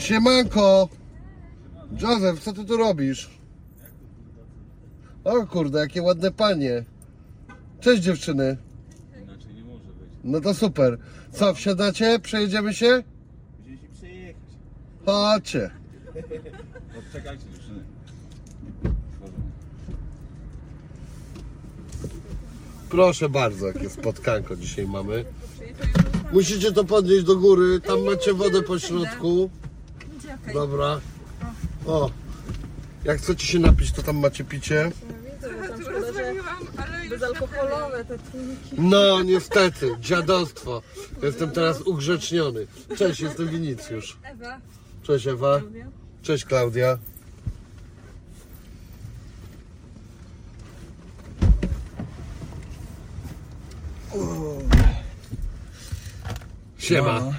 Siemanko! 0.00 0.88
Józef, 2.00 2.40
co 2.40 2.52
ty 2.52 2.64
tu 2.64 2.76
robisz? 2.76 3.30
O 5.24 5.46
kurde, 5.46 5.78
jakie 5.78 6.02
ładne 6.02 6.30
panie. 6.30 6.84
Cześć 7.80 8.02
dziewczyny. 8.02 8.56
Inaczej 9.22 9.54
nie 9.54 9.64
może 9.64 9.84
być. 9.84 10.08
No 10.24 10.40
to 10.40 10.54
super. 10.54 10.98
Co, 11.32 11.54
wsiadacie? 11.54 12.18
Przejedziemy 12.18 12.74
się? 12.74 13.02
Musieliśmy 13.58 13.88
przejechać. 13.88 14.42
Chodźcie. 15.06 15.70
Odczekajcie 16.98 17.44
dziewczyny. 17.52 17.84
Proszę 22.90 23.28
bardzo, 23.28 23.66
jakie 23.66 23.90
spotkanko 23.90 24.56
dzisiaj 24.56 24.86
mamy. 24.86 25.24
Musicie 26.32 26.72
to 26.72 26.84
podnieść 26.84 27.24
do 27.24 27.36
góry. 27.36 27.80
Tam 27.80 28.04
macie 28.04 28.34
wodę 28.34 28.62
po 28.62 28.78
środku. 28.78 29.50
Dobra. 30.54 31.00
O. 31.86 32.10
Jak 33.04 33.18
chcecie 33.18 33.46
się 33.46 33.58
napić, 33.58 33.92
to 33.92 34.02
tam 34.02 34.16
macie 34.18 34.44
picie. 34.44 34.92
Bezalkoholowe 37.10 38.04
te 38.04 38.18
trójki. 38.18 38.76
No, 38.78 39.22
niestety, 39.22 39.96
dziadostwo. 40.00 40.82
Jestem 41.22 41.50
teraz 41.50 41.80
ugrzeczniony. 41.80 42.66
Cześć, 42.96 43.20
jestem 43.20 43.48
Winicjusz. 43.48 44.16
Ewa. 44.22 44.58
Cześć 45.02 45.26
Ewa. 45.26 45.60
Cześć 46.22 46.44
Klaudia. 46.44 46.98
Siema. 56.78 57.32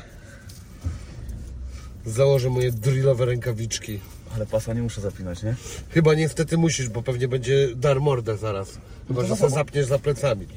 No. 2.05 2.11
Założę 2.11 2.49
moje 2.49 2.71
drillowe 2.71 3.25
rękawiczki. 3.25 3.99
Ale 4.35 4.45
pasa 4.45 4.73
nie 4.73 4.81
muszę 4.81 5.01
zapinać, 5.01 5.43
nie? 5.43 5.55
Chyba 5.89 6.13
niestety 6.13 6.57
musisz, 6.57 6.89
bo 6.89 7.03
pewnie 7.03 7.27
będzie 7.27 7.75
dar 7.75 8.01
mordę 8.01 8.37
zaraz. 8.37 8.77
Chyba, 9.07 9.25
że 9.25 9.35
se 9.35 9.49
zapniesz 9.49 9.85
za 9.85 9.99
plecami. 9.99 10.47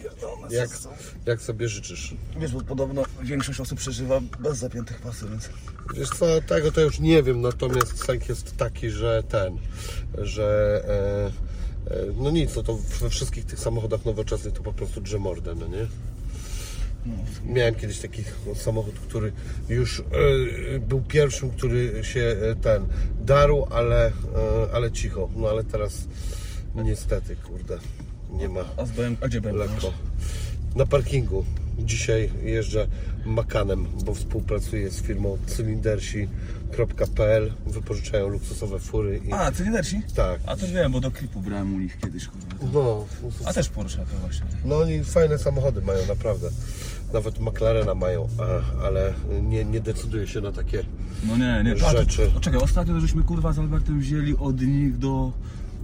Jak, 0.51 0.71
jak 1.27 1.43
sobie 1.43 1.69
życzysz. 1.69 2.15
Wiesz, 2.41 2.53
bo 2.53 2.61
podobno 2.61 3.03
większość 3.23 3.61
osób 3.61 3.79
przeżywa 3.79 4.21
bez 4.41 4.59
zapiętych 4.59 5.01
pasów, 5.01 5.31
więc... 5.31 5.49
Wiesz 5.95 6.09
co, 6.09 6.27
tego 6.41 6.73
to 6.73 6.81
już 6.81 7.01
nie 7.01 7.23
wiem, 7.23 7.41
natomiast 7.41 8.05
sęk 8.05 8.29
jest 8.29 8.57
taki, 8.57 8.91
że 8.91 9.23
ten, 9.29 9.59
że 10.19 10.81
e, 11.89 11.95
e, 11.95 12.07
no 12.17 12.31
nic, 12.31 12.57
no 12.57 12.63
to 12.63 12.79
we 13.01 13.11
wszystkich 13.11 13.45
tych 13.45 13.59
samochodach 13.59 14.05
nowoczesnych 14.05 14.55
to 14.55 14.63
po 14.63 14.73
prostu 14.73 15.01
drze 15.01 15.19
mordę, 15.19 15.55
no 15.55 15.67
nie? 15.67 15.87
Miałem 17.47 17.75
kiedyś 17.75 17.99
taki 17.99 18.25
samochód, 18.55 18.95
który 18.99 19.33
już 19.69 20.01
e, 20.01 20.05
był 20.79 21.01
pierwszym, 21.01 21.51
który 21.51 22.05
się 22.05 22.21
e, 22.21 22.55
ten 22.55 22.87
darł, 23.21 23.67
ale, 23.71 24.07
e, 24.07 24.13
ale 24.73 24.93
cicho. 24.93 25.29
No 25.37 25.49
ale 25.49 25.65
teraz 25.65 26.09
niestety, 26.75 27.37
kurde, 27.37 27.79
nie 28.31 28.49
ma 28.49 28.65
A 28.77 28.87
z 28.87 28.91
BM... 28.91 29.17
A 29.21 29.29
gdzie 29.29 29.41
BM? 29.41 29.57
lekko. 29.57 29.93
Na 30.75 30.87
parkingu. 30.87 31.45
Dzisiaj 31.79 32.31
jeżdżę 32.43 32.87
Makanem, 33.27 33.87
bo 34.05 34.15
współpracuję 34.15 34.91
z 34.91 35.03
firmą 35.03 35.39
cylindersi.pl. 35.47 37.53
Wypożyczają 37.67 38.29
luksusowe 38.29 38.79
fury 38.79 39.21
i 39.29 39.33
A, 39.33 39.53
cylindersi? 39.53 40.03
tak. 40.17 40.41
A 40.47 40.57
to 40.57 40.67
wiem, 40.67 40.93
bo 40.93 41.01
do 41.01 41.11
klipu 41.11 41.41
brałem 41.41 41.75
u 41.75 41.79
nich 41.79 41.99
kiedyś, 41.99 42.27
kurwa. 42.29 42.47
No, 42.73 43.07
A 43.45 43.53
też 43.53 43.69
Porsche 43.69 43.99
to 43.99 44.17
właśnie. 44.21 44.47
no 44.65 44.77
oni 44.79 45.05
fajne 45.05 45.39
samochody 45.39 45.83
mają, 45.83 46.07
naprawdę. 46.07 46.51
Nawet 47.13 47.41
McLarena 47.41 47.95
mają, 47.95 48.29
a, 48.39 48.45
ale 48.87 49.15
nie, 49.43 49.65
nie 49.65 49.81
decyduje 49.81 50.27
się 50.27 50.41
na 50.41 50.53
takie 50.53 50.85
No 51.27 51.37
nie, 51.37 51.63
nie, 51.65 51.77
Rzeczy. 51.77 52.31
To, 52.35 52.41
czekaj, 52.41 52.61
ostatnio 52.61 53.01
żeśmy 53.01 53.23
kurwa 53.23 53.53
z 53.53 53.59
Albertem 53.59 54.01
wzięli 54.01 54.37
od 54.37 54.61
nich 54.61 54.99
do 54.99 55.33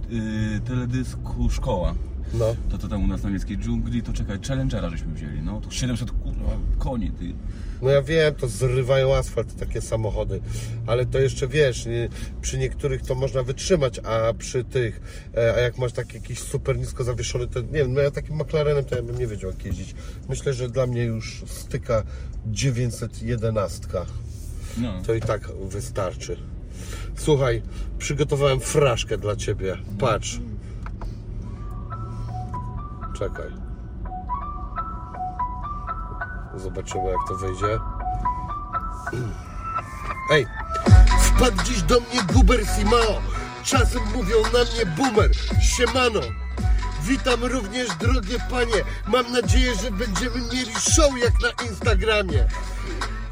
yy, 0.09 0.19
teledysku 0.67 1.49
Szkoła. 1.49 1.95
No. 2.33 2.55
To 2.69 2.77
to 2.77 2.87
tam 2.87 3.03
u 3.03 3.07
nas 3.07 3.23
na 3.23 3.29
niemieckiej 3.29 3.57
dżungli, 3.57 4.03
to 4.03 4.13
czekaj, 4.13 4.39
Challengera 4.47 4.89
żeśmy 4.89 5.13
wzięli, 5.13 5.41
no. 5.41 5.61
To 5.61 5.71
700 5.71 6.11
kurwa 6.11 6.57
koni, 6.77 7.11
ty. 7.11 7.33
No 7.81 7.89
ja 7.89 8.01
wiem, 8.01 8.35
to 8.35 8.47
zrywają 8.47 9.15
asfalt 9.15 9.55
takie 9.55 9.81
samochody, 9.81 10.41
ale 10.87 11.05
to 11.05 11.19
jeszcze 11.19 11.47
wiesz, 11.47 11.85
nie, 11.85 12.09
przy 12.41 12.57
niektórych 12.57 13.01
to 13.01 13.15
można 13.15 13.43
wytrzymać, 13.43 13.99
a 13.99 14.33
przy 14.33 14.63
tych, 14.63 15.01
e, 15.37 15.53
a 15.55 15.59
jak 15.59 15.77
masz 15.77 15.91
taki 15.91 16.15
jakiś 16.15 16.39
super 16.39 16.77
nisko 16.77 17.03
zawieszony, 17.03 17.47
to 17.47 17.61
nie 17.61 17.67
wiem, 17.67 17.93
no 17.93 18.01
ja 18.01 18.11
takim 18.11 18.35
McLarenem 18.35 18.85
to 18.85 18.95
ja 18.95 19.01
bym 19.01 19.19
nie 19.19 19.27
wiedział 19.27 19.51
jak 19.51 19.65
jeździć. 19.65 19.95
Myślę, 20.29 20.53
że 20.53 20.69
dla 20.69 20.87
mnie 20.87 21.03
już 21.03 21.43
styka 21.47 22.03
911. 22.45 23.87
No. 24.77 25.01
To 25.05 25.13
i 25.13 25.21
tak 25.21 25.51
wystarczy. 25.69 26.37
Słuchaj, 27.15 27.61
przygotowałem 27.97 28.59
fraszkę 28.59 29.17
dla 29.17 29.35
ciebie. 29.35 29.77
Patrz. 29.99 30.39
Czekaj. 33.21 33.51
Zobaczymy 36.55 37.03
jak 37.03 37.27
to 37.27 37.35
wyjdzie. 37.35 37.79
Ej! 40.33 40.47
Wpadł 41.21 41.63
dziś 41.63 41.81
do 41.81 41.99
mnie 41.99 42.23
Guber 42.33 42.67
Simao. 42.67 43.21
Czasem 43.63 44.01
mówią 44.15 44.35
na 44.43 44.59
mnie 44.59 44.85
boomer. 44.97 45.31
Siemano! 45.61 46.19
Witam 47.03 47.43
również 47.43 47.89
drogie 47.95 48.37
panie. 48.49 48.83
Mam 49.07 49.31
nadzieję, 49.31 49.75
że 49.75 49.91
będziemy 49.91 50.41
mieli 50.53 50.73
show 50.79 51.17
jak 51.17 51.33
na 51.41 51.65
Instagramie. 51.65 52.47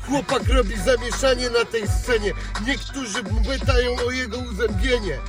Chłopak 0.10 0.44
robi 0.48 0.78
zamieszanie 0.78 1.50
na 1.50 1.66
tej 1.66 1.88
scenie. 1.88 2.34
Niektórzy 2.68 3.24
pytają 3.24 3.96
o 4.08 4.12
jego 4.12 4.38
uzębienie. 4.38 5.20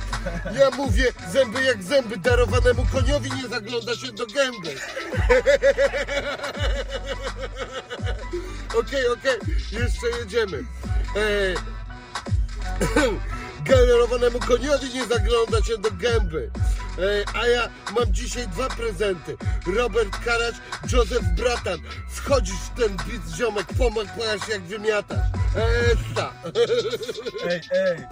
Ja 0.59 0.69
mówię, 0.77 1.13
zęby 1.31 1.63
jak 1.63 1.83
zęby, 1.83 2.17
darowanemu 2.17 2.85
koniowi 2.91 3.31
nie 3.31 3.47
zagląda 3.47 3.95
się 3.95 4.11
do 4.11 4.25
gęby. 4.25 4.75
Okej, 8.79 9.07
okej, 9.07 9.39
jeszcze 9.71 10.07
jedziemy. 10.19 10.63
Ej. 11.15 11.55
Generowanemu 13.69 14.39
koniowi 14.39 14.93
nie 14.93 15.05
zagląda 15.05 15.63
się 15.63 15.77
do 15.77 15.91
gęby. 15.91 16.51
Ej, 16.99 17.25
a 17.33 17.47
ja 17.47 17.69
mam 17.95 18.13
dzisiaj 18.13 18.47
dwa 18.47 18.69
prezenty. 18.69 19.37
Robert 19.77 20.17
Karacz, 20.25 20.55
Józef 20.91 21.23
Bratan. 21.35 21.79
Wchodzisz 22.09 22.55
w 22.55 22.69
ten 22.69 22.97
bit 22.97 23.37
ziomek, 23.37 23.67
pomagasz 23.77 24.47
jak 24.49 24.61
wymiatasz. 24.61 25.27
Esta. 25.55 26.33
Ej, 27.49 27.61
ej! 27.71 28.07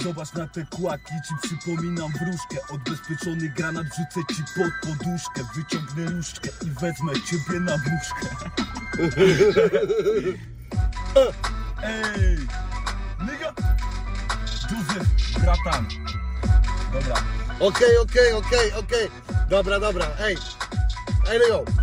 Zobacz 0.00 0.32
na 0.32 0.48
te 0.48 0.66
kłaki, 0.66 1.14
ci 1.28 1.34
przypominam 1.42 2.12
wróżkę 2.12 2.74
Odbezpieczony 2.74 3.48
granat 3.48 3.86
wrzucę 3.86 4.34
ci 4.34 4.42
pod 4.54 4.72
poduszkę 4.82 5.40
Wyciągnę 5.54 6.04
różdżkę 6.16 6.48
i 6.62 6.70
wezmę 6.70 7.12
ciebie 7.30 7.60
na 7.60 7.76
muszkę 7.76 8.36
Ej! 11.82 12.36
Nigga! 13.20 13.52
Józef, 14.70 15.08
bratan 15.40 15.86
Dobra, 16.92 17.14
Okej, 17.62 17.98
okej, 17.98 18.32
okej, 18.32 18.72
okej. 18.74 19.06
Dobra, 19.50 19.78
dobra, 19.78 20.06
ej. 20.18 20.36
Ej, 21.30 21.38
no. 21.50 21.81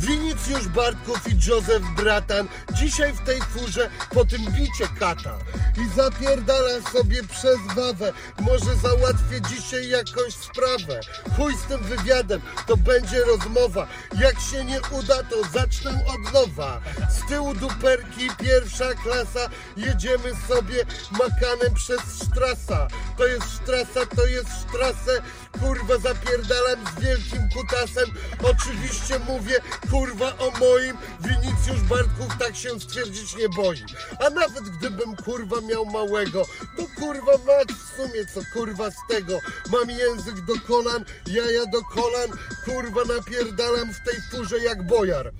Winicjusz 0.00 0.68
Bartków 0.68 1.28
i 1.28 1.48
Józef 1.48 1.82
Bratan 1.96 2.48
dzisiaj 2.72 3.12
w 3.12 3.20
tej 3.20 3.40
furze 3.40 3.90
po 4.14 4.24
tym 4.24 4.40
bicie 4.52 4.88
kata 4.98 5.38
i 5.78 5.96
zapierdala 5.96 6.80
sobie 6.92 7.22
przez 7.22 7.58
wawę. 7.76 8.12
Może 8.40 8.76
załatwię 8.76 9.40
dzisiaj 9.48 9.88
jakąś 9.88 10.34
sprawę. 10.34 11.00
Chuj 11.36 11.56
z 11.56 11.62
tym 11.62 11.82
wywiadem, 11.82 12.40
to 12.66 12.76
będzie 12.76 13.24
rozmowa. 13.24 13.86
Jak 14.20 14.40
się 14.40 14.64
nie 14.64 14.80
uda, 14.90 15.22
to 15.22 15.36
zacznę 15.52 16.04
od 16.06 16.32
nowa. 16.32 16.80
Z 17.10 17.28
tyłu 17.28 17.54
duperki, 17.54 18.30
pierwsza 18.38 18.94
klasa, 18.94 19.50
jedziemy 19.76 20.30
sobie 20.48 20.84
makanem 21.10 21.74
przez 21.74 22.00
strasa. 22.00 22.88
To 23.16 23.26
jest 23.26 23.46
strasa, 23.62 24.06
to 24.16 24.26
jest 24.26 24.48
strasę, 24.68 25.22
kurwa 25.60 25.98
zapierdalam 25.98 26.78
z 26.96 27.00
wielkim 27.00 27.48
kutasem. 27.54 28.10
Oczywiście 28.42 29.18
mówię, 29.18 29.60
kurwa 29.90 30.32
o 30.38 30.50
moim, 30.58 30.96
Winicjusz 31.20 31.80
Bartków 31.88 32.38
tak 32.38 32.56
się 32.56 32.80
stwierdzić 32.80 33.36
nie 33.36 33.48
boi. 33.48 33.84
A 34.26 34.30
nawet 34.30 34.64
gdybym 34.64 35.16
kurwa 35.16 35.60
miał 35.60 35.86
małego, 35.86 36.46
to 36.76 36.82
kurwa 37.00 37.32
mać 37.32 37.68
w 37.68 37.96
sumie 37.96 38.26
co 38.34 38.40
kurwa 38.52 38.90
z 38.90 38.96
tego. 39.08 39.38
Mam 39.72 39.90
język 39.90 40.40
do 40.40 40.54
kolan, 40.68 41.04
jaja 41.26 41.66
do 41.66 41.82
kolan, 41.82 42.30
kurwa 42.64 43.14
napierdalam 43.14 43.94
w 43.94 44.00
tej 44.04 44.20
furze 44.30 44.58
jak 44.58 44.86
bojar. 44.86 45.32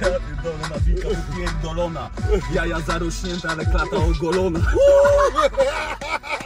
ja 0.00 0.20
pierdolę 0.20 1.16
pierdolona 1.36 2.10
Jaja 2.54 2.80
zarośnięte, 2.80 3.48
ale 3.48 3.66
klata 3.66 3.96
ogolona 3.96 4.60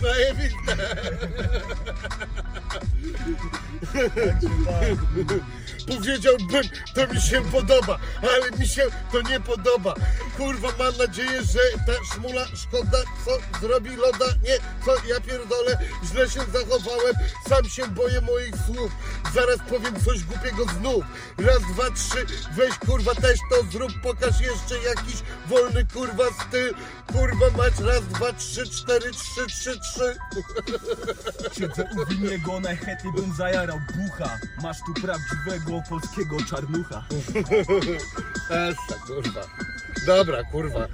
Zajebiste. 0.00 0.74
Powiedziałbym, 5.90 6.62
to 6.94 7.14
mi 7.14 7.20
się 7.20 7.42
podoba, 7.52 7.98
ale 8.22 8.58
mi 8.58 8.68
się 8.68 8.82
to 9.12 9.22
nie 9.22 9.40
podoba. 9.40 9.94
Kurwa, 10.36 10.68
mam 10.78 10.96
nadzieję, 10.96 11.42
że 11.42 11.60
ta 11.86 12.14
szmula 12.14 12.46
szkoda, 12.54 12.98
co 13.24 13.60
zrobi 13.60 13.96
loda. 13.96 14.26
Nie, 14.42 14.58
co 14.84 15.06
ja 15.06 15.20
pierdolę, 15.20 15.78
źle 16.04 16.30
się 16.30 16.40
zachowałem, 16.40 17.14
sam 17.48 17.68
się 17.68 17.86
boję 17.88 18.20
moich 18.20 18.54
słów. 18.66 18.92
Zaraz 19.34 19.58
powiem 19.68 20.04
coś 20.04 20.24
głupiego 20.24 20.64
znów. 20.64 21.04
Raz, 21.38 21.62
dwa, 21.72 21.90
trzy, 21.90 22.26
weź 22.56 22.78
kurwa 22.78 23.14
też 23.14 23.38
to 23.50 23.62
zrób, 23.72 23.92
pokaż 24.02 24.40
jeszcze 24.40 24.78
jakiś 24.78 25.14
wolny 25.46 25.86
kurwa 25.92 26.24
styl. 26.48 26.74
Kurwa 27.12 27.50
mać, 27.56 27.78
raz, 27.78 28.04
dwa, 28.06 28.32
trzy, 28.32 28.70
cztery, 28.70 29.10
trzy, 29.10 29.46
trzy, 29.46 29.80
trzy. 29.80 30.16
Siedzę 31.58 31.84
u 31.96 32.06
winniego, 32.06 32.60
najchętniej 32.60 33.12
bym 33.12 33.34
zajarał 33.34 33.80
bucha 33.96 34.38
Masz 34.62 34.78
tu 34.78 34.94
prawdziwego 34.94 35.79
polskiego 35.88 36.36
czarnucha 36.50 37.04
Esa, 38.50 38.94
kurwa. 39.06 39.46
Dobra, 40.06 40.44
kurwa. 40.44 40.88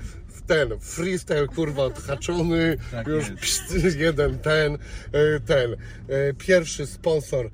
Ten 0.46 0.80
freestyle, 0.80 1.46
kurwa, 1.46 1.82
odhaczony. 1.82 2.76
Tak 2.90 3.06
już 3.06 3.28
jest. 3.28 3.40
pst, 3.40 3.72
jeden 3.96 4.38
ten, 4.38 4.74
e, 4.74 5.40
ten. 5.46 5.72
e, 5.72 5.76
Pierwszy 6.38 6.86
sponsor 6.86 7.46
e, 7.46 7.50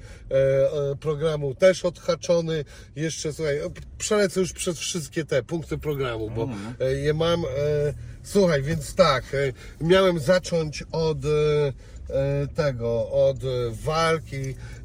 programu 1.01 1.55
też 1.55 1.85
odhaczony. 1.85 2.65
Jeszcze, 2.97 3.33
słuchaj, 3.33 3.59
przelecę 3.99 4.41
już 4.41 4.53
przez 4.53 4.79
wszystkie 4.79 5.25
te 5.25 5.43
punkty 5.43 5.79
programu, 5.79 6.31
bo 6.31 6.49
e, 6.81 6.93
je 6.93 7.15
mam. 7.15 7.43
Słuchaj, 8.23 8.63
więc 8.63 8.95
tak, 8.95 9.25
miałem 9.81 10.19
zacząć 10.19 10.85
od 10.93 11.19
tego, 12.55 13.11
od 13.11 13.45
e, 13.45 13.49
walki. 13.85 14.37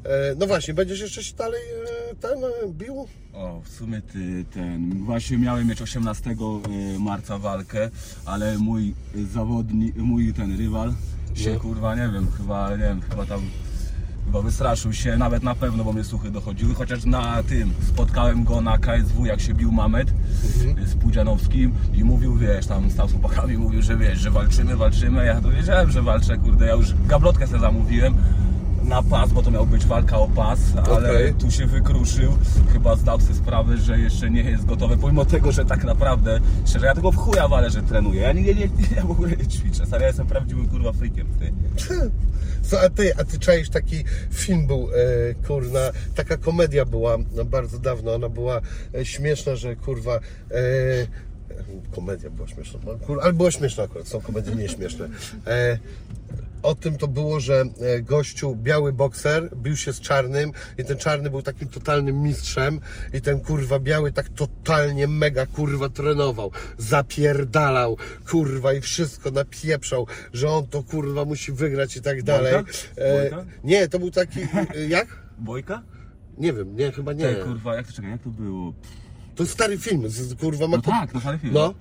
E, 0.04 0.34
No 0.38 0.46
właśnie, 0.46 0.74
będziesz 0.74 1.00
jeszcze 1.00 1.24
się 1.24 1.34
dalej 1.36 1.60
e, 2.10 2.14
ten 2.14 2.44
e, 2.44 2.68
bił? 2.72 3.06
O, 3.32 3.60
w 3.64 3.68
sumie 3.68 4.02
ty, 4.02 4.44
ten, 4.54 5.04
właśnie 5.04 5.38
miałem 5.38 5.66
mieć 5.68 5.82
18 5.82 6.30
y, 6.30 6.98
marca 6.98 7.38
walkę, 7.38 7.90
ale 8.24 8.58
mój 8.58 8.94
zawodnik, 9.32 9.96
mój 9.96 10.34
ten 10.34 10.58
rywal 10.58 10.94
się 11.34 11.52
No. 11.54 11.60
kurwa, 11.60 11.94
nie 11.94 12.08
wiem, 12.14 12.26
chyba, 12.36 12.70
nie 12.70 12.76
wiem, 12.84 13.00
chyba 13.10 13.26
tam, 13.26 13.40
chyba 14.28 14.42
wystraszył 14.42 14.92
się, 14.92 15.16
nawet 15.16 15.42
na 15.42 15.54
pewno, 15.54 15.84
bo 15.84 15.92
mnie 15.92 16.04
słuchy 16.04 16.30
dochodziły, 16.30 16.74
chociaż 16.74 17.04
na 17.04 17.42
tym, 17.42 17.70
spotkałem 17.88 18.44
go 18.44 18.60
na 18.60 18.78
KSW, 18.78 19.26
jak 19.26 19.40
się 19.40 19.54
bił 19.54 19.72
Mamet 19.72 20.12
Mhm. 20.58 20.86
z 20.86 20.94
Pudzianowskim 20.94 21.72
i 21.94 22.04
mówił, 22.04 22.36
wiesz, 22.36 22.66
tam 22.66 22.90
stał 22.90 23.08
z 23.08 23.12
chłopakami, 23.12 23.58
mówił, 23.58 23.82
że 23.82 23.96
wiesz, 23.96 24.18
że 24.18 24.30
walczymy, 24.30 24.76
walczymy, 24.76 25.24
ja 25.26 25.40
to 25.40 25.50
wiedziałem, 25.50 25.90
że 25.90 26.02
walczę, 26.02 26.36
kurde, 26.38 26.66
ja 26.66 26.72
już 26.74 26.94
gablotkę 27.06 27.46
sobie 27.46 27.60
zamówiłem, 27.60 28.14
na 28.88 29.02
pas, 29.02 29.32
bo 29.32 29.42
to 29.42 29.50
miał 29.50 29.66
być 29.66 29.86
walka 29.86 30.18
o 30.18 30.28
pas, 30.28 30.60
ale 30.90 31.10
Okej. 31.10 31.34
tu 31.34 31.50
się 31.50 31.66
wykruszył. 31.66 32.38
Chyba 32.72 32.96
zdał 32.96 33.20
sobie 33.20 33.34
sprawę, 33.34 33.76
że 33.76 33.98
jeszcze 33.98 34.30
nie 34.30 34.42
jest 34.42 34.64
gotowy, 34.64 34.96
pomimo 34.96 35.24
tego, 35.24 35.52
że 35.52 35.64
tak 35.64 35.84
naprawdę, 35.84 36.40
szczerze, 36.66 36.86
ja 36.86 36.94
tego 36.94 37.12
w 37.12 37.16
chuja 37.16 37.48
walę, 37.48 37.70
że 37.70 37.82
trenuję. 37.82 38.20
Ja 38.20 38.32
nie, 38.32 38.42
nie, 38.42 38.54
nie, 38.54 38.68
ja 38.96 39.02
w 39.02 39.10
ogóle 39.10 39.30
nie 39.30 39.46
ćwiczę. 39.46 39.86
Stary, 39.86 40.02
ja 40.02 40.08
jestem 40.08 40.26
prawdziwym 40.26 40.68
kurwa 40.68 40.92
freakiem, 40.92 41.26
ty. 41.38 41.52
Co, 42.62 42.80
a 42.80 42.88
ty, 42.90 43.16
a 43.16 43.24
ty 43.24 43.38
czaisz 43.38 43.70
taki 43.70 44.04
film 44.30 44.66
był, 44.66 44.88
e, 44.90 45.34
kurna, 45.46 45.80
taka 46.14 46.36
komedia 46.36 46.84
była 46.84 47.18
no, 47.34 47.44
bardzo 47.44 47.78
dawno, 47.78 48.14
ona 48.14 48.28
była 48.28 48.60
e, 48.94 49.04
śmieszna, 49.04 49.56
że 49.56 49.76
kurwa, 49.76 50.20
e, 50.50 50.60
komedia 51.94 52.30
była 52.30 52.48
śmieszna, 52.48 52.80
no, 52.86 52.94
kur, 52.94 53.18
ale 53.22 53.32
była 53.32 53.50
śmieszna 53.50 53.84
akurat, 53.84 54.08
są 54.08 54.20
komedie 54.20 54.54
nieśmieszne. 54.54 55.08
E, 55.46 55.78
o 56.62 56.74
tym 56.74 56.96
to 56.96 57.08
było, 57.08 57.40
że 57.40 57.64
e, 57.80 58.02
gościu, 58.02 58.56
biały 58.56 58.92
bokser, 58.92 59.56
bił 59.56 59.76
się 59.76 59.92
z 59.92 60.00
czarnym 60.00 60.52
i 60.78 60.84
ten 60.84 60.96
czarny 60.98 61.30
był 61.30 61.42
takim 61.42 61.68
totalnym 61.68 62.22
mistrzem 62.22 62.80
i 63.14 63.20
ten 63.20 63.40
kurwa 63.40 63.78
biały 63.78 64.12
tak 64.12 64.28
totalnie 64.28 65.08
mega 65.08 65.46
kurwa 65.46 65.88
trenował, 65.88 66.50
zapierdalał 66.78 67.96
kurwa 68.30 68.72
i 68.72 68.80
wszystko 68.80 69.30
napieprzał, 69.30 70.06
że 70.32 70.50
on 70.50 70.66
to 70.66 70.82
kurwa 70.82 71.24
musi 71.24 71.52
wygrać 71.52 71.96
i 71.96 72.02
tak 72.02 72.22
dalej. 72.22 72.54
E, 72.96 73.20
Bojka? 73.20 73.44
nie, 73.64 73.88
to 73.88 73.98
był 73.98 74.10
taki, 74.10 74.40
e, 74.40 74.86
jak? 74.88 75.08
Bojka? 75.38 75.82
Nie 76.38 76.52
wiem, 76.52 76.76
nie, 76.76 76.92
chyba 76.92 77.12
nie. 77.12 77.24
Te, 77.24 77.44
kurwa, 77.44 77.76
jak 77.76 77.86
to 77.86 77.92
czekaj, 77.92 78.10
jak 78.10 78.22
to 78.22 78.30
było? 78.30 78.72
To 79.34 79.42
jest 79.42 79.52
stary 79.52 79.78
film, 79.78 80.08
z, 80.08 80.34
kurwa 80.34 80.68
ma 80.68 80.76
No 80.76 80.82
tak, 80.82 81.12
to 81.12 81.20
szary 81.20 81.38
film. 81.38 81.54
No. 81.54 81.74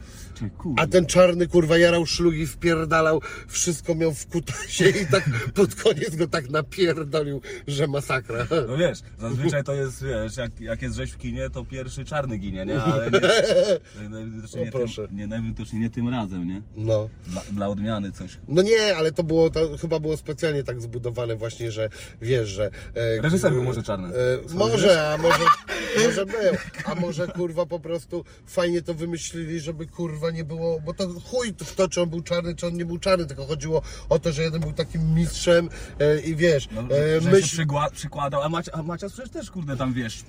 A 0.77 0.87
ten 0.87 1.05
czarny 1.05 1.47
kurwa 1.47 1.77
jarał 1.77 2.05
szlugi, 2.05 2.47
wpierdalał, 2.47 3.21
wszystko 3.47 3.95
miał 3.95 4.13
w 4.13 4.27
kutasie 4.27 4.89
i 4.89 5.05
tak 5.11 5.29
pod 5.53 5.75
koniec 5.75 6.15
go 6.15 6.27
tak 6.27 6.49
napierdolił, 6.49 7.41
że 7.67 7.87
masakra. 7.87 8.47
No 8.67 8.77
wiesz, 8.77 8.99
zazwyczaj 9.19 9.63
to 9.63 9.73
jest, 9.73 10.03
wiesz, 10.03 10.37
jak, 10.37 10.59
jak 10.59 10.81
jest 10.81 10.95
rzeź 10.95 11.11
w 11.11 11.17
kinie, 11.17 11.49
to 11.49 11.65
pierwszy 11.65 12.05
czarny 12.05 12.37
ginie, 12.37 12.65
nie? 12.65 12.83
Ale 12.83 13.11
nie, 13.11 14.09
najwidoczniej 14.09 14.65
nie, 14.65 14.71
proszę. 14.71 15.07
tym, 15.07 15.17
nie, 15.17 15.27
najwidoczniej 15.27 15.81
nie 15.81 15.89
tym 15.89 16.09
razem, 16.09 16.47
nie? 16.47 16.61
No. 16.75 17.09
Dla, 17.27 17.41
dla 17.51 17.67
odmiany 17.67 18.11
coś. 18.11 18.37
No 18.47 18.61
nie, 18.61 18.97
ale 18.97 19.11
to 19.11 19.23
było, 19.23 19.49
to 19.49 19.77
chyba 19.77 19.99
było 19.99 20.17
specjalnie 20.17 20.63
tak 20.63 20.81
zbudowane 20.81 21.35
właśnie, 21.35 21.71
że 21.71 21.89
wiesz, 22.21 22.49
że... 22.49 22.71
E, 22.95 23.21
Reżyser 23.21 23.53
był 23.53 23.63
może 23.63 23.83
czarny. 23.83 24.07
E, 24.07 24.53
może, 24.53 25.13
a 25.13 25.17
może, 25.17 25.43
może 26.05 26.25
był, 26.25 26.57
a 26.85 26.95
może 26.95 27.27
kurwa 27.27 27.65
po 27.65 27.79
prostu 27.79 28.25
fajnie 28.45 28.81
to 28.81 28.93
wymyślili, 28.93 29.59
żeby 29.59 29.87
kurwa 29.87 30.26
nie 30.31 30.43
było, 30.43 30.79
bo 30.81 30.93
to 30.93 31.07
chuj 31.07 31.53
w 31.57 31.75
to, 31.75 31.89
czy 31.89 32.01
on 32.01 32.09
był 32.09 32.21
czarny, 32.21 32.55
czy 32.55 32.67
on 32.67 32.73
nie 32.73 32.85
był 32.85 32.99
czarny, 32.99 33.25
tylko 33.25 33.45
chodziło 33.45 33.81
o 34.09 34.19
to, 34.19 34.31
że 34.31 34.43
jeden 34.43 34.61
był 34.61 34.73
takim 34.73 35.13
mistrzem 35.15 35.69
e, 35.99 36.19
i 36.19 36.35
wiesz, 36.35 36.67
No, 36.71 36.81
e, 36.81 37.21
że 37.21 37.31
myśl... 37.31 37.47
się 37.57 37.65
przykładał, 37.93 38.41
a, 38.41 38.49
Macia, 38.49 38.71
a 38.71 38.83
Macias 38.83 39.13
przecież 39.13 39.31
też, 39.31 39.51
kurde, 39.51 39.77
tam 39.77 39.93
wiesz, 39.93 40.23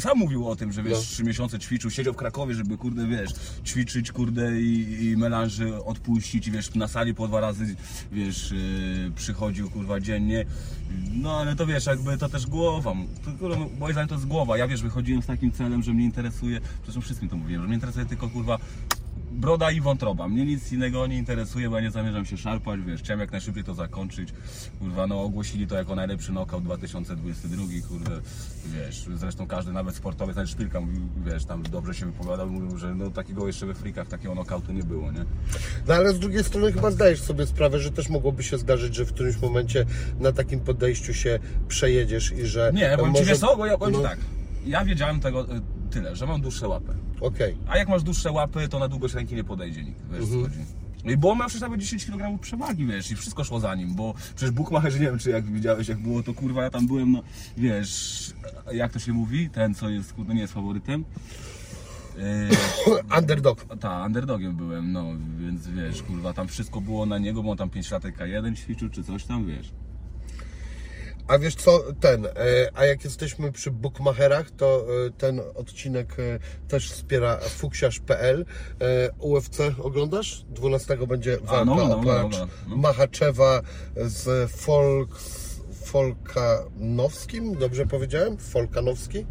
sam 0.00 0.18
mówił 0.18 0.48
o 0.48 0.56
tym, 0.56 0.72
że 0.72 0.82
wiesz, 0.82 0.92
No. 0.98 1.00
trzy 1.00 1.24
miesiące 1.24 1.58
ćwiczył, 1.58 1.90
siedział 1.90 2.14
w 2.14 2.16
Krakowie, 2.16 2.54
żeby, 2.54 2.76
kurde, 2.76 3.06
wiesz, 3.06 3.30
ćwiczyć, 3.66 4.12
kurde, 4.12 4.60
i, 4.60 5.04
i 5.04 5.16
melanży 5.16 5.84
odpuścić, 5.84 6.46
i 6.46 6.50
wiesz, 6.50 6.74
na 6.74 6.88
sali 6.88 7.14
po 7.14 7.28
dwa 7.28 7.40
razy, 7.40 7.76
wiesz, 8.12 8.50
yy, 8.50 9.10
przychodził, 9.16 9.70
kurwa, 9.70 10.00
dziennie, 10.00 10.44
no, 11.12 11.36
ale 11.36 11.56
to 11.56 11.66
wiesz, 11.66 11.86
jakby 11.86 12.18
to 12.18 12.28
też 12.28 12.46
głowa, 12.46 12.92
to, 13.24 13.30
kurwa, 13.38 13.56
moim 13.78 13.92
zdaniem 13.92 14.08
to 14.08 14.14
jest 14.14 14.26
głowa, 14.26 14.58
ja, 14.58 14.68
wiesz, 14.68 14.82
wychodziłem 14.82 15.22
z 15.22 15.26
takim 15.26 15.52
celem, 15.52 15.82
że 15.82 15.92
mnie 15.94 16.04
interesuje, 16.04 16.60
zresztą 16.84 17.00
wszystkim 17.00 17.28
to 17.28 17.36
mówiłem, 17.36 17.62
że 17.62 17.66
mnie 17.68 17.74
interesuje 17.76 18.06
tylko, 18.06 18.28
kurwa, 18.28 18.58
broda 19.40 19.70
i 19.70 19.80
wątroba. 19.80 20.28
Mnie 20.28 20.44
nic 20.44 20.72
innego 20.72 21.06
nie 21.06 21.18
interesuje, 21.18 21.70
bo 21.70 21.76
ja 21.76 21.82
nie 21.82 21.90
zamierzam 21.90 22.26
się 22.26 22.36
szarpać, 22.36 22.80
wiesz, 22.80 23.00
chciałem 23.00 23.20
jak 23.20 23.32
najszybciej 23.32 23.64
to 23.64 23.74
zakończyć. 23.74 24.28
Kurwa, 24.78 25.06
no 25.06 25.22
ogłosili 25.22 25.66
to 25.66 25.74
jako 25.74 25.94
najlepszy 25.94 26.32
knockout 26.32 26.64
2022, 26.64 27.64
kurde, 27.88 28.10
wiesz, 28.66 29.06
zresztą 29.14 29.46
każdy, 29.46 29.72
nawet 29.72 29.94
sportowiec, 29.94 30.36
nawet 30.36 30.50
szpilka 30.50 30.80
mówił, 30.80 31.02
wiesz, 31.26 31.44
tam 31.44 31.62
dobrze 31.62 31.94
się 31.94 32.06
wypowiadał, 32.06 32.50
mówił, 32.50 32.78
że 32.78 32.94
no 32.94 33.10
takiego 33.10 33.46
jeszcze 33.46 33.66
we 33.66 33.74
frikach 33.74 34.08
takiego 34.08 34.32
knockoutu 34.32 34.72
nie 34.72 34.82
było, 34.82 35.12
nie? 35.12 35.24
No 35.88 35.94
ale 35.94 36.12
z 36.12 36.18
drugiej 36.18 36.44
strony 36.44 36.72
chyba 36.72 36.90
zdajesz 36.90 37.20
sobie 37.22 37.46
sprawę, 37.46 37.78
że 37.78 37.90
też 37.90 38.08
mogłoby 38.08 38.42
się 38.42 38.58
zdarzyć, 38.58 38.94
że 38.94 39.04
w 39.04 39.12
którymś 39.12 39.42
momencie 39.42 39.86
na 40.20 40.32
takim 40.32 40.60
podejściu 40.60 41.14
się 41.14 41.38
przejedziesz 41.68 42.32
i 42.32 42.46
że... 42.46 42.70
Nie, 42.74 42.96
ci, 42.96 43.06
może- 43.06 43.24
wiesz 43.24 43.38
co, 43.38 43.56
bo 43.56 43.66
ja 43.66 43.78
powiem 43.78 43.94
ci 43.94 44.02
no, 44.02 44.08
tak, 44.08 44.18
ja 44.66 44.84
wiedziałem 44.84 45.20
tego 45.20 45.56
y, 45.56 45.60
tyle, 45.90 46.16
że 46.16 46.26
mam 46.26 46.40
dłuższe 46.40 46.68
łapy. 46.68 46.92
Okej. 47.20 47.56
A 47.68 47.78
jak 47.78 47.88
masz 47.88 48.02
dłuższe 48.02 48.32
łapy, 48.32 48.68
to 48.68 48.78
na 48.78 48.88
długość 48.88 49.14
ręki 49.14 49.34
nie 49.34 49.44
podejdzie 49.44 49.84
nikt, 49.84 50.00
wiesz 50.12 50.28
co 50.28 50.40
chodzi. 50.40 50.58
No 51.04 51.10
i 51.10 51.16
bo 51.16 51.30
on 51.30 51.38
miał 51.38 51.48
przecież 51.48 51.62
nawet 51.62 51.80
10 51.80 52.06
kg 52.06 52.38
przewagi, 52.38 52.86
wiesz, 52.86 53.10
i 53.10 53.16
wszystko 53.16 53.44
szło 53.44 53.60
za 53.60 53.74
nim, 53.74 53.94
bo 53.94 54.14
przecież 54.36 54.50
Bukmacherzy, 54.50 55.00
nie 55.00 55.06
wiem 55.06 55.18
czy 55.18 55.30
jak 55.30 55.44
widziałeś, 55.44 55.88
jak 55.88 55.98
było, 55.98 56.22
to 56.22 56.34
kurwa, 56.34 56.62
ja 56.62 56.70
tam 56.70 56.86
byłem, 56.86 57.12
no, 57.12 57.22
wiesz, 57.56 58.32
jak 58.72 58.92
to 58.92 58.98
się 58.98 59.12
mówi, 59.12 59.50
ten 59.50 59.74
co 59.74 59.88
jest, 59.88 60.12
kurde, 60.12 60.34
nie 60.34 60.40
jest 60.40 60.52
faworytem. 60.52 61.04
Underdog. 63.18 63.64
ta, 63.80 64.04
underdogiem 64.06 64.56
byłem, 64.56 64.92
no, 64.92 65.04
więc 65.38 65.68
wiesz, 65.68 66.02
kurwa, 66.02 66.32
tam 66.32 66.48
wszystko 66.48 66.80
było 66.80 67.06
na 67.06 67.18
niego, 67.18 67.42
bo 67.42 67.50
on 67.50 67.56
tam 67.56 67.70
5 67.70 67.90
lat 67.90 68.02
K1 68.02 68.56
ćwiczył, 68.56 68.88
czy 68.88 69.04
coś 69.04 69.24
tam, 69.24 69.46
wiesz. 69.46 69.72
A 71.30 71.38
wiesz 71.38 71.54
co, 71.54 71.82
ten, 72.00 72.26
e, 72.26 72.30
a 72.74 72.84
jak 72.84 73.04
jesteśmy 73.04 73.52
przy 73.52 73.70
bookmacherach, 73.70 74.50
to 74.50 74.86
e, 75.06 75.10
ten 75.10 75.40
odcinek 75.54 76.16
e, 76.18 76.38
też 76.68 76.92
wspiera 76.92 77.36
fuksiarz.pl. 77.36 78.44
UFC 79.18 79.58
oglądasz? 79.82 80.44
12 80.48 80.96
będzie 81.06 81.38
walka 81.38 81.64
no, 81.64 81.74
no, 81.74 81.84
o 81.84 81.88
no, 81.88 82.00
klacz 82.02 82.38
no, 82.38 82.46
no. 82.68 82.76
Machaczewa 82.76 83.60
z 83.96 84.50
Folks, 84.50 85.60
Folkanowskim, 85.84 87.54
dobrze 87.54 87.86
powiedziałem? 87.86 88.36
Folkanowski? 88.36 89.26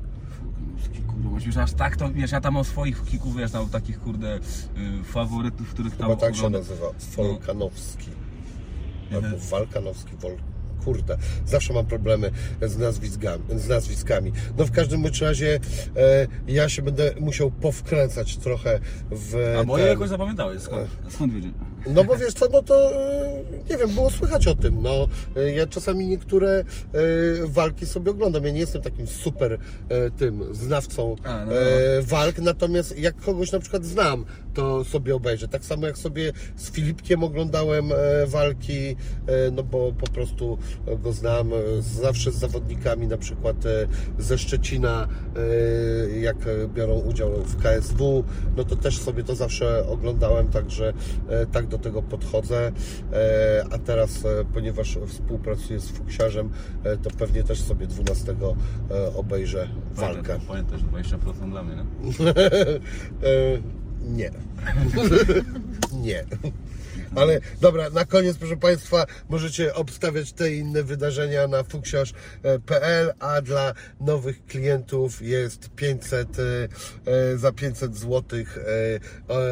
Kurwa, 1.08 1.40
że 1.52 1.64
aż 1.64 1.74
tak 1.74 1.98
to, 1.98 2.10
wiesz, 2.12 2.32
ja 2.32 2.42
tam 2.42 2.54
mam 2.54 2.64
swoich 2.64 3.04
kików, 3.04 3.38
wiesz, 3.38 3.52
tam 3.52 3.70
takich, 3.70 4.00
kurde, 4.00 4.38
y, 4.38 5.04
faworytów, 5.04 5.70
których 5.70 5.96
tam 5.96 6.10
Chyba 6.10 6.22
tak 6.22 6.36
się 6.36 6.40
oglądam. 6.46 6.62
nazywa, 6.62 6.88
Folkanowski. 7.00 8.10
Mhm. 9.12 9.26
Albo 9.26 9.38
Walkanowski, 9.38 10.16
Wol... 10.16 10.38
Kurde, 10.90 11.18
zawsze 11.46 11.74
mam 11.74 11.86
problemy 11.86 12.32
z 12.62 12.78
nazwiskami, 12.78 13.44
z 13.56 13.68
nazwiskami. 13.68 14.32
No 14.58 14.66
w 14.66 14.72
każdym 14.72 15.04
razie 15.22 15.60
e, 15.98 16.28
ja 16.48 16.70
się 16.70 16.82
będę 16.82 17.12
musiał 17.20 17.52
powkręcać 17.52 18.38
trochę 18.38 18.80
w 19.12 19.56
A 19.60 19.64
moje 19.64 19.84
ten- 19.84 19.92
jakoś 19.94 20.10
zapamiętałeś, 20.10 20.62
skąd, 20.62 20.88
skąd 21.10 21.34
wiedzieć? 21.34 21.52
No 21.88 22.04
bo 22.04 22.18
wiesz 22.18 22.34
co, 22.34 22.48
no 22.54 22.62
to 22.62 22.92
e, 22.96 23.44
nie 23.70 23.78
wiem, 23.78 23.90
było 23.90 24.10
słychać 24.10 24.48
o 24.48 24.56
tym. 24.56 24.82
No, 24.82 25.08
e, 25.36 25.52
ja 25.52 25.68
czasami 25.68 26.08
niektóre 26.08 26.50
e, 26.60 26.64
walki 27.46 27.86
sobie 27.86 28.12
oglądam. 28.12 28.46
Ja 28.46 28.52
nie 28.52 28.60
jestem 28.60 28.82
takim 28.82 29.08
super 29.08 29.58
tym 30.18 30.56
znawcą 30.56 31.16
A, 31.24 31.46
no. 31.46 31.52
walk, 32.02 32.38
natomiast 32.38 32.98
jak 32.98 33.16
kogoś 33.16 33.52
na 33.52 33.60
przykład 33.60 33.86
znam, 33.86 34.26
to 34.54 34.84
sobie 34.84 35.16
obejrzę. 35.16 35.48
Tak 35.48 35.66
samo 35.66 35.88
jak 35.88 35.98
sobie 35.98 36.34
z 36.56 36.72
Filipkiem 36.72 37.24
oglądałem 37.24 37.92
walki, 38.28 38.96
no 39.52 39.64
bo 39.64 39.92
po 39.92 40.08
prostu 40.08 40.58
go 41.04 41.14
znam 41.14 41.52
zawsze 41.80 42.32
z 42.32 42.36
zawodnikami, 42.36 43.08
na 43.08 43.18
przykład 43.18 43.56
ze 44.20 44.38
Szczecina, 44.38 45.08
jak 46.22 46.38
biorą 46.74 46.94
udział 46.94 47.32
w 47.32 47.64
KSW, 47.64 48.24
no 48.58 48.64
to 48.64 48.76
też 48.76 49.00
sobie 49.00 49.24
to 49.24 49.36
zawsze 49.36 49.88
oglądałem, 49.88 50.48
także 50.48 50.94
tak 51.52 51.68
do 51.70 51.78
tego 51.78 52.02
podchodzę. 52.02 52.72
E, 53.14 53.66
A 53.72 53.78
teraz, 53.78 54.26
e, 54.26 54.46
ponieważ 54.54 54.98
współpracuję 55.08 55.80
z 55.80 55.90
Fuksiarzem, 55.90 56.50
e, 56.84 56.98
to 56.98 57.10
pewnie 57.10 57.44
też 57.44 57.62
sobie 57.62 57.88
12 57.88 58.36
e, 58.92 59.16
obejrzę 59.16 59.68
walkę. 59.96 60.40
Pamiętaj, 60.48 60.80
że 60.80 60.86
20% 60.86 61.50
dla 61.50 61.64
mnie, 61.64 61.76
nie? 61.76 61.84
Nie. 64.20 64.32
Nie. 66.04 66.26
Ale 67.16 67.42
dobra, 67.62 67.90
na 67.90 68.06
koniec, 68.06 68.38
proszę 68.38 68.58
Państwa, 68.58 69.06
możecie 69.30 69.74
obstawiać 69.74 70.34
te 70.34 70.54
inne 70.54 70.84
wydarzenia 70.84 71.48
na 71.48 71.64
fuksiarz.pl, 71.64 73.14
a 73.20 73.42
dla 73.42 73.74
nowych 74.02 74.46
klientów 74.46 75.22
jest 75.22 75.70
500, 75.70 76.40
e, 76.40 76.44
e, 77.12 77.38
za 77.38 77.52
500 77.52 77.98
zł 77.98 78.40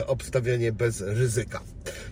obstawianie 0.07 0.71
bez 0.71 1.01
ryzyka. 1.01 1.61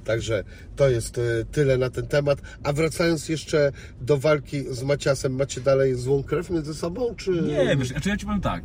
Także 0.05 0.43
to 0.75 0.89
jest 0.89 1.17
e, 1.17 1.21
tyle 1.51 1.77
na 1.77 1.89
ten 1.89 2.07
temat. 2.07 2.41
A 2.63 2.73
wracając 2.73 3.29
jeszcze 3.29 3.71
do 4.01 4.17
walki 4.17 4.63
z 4.69 4.83
Maciasem, 4.83 5.35
macie 5.35 5.61
dalej 5.61 5.95
złą 5.95 6.23
krew 6.23 6.49
między 6.49 6.73
sobą, 6.73 7.15
czy... 7.15 7.31
Nie, 7.31 7.77
wiesz, 7.77 7.87
znaczy 7.87 8.09
ja 8.09 8.17
ci 8.17 8.25
powiem 8.25 8.41
tak. 8.41 8.63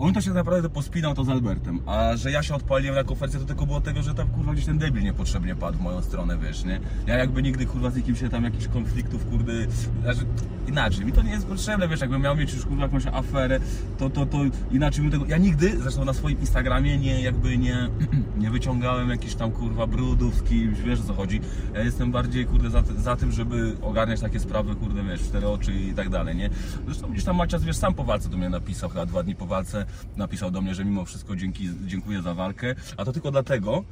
On 0.00 0.14
to 0.14 0.20
się 0.20 0.30
naprawdę 0.30 0.68
pospinał 0.68 1.14
to 1.14 1.24
z 1.24 1.28
Albertem, 1.28 1.80
a 1.86 2.16
że 2.16 2.30
ja 2.30 2.42
się 2.42 2.54
odpaliłem 2.54 2.94
na 2.94 3.04
konferencję, 3.04 3.40
to 3.40 3.46
tylko 3.46 3.66
było 3.66 3.80
tego, 3.80 4.02
że 4.02 4.14
tam 4.14 4.28
kurwa 4.28 4.52
gdzieś 4.52 4.66
ten 4.66 4.78
debil 4.78 5.02
niepotrzebnie 5.02 5.54
padł 5.54 5.78
w 5.78 5.80
moją 5.80 6.02
stronę, 6.02 6.38
wiesz, 6.38 6.64
nie? 6.64 6.80
Ja 7.06 7.18
jakby 7.18 7.42
nigdy 7.42 7.66
kurwa 7.66 7.90
z 7.90 7.96
nikim 7.96 8.16
się 8.16 8.28
tam 8.28 8.44
jakichś 8.44 8.66
konfliktów, 8.66 9.26
kurde, 9.30 9.52
znaczy 10.02 10.20
inaczej, 10.68 11.04
mi 11.06 11.12
to 11.12 11.22
nie 11.22 11.30
jest 11.30 11.46
potrzebne, 11.46 11.88
wiesz, 11.88 12.00
jakbym 12.00 12.22
miał 12.22 12.36
mieć 12.36 12.52
już 12.54 12.66
kurwa 12.66 12.82
jakąś 12.82 13.06
aferę, 13.06 13.60
to, 13.98 14.10
to, 14.10 14.26
to 14.26 14.38
inaczej 14.70 15.02
bym 15.02 15.10
tego, 15.10 15.24
ja 15.28 15.36
nigdy, 15.36 15.80
zresztą 15.80 16.04
na 16.04 16.12
swoim 16.12 16.40
Instagramie 16.40 16.98
nie, 16.98 17.22
jakby 17.22 17.58
nie, 17.58 17.88
nie 18.42 18.50
wyciągałem 18.50 19.10
jakichś 19.10 19.34
tam 19.34 19.52
kurwa 19.52 19.86
brudów 19.86 20.34
z 20.34 20.42
kimś, 20.42 20.80
wiesz 20.80 21.00
o 21.00 21.02
co 21.02 21.14
chodzi. 21.14 21.40
Ja 21.74 21.82
jestem 21.82 22.12
bardziej 22.12 22.46
kurde 22.46 22.70
za, 22.70 22.82
za 22.98 23.16
tym, 23.16 23.32
żeby 23.32 23.76
ogarniać 23.82 24.20
takie 24.20 24.40
sprawy, 24.40 24.74
kurde, 24.74 25.02
wiesz, 25.02 25.20
cztery 25.20 25.48
oczy 25.48 25.72
i 25.72 25.94
tak 25.94 26.08
dalej, 26.08 26.36
nie? 26.36 26.50
Zresztą 26.86 27.08
gdzieś 27.12 27.24
tam 27.24 27.36
Macias, 27.36 27.64
wiesz, 27.64 27.76
sam 27.76 27.94
po 27.94 28.04
walce 28.04 28.28
do 28.28 28.36
mnie 28.36 28.48
napisał, 28.48 28.90
chyba 28.90 29.06
dwa 29.06 29.22
dni 29.22 29.34
po 29.34 29.46
walce, 29.46 29.86
napisał 30.16 30.50
do 30.50 30.60
mnie, 30.60 30.74
że 30.74 30.84
mimo 30.84 31.04
wszystko 31.04 31.36
dzięki, 31.36 31.68
dziękuję 31.86 32.22
za 32.22 32.34
walkę, 32.34 32.74
a 32.96 33.04
to 33.04 33.12
tylko 33.12 33.30
dlatego, 33.30 33.84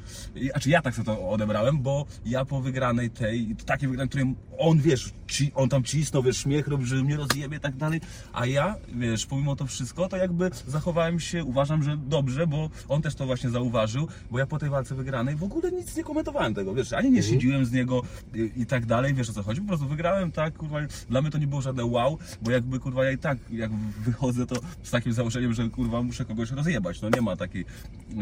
znaczy 0.50 0.70
ja 0.70 0.82
tak 0.82 0.94
sobie 0.94 1.06
to 1.06 1.30
odebrałem, 1.30 1.78
bo 1.82 2.06
ja 2.26 2.44
po 2.44 2.60
wygranej 2.60 3.10
tej, 3.10 3.56
takiej 3.66 3.88
wygranej, 3.88 4.08
której 4.08 4.34
on, 4.58 4.78
wiesz, 4.78 5.12
ci, 5.26 5.52
on 5.54 5.68
tam 5.68 5.84
cisnął, 5.84 6.22
wiesz, 6.22 6.36
śmiech 6.36 6.68
robił, 6.68 6.86
że 6.86 6.96
mnie 6.96 7.16
rozjebie 7.16 7.56
i 7.56 7.60
tak 7.60 7.76
dalej, 7.76 8.00
a 8.32 8.46
ja, 8.46 8.74
wiesz, 8.94 9.26
pomimo 9.26 9.56
to 9.56 9.66
wszystko, 9.66 10.08
to 10.08 10.16
jakby 10.16 10.50
zachowałem 10.66 11.20
się, 11.20 11.44
uważam, 11.44 11.82
że 11.82 11.96
dobrze, 11.96 12.46
bo 12.46 12.70
on 12.88 13.02
też 13.02 13.14
to 13.14 13.26
właśnie 13.26 13.50
zauważył, 13.50 14.08
bo 14.30 14.38
ja 14.38 14.46
po 14.46 14.58
tej 14.58 14.70
walce 14.70 14.94
wygranej 14.94 15.36
w 15.36 15.42
ogóle 15.42 15.72
nic 15.72 15.96
nie 15.96 16.04
komentowałem 16.04 16.54
tego, 16.54 16.74
wiesz, 16.74 16.92
ani 16.92 17.10
nie 17.10 17.22
siedziłem 17.22 17.66
z 17.66 17.72
niego 17.72 18.02
i, 18.34 18.62
i 18.62 18.66
tak 18.66 18.86
dalej, 18.86 19.14
wiesz 19.14 19.30
o 19.30 19.32
co 19.32 19.42
chodzi, 19.42 19.60
po 19.60 19.68
prostu 19.68 19.88
wygrałem, 19.88 20.32
tak, 20.32 20.54
kurwa, 20.54 20.78
dla 21.10 21.22
mnie 21.22 21.30
to 21.30 21.38
nie 21.38 21.46
było 21.46 21.60
żadne 21.60 21.84
wow, 21.84 22.18
bo 22.42 22.50
jakby, 22.50 22.80
kurwa, 22.80 23.04
ja 23.04 23.12
i 23.12 23.18
tak, 23.18 23.38
jak 23.50 23.70
wychodzę, 24.04 24.46
to 24.46 24.56
z 24.82 24.90
takim 24.90 25.12
założeniem, 25.12 25.54
że, 25.54 25.68
kurwa, 25.68 26.02
muszę 26.02 26.24
kogoś 26.24 26.50
rozjebać, 26.50 27.00
no 27.00 27.08
nie 27.08 27.20
ma 27.20 27.36
takiej 27.36 27.64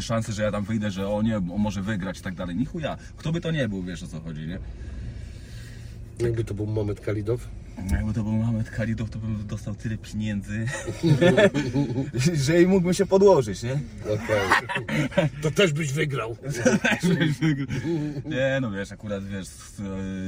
szansy, 0.01 0.33
że 0.33 0.43
ja 0.43 0.53
tam 0.53 0.65
wyjdę, 0.65 0.91
że 0.91 1.09
o 1.09 1.23
nie, 1.23 1.37
on 1.37 1.59
może 1.59 1.83
wygrać 1.83 2.19
i 2.19 2.23
tak 2.23 2.35
dalej, 2.35 2.57
ni 2.57 2.67
chuja, 2.67 2.97
kto 3.17 3.33
by 3.33 3.41
to 3.41 3.51
nie 3.51 3.69
był, 3.69 3.83
wiesz 3.83 4.03
o 4.03 4.07
co 4.07 4.21
chodzi, 4.21 4.47
nie? 4.47 4.59
Jakby 6.21 6.45
to 6.45 6.55
był 6.55 6.67
moment 6.67 7.01
Kalidow. 7.01 7.49
Jakby 7.93 8.13
to 8.13 8.23
był 8.23 8.33
Mamet 8.33 8.71
Kalidow, 8.71 9.11
to 9.11 9.19
bym 9.19 9.47
dostał 9.47 9.75
tyle 9.75 9.99
pieniędzy, 9.99 10.67
że 12.45 12.63
i 12.63 12.67
mógłbym 12.67 12.95
się 12.95 13.07
podłożyć, 13.07 13.63
nie? 13.63 13.81
Okej. 14.03 15.29
To 15.43 15.51
też 15.51 15.73
byś 15.73 15.93
wygrał. 15.93 16.37
Nie, 18.25 18.59
no 18.61 18.71
wiesz, 18.71 18.93
akurat 18.93 19.25
wiesz, 19.25 19.49
e, 19.81 19.83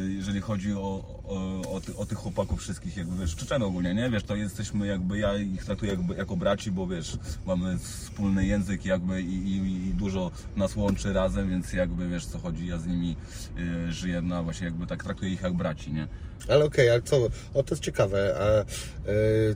jeżeli 0.09 0.41
chodzi 0.41 0.73
o, 0.73 1.05
o, 1.25 1.63
o, 1.73 1.81
ty, 1.81 1.97
o 1.97 2.07
tych 2.07 2.19
chłopaków 2.19 2.61
wszystkich, 2.61 2.97
jakby 2.97 3.17
wiesz, 3.17 3.37
Czeczen 3.37 3.63
ogólnie, 3.63 3.95
nie? 3.95 4.11
Wiesz, 4.11 4.23
to 4.23 4.37
jesteśmy 4.37 4.87
jakby, 4.87 5.19
ja 5.19 5.37
ich 5.37 5.65
traktuję 5.65 5.91
jakby, 5.91 6.15
jako 6.15 6.37
braci, 6.37 6.71
bo 6.71 6.87
wiesz, 6.87 7.19
mamy 7.47 7.79
wspólny 7.79 8.47
język 8.47 8.85
jakby 8.85 9.23
i, 9.23 9.49
i, 9.49 9.89
i 9.89 9.95
dużo 9.95 10.31
nas 10.57 10.77
łączy 10.77 11.13
razem, 11.13 11.51
więc 11.51 11.73
jakby 11.73 12.09
wiesz 12.09 12.27
co 12.27 12.39
chodzi, 12.39 12.67
ja 12.67 12.79
z 12.79 12.87
nimi 12.87 13.17
e, 13.89 13.93
żyję, 13.93 14.23
no 14.23 14.45
właśnie 14.45 14.65
jakby 14.65 14.87
tak 14.87 15.05
traktuję 15.05 15.33
ich 15.33 15.43
jak 15.43 15.55
braci, 15.55 15.93
nie? 15.93 16.09
Ale 16.49 16.65
okej, 16.65 16.91
ale 16.91 17.03
co? 17.03 17.17
O, 17.55 17.63
to 17.63 17.75
jest 17.75 17.83
ciekawe. 17.83 18.37
A 18.41 18.45
e, 18.45 18.65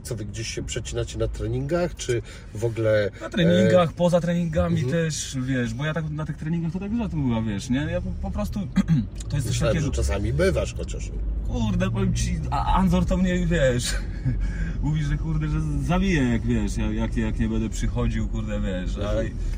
co 0.03 0.15
wy 0.15 0.25
gdzieś 0.25 0.47
się 0.47 0.63
przecinacie 0.63 1.17
na 1.17 1.27
treningach, 1.27 1.95
czy 1.95 2.21
w 2.55 2.65
ogóle. 2.65 3.11
Na 3.21 3.29
treningach, 3.29 3.93
poza 3.93 4.21
treningami 4.21 4.83
też, 4.83 5.37
wiesz, 5.41 5.73
bo 5.73 5.85
ja 5.85 5.93
tak 5.93 6.09
na 6.09 6.25
tych 6.25 6.37
treningach 6.37 6.73
to 6.73 6.79
tak 6.79 6.97
rzadko 6.97 7.17
była, 7.17 7.41
wiesz, 7.41 7.69
nie? 7.69 7.87
Ja 7.91 8.01
po, 8.01 8.09
po 8.21 8.31
prostu, 8.31 8.59
to 9.29 9.35
jest 9.35 9.47
E, 9.47 9.49
coś 9.49 9.51
myślałem, 9.51 9.75
takiego... 9.75 9.95
że 9.95 10.03
czasami 10.03 10.33
bywasz 10.33 10.73
chociaż. 10.73 11.11
Kurde, 11.47 11.91
powiem 11.91 12.13
ci, 12.13 12.39
a 12.51 12.73
Anzor 12.75 13.05
to 13.05 13.17
mnie, 13.17 13.45
wiesz, 13.45 13.95
mówi, 14.83 15.03
że 15.03 15.17
kurde, 15.17 15.47
że 15.47 15.59
zabiję, 15.83 16.23
jak 16.23 16.45
wiesz, 16.45 16.77
jak, 16.77 17.17
jak, 17.17 17.39
nie 17.39 17.49
będę 17.49 17.69
przychodził, 17.69 18.27
kurde, 18.27 18.61
wiesz, 18.61 18.97
a 18.97 19.13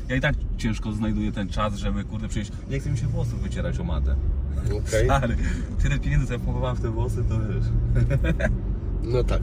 ja 0.08 0.16
i 0.16 0.20
tak 0.20 0.34
ciężko 0.58 0.92
znajduję 0.92 1.32
ten 1.32 1.48
czas, 1.48 1.74
żeby, 1.74 2.04
kurde, 2.04 2.28
przyjść, 2.28 2.52
nie 2.70 2.80
chce 2.80 2.90
mi 2.90 2.98
się 2.98 3.06
włosów 3.06 3.42
wycierać 3.42 3.80
o 3.80 3.84
matę. 3.84 4.16
Okej. 4.64 5.04
Stary, 5.04 5.36
tyle 5.82 5.98
pieniędzy 5.98 6.38
pochowałem 6.38 6.76
w 6.76 6.80
te 6.80 6.90
włosy, 6.90 7.24
to 7.28 7.38
wiesz. 7.38 7.64
No 9.02 9.24
tak. 9.24 9.42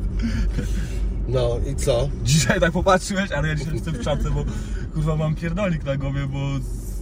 No 1.27 1.59
i 1.71 1.75
co? 1.75 2.09
Dzisiaj 2.23 2.59
tak 2.59 2.71
popatrzyłeś, 2.71 3.31
ale 3.31 3.47
ja 3.47 3.55
dzisiaj 3.55 3.73
jestem 3.73 3.93
w 3.93 4.01
czapce, 4.01 4.31
bo 4.31 4.45
kurwa 4.93 5.15
mam 5.15 5.35
pierdolnik 5.35 5.83
na 5.83 5.97
głowie, 5.97 6.27
bo 6.27 6.39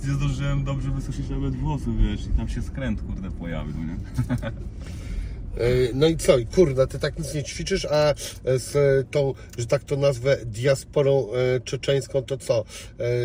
nie 0.08 0.14
zdążyłem 0.14 0.64
dobrze 0.64 0.92
wysuszyć 0.92 1.30
nawet 1.30 1.56
włosów, 1.56 1.98
wiesz, 1.98 2.26
i 2.28 2.30
tam 2.30 2.50
się 2.50 2.62
skręt, 2.62 3.02
kurde, 3.02 3.32
pojawił, 3.32 3.76
nie? 3.84 3.96
E, 5.58 5.94
No 5.94 6.08
i 6.08 6.18
co? 6.18 6.38
I 6.38 6.46
Kurde, 6.46 6.88
ty 6.88 7.00
tak 7.00 7.20
nic 7.20 7.34
nie 7.34 7.44
ćwiczysz, 7.44 7.86
a 7.86 8.14
z 8.46 8.72
tą, 9.12 9.34
że 9.58 9.66
tak 9.66 9.84
to 9.84 9.96
nazwę, 9.96 10.38
diasporą 10.46 11.28
e, 11.34 11.60
czeczeńską, 11.60 12.22
to 12.22 12.38
co? 12.38 12.66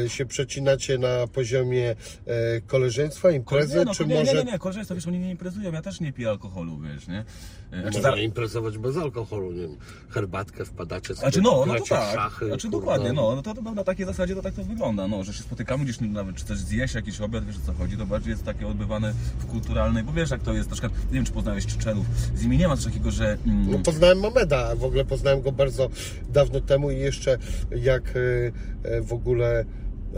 E, 0.04 0.08
Się 0.08 0.26
przecinacie 0.26 0.98
na 0.98 1.26
poziomie 1.26 1.90
e, 2.26 2.60
koleżeństwa, 2.60 3.30
imprezy, 3.30 3.78
nie, 3.78 3.84
no, 3.84 3.94
czy 3.94 4.06
nie, 4.06 4.14
może... 4.14 4.32
nie, 4.34 4.44
nie, 4.44 4.52
nie, 4.52 4.58
korzystaj, 4.58 4.96
wiesz, 4.96 5.06
oni 5.06 5.18
nie 5.18 5.30
imprezują, 5.30 5.72
ja 5.72 5.82
też 5.82 6.00
nie 6.00 6.12
piję 6.12 6.28
alkoholu, 6.30 6.78
wiesz, 6.78 7.08
nie? 7.08 7.24
Znaczy, 7.70 7.84
Można 7.84 8.00
za- 8.10 8.16
imprezować 8.16 8.78
bez 8.78 8.96
alkoholu, 8.96 9.52
nie 9.52 9.60
wiem, 9.62 9.76
herbatkę 10.08 10.64
wpadacie 10.64 11.06
sobie, 11.06 11.16
Znaczy 11.16 11.40
no, 11.40 11.64
no 11.66 11.74
to 11.74 11.84
tak. 11.84 12.14
szachy, 12.14 12.46
znaczy 12.46 12.68
kurwa. 12.70 12.78
dokładnie, 12.78 13.12
no, 13.12 13.36
no 13.36 13.42
to, 13.42 13.54
to 13.54 13.62
na 13.74 13.84
takiej 13.84 14.06
zasadzie 14.06 14.34
to 14.34 14.42
tak 14.42 14.54
to 14.54 14.64
wygląda, 14.64 15.08
no, 15.08 15.24
że 15.24 15.32
się 15.32 15.42
spotykamy 15.42 15.84
gdzieś 15.84 16.00
nawet, 16.00 16.36
czy 16.36 16.44
też 16.44 16.58
zjeść 16.58 16.94
jakiś 16.94 17.20
obiad, 17.20 17.44
wiesz 17.44 17.56
o 17.56 17.66
co 17.66 17.72
chodzi, 17.72 17.96
to 17.96 18.06
bardziej 18.06 18.30
jest 18.30 18.44
takie 18.44 18.66
odbywane 18.66 19.12
w 19.38 19.46
kulturalnej, 19.46 20.04
bo 20.04 20.12
wiesz 20.12 20.30
jak 20.30 20.42
to 20.42 20.52
jest, 20.54 20.70
na 20.70 20.76
przykład, 20.76 20.92
nie 21.06 21.12
wiem 21.14 21.24
czy 21.24 21.32
poznałeś 21.32 21.66
Czeczenów, 21.66 22.06
z 22.34 22.42
nimi 22.42 22.58
nie 22.58 22.68
ma 22.68 22.76
coś 22.76 22.84
takiego, 22.84 23.10
że 23.10 23.38
mm, 23.46 23.70
No, 23.70 23.78
poznałem 23.78 24.20
Mameda, 24.20 24.76
w 24.76 24.84
ogóle 24.84 25.04
poznałem 25.04 25.42
go 25.42 25.52
bardzo 25.52 25.88
dawno 26.32 26.60
temu 26.60 26.90
i 26.90 26.98
jeszcze 26.98 27.38
jak 27.76 28.14
e, 28.16 28.90
e, 28.90 29.00
w 29.02 29.12
ogóle 29.12 29.64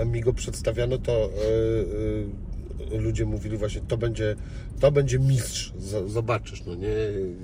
mi 0.07 0.21
go 0.21 0.33
przedstawiano, 0.33 0.99
to 0.99 1.31
ludzie 2.99 3.27
mówili 3.27 3.57
właśnie, 3.57 3.81
to 3.89 3.97
będzie, 3.97 4.37
to 4.81 4.93
będzie 4.93 5.19
mistrz, 5.19 5.73
Z- 5.79 6.11
zobaczysz, 6.13 6.63
no 6.67 6.75
nie, 6.75 6.89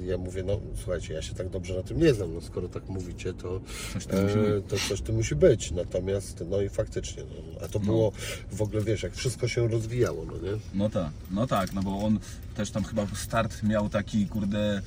ja 0.06 0.18
mówię, 0.18 0.42
no 0.42 0.60
słuchajcie, 0.76 1.14
ja 1.14 1.22
się 1.22 1.34
tak 1.34 1.48
dobrze 1.48 1.74
na 1.76 1.82
tym 1.82 1.98
nie 2.00 2.14
znam, 2.14 2.34
no 2.34 2.40
skoro 2.40 2.68
tak 2.68 2.88
mówicie, 2.88 3.32
to 3.34 3.60
Coś 3.92 4.04
e, 4.04 4.62
to 4.68 4.76
coś 4.88 5.02
tu 5.02 5.12
musi 5.12 5.34
być, 5.34 5.70
natomiast, 5.70 6.44
no 6.50 6.60
i 6.60 6.68
faktycznie, 6.68 7.22
no, 7.22 7.60
a 7.64 7.68
to 7.68 7.80
było 7.80 8.12
w 8.52 8.62
ogóle, 8.62 8.82
wiesz, 8.82 9.02
jak 9.02 9.14
wszystko 9.14 9.48
się 9.48 9.68
rozwijało, 9.68 10.24
no 10.26 10.32
nie? 10.32 10.58
No 10.74 10.90
tak, 10.90 11.10
no 11.30 11.46
tak, 11.46 11.72
no 11.72 11.82
bo 11.82 11.98
on 11.98 12.18
też 12.56 12.70
tam 12.70 12.84
chyba 12.84 13.06
start 13.14 13.62
miał 13.62 13.88
taki, 13.88 14.26
kurde, 14.26 14.82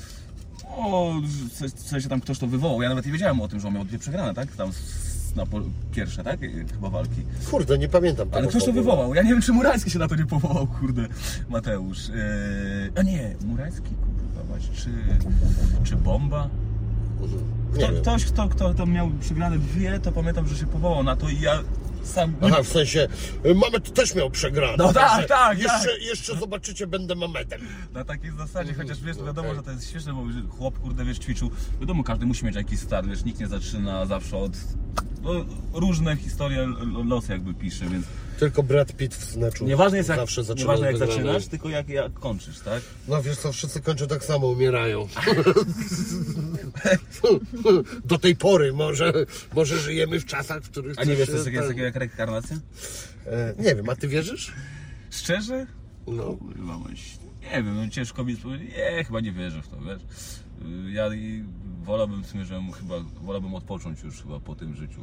o, 0.67 1.13
coś, 1.59 1.71
coś 1.71 2.07
tam 2.07 2.21
ktoś 2.21 2.39
to 2.39 2.47
wywołał, 2.47 2.81
ja 2.81 2.89
nawet 2.89 3.05
nie 3.05 3.11
wiedziałem 3.11 3.41
o 3.41 3.47
tym, 3.47 3.59
że 3.59 3.67
on 3.67 3.73
miał 3.73 3.85
dwie 3.85 3.99
przegrane, 3.99 4.33
tak, 4.33 4.55
tam 4.55 4.69
s- 4.69 5.06
na 5.35 5.45
po, 5.45 5.61
pierwsze, 5.91 6.23
tak, 6.23 6.39
chyba 6.71 6.89
walki. 6.89 7.21
Kurde, 7.51 7.77
nie 7.77 7.89
pamiętam 7.89 8.27
Ale 8.31 8.47
ktoś 8.47 8.65
to 8.65 8.73
wywołał. 8.73 9.15
Ja 9.15 9.23
nie 9.23 9.29
wiem, 9.29 9.41
czy 9.41 9.53
Murański 9.53 9.89
się 9.89 9.99
na 9.99 10.07
to 10.07 10.15
nie 10.15 10.25
powołał, 10.25 10.67
kurde, 10.67 11.07
Mateusz. 11.49 12.09
Yy, 12.09 12.15
a 12.95 13.01
nie, 13.01 13.35
Murański, 13.45 13.89
kurwa, 13.89 14.43
właśnie, 14.47 14.75
czy, 14.75 14.89
czy 15.83 15.95
Bomba? 15.95 16.49
Kto, 17.73 17.87
ktoś, 18.01 18.25
kto, 18.25 18.49
kto 18.49 18.73
tam 18.73 18.91
miał 18.91 19.09
przegrane 19.21 19.59
dwie, 19.59 19.99
to 19.99 20.11
pamiętam, 20.11 20.47
że 20.47 20.55
się 20.55 20.65
powołał 20.65 21.03
na 21.03 21.15
to 21.15 21.29
i 21.29 21.39
ja 21.39 21.59
Sam... 22.07 22.35
Aha, 22.41 22.63
w 22.63 22.67
sensie, 22.67 23.07
y, 23.45 23.55
Mamet 23.55 23.93
też 23.93 24.15
miał 24.15 24.29
przegrane. 24.29 24.75
No 24.77 24.93
tak, 24.93 25.09
Także 25.09 25.27
tak, 25.27 25.59
jeszcze, 25.59 25.89
tak. 25.89 26.01
jeszcze 26.01 26.35
zobaczycie, 26.35 26.87
będę 26.87 27.15
Mamedem. 27.15 27.61
Na 27.93 28.03
takiej 28.03 28.31
zasadzie, 28.31 28.73
chociaż 28.73 29.01
wiesz, 29.01 29.17
wiadomo, 29.17 29.47
Okej. 29.49 29.55
że 29.55 29.63
to 29.63 29.71
jest 29.71 29.91
śmieszne, 29.91 30.13
bo 30.13 30.23
chłop, 30.57 30.79
kurde, 30.79 31.05
wiesz, 31.05 31.19
ćwiczył. 31.19 31.51
Wiadomo, 31.79 32.03
każdy 32.03 32.25
musi 32.25 32.45
mieć 32.45 32.55
jakiś 32.55 32.79
start, 32.79 33.07
wiesz, 33.07 33.25
nikt 33.25 33.39
nie 33.39 33.47
zaczyna 33.47 34.05
zawsze 34.05 34.37
od... 34.37 34.51
No, 35.21 35.31
różne 35.73 36.15
historie 36.15 36.67
los 37.05 37.29
jakby 37.29 37.53
pisze, 37.53 37.85
więc 37.85 38.05
Tylko 38.39 38.63
Brad 38.63 38.93
Pitt 38.93 39.15
w 39.15 39.61
nieważne 39.61 39.97
jest 39.97 40.09
jak, 40.09 40.19
zawsze 40.19 40.43
zaczyna 40.43 40.61
nieważne 40.61 40.87
jak 40.87 40.97
zaczynasz, 40.97 41.47
tylko 41.47 41.69
jak, 41.69 41.89
jak 41.89 42.13
kończysz, 42.13 42.59
tak? 42.59 42.81
No 43.07 43.23
wiesz 43.23 43.37
co, 43.37 43.51
wszyscy 43.51 43.81
kończą 43.81 44.07
tak 44.07 44.23
samo, 44.25 44.47
umierają. 44.47 45.07
Do 48.05 48.17
tej 48.17 48.35
pory 48.35 48.73
może, 48.73 49.13
może 49.55 49.79
żyjemy 49.79 50.19
w 50.19 50.25
czasach, 50.25 50.63
w 50.63 50.69
których... 50.69 50.99
A 50.99 51.03
nie 51.03 51.09
coś 51.09 51.17
wiesz, 51.17 51.27
co 51.27 51.33
jest 51.33 51.45
takie- 51.45 51.55
jest 51.55 51.67
ten- 51.67 51.75
takie 51.75 51.85
jak 51.85 51.95
reinkarnacja? 51.95 52.57
E, 53.25 53.53
Nie 53.59 53.75
wiem, 53.75 53.89
a 53.89 53.95
ty 53.95 54.07
wierzysz? 54.07 54.53
Szczerze? 55.11 55.65
No. 56.07 56.23
Kurwa, 56.23 56.77
maś. 56.77 57.17
Nie 57.41 57.63
wiem, 57.63 57.75
no 57.75 57.89
ciężko 57.89 58.23
mi 58.23 58.37
powiedzieć. 58.37 58.69
Nie, 58.77 59.03
chyba 59.03 59.19
nie 59.19 59.31
wierzę 59.31 59.61
w 59.61 59.67
to, 59.67 59.77
wiesz. 59.81 60.01
Y, 60.65 60.91
Ja 60.91 61.13
i 61.13 61.43
wolałbym 61.83 62.23
w 62.23 62.27
sumie, 62.27 62.45
że 62.45 62.61
chyba 62.79 62.95
wolałbym 63.21 63.55
odpocząć 63.55 64.03
już 64.03 64.21
chyba 64.21 64.39
po 64.39 64.55
tym 64.55 64.75
życiu. 64.75 65.01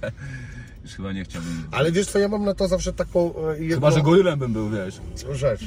już 0.84 0.92
chyba 0.94 1.12
nie 1.12 1.24
chciałbym. 1.24 1.64
Ale 1.70 1.92
wiesz 1.92 2.06
co, 2.06 2.18
ja 2.18 2.28
mam 2.28 2.44
na 2.44 2.54
to 2.54 2.68
zawsze 2.68 2.92
taką 2.92 3.34
e, 3.48 3.58
jedną 3.58 3.74
Chyba, 3.74 3.90
że 3.90 4.02
gorylem 4.02 4.38
bym 4.38 4.52
był, 4.52 4.70
wiesz. 4.70 5.00
rzecz. 5.32 5.60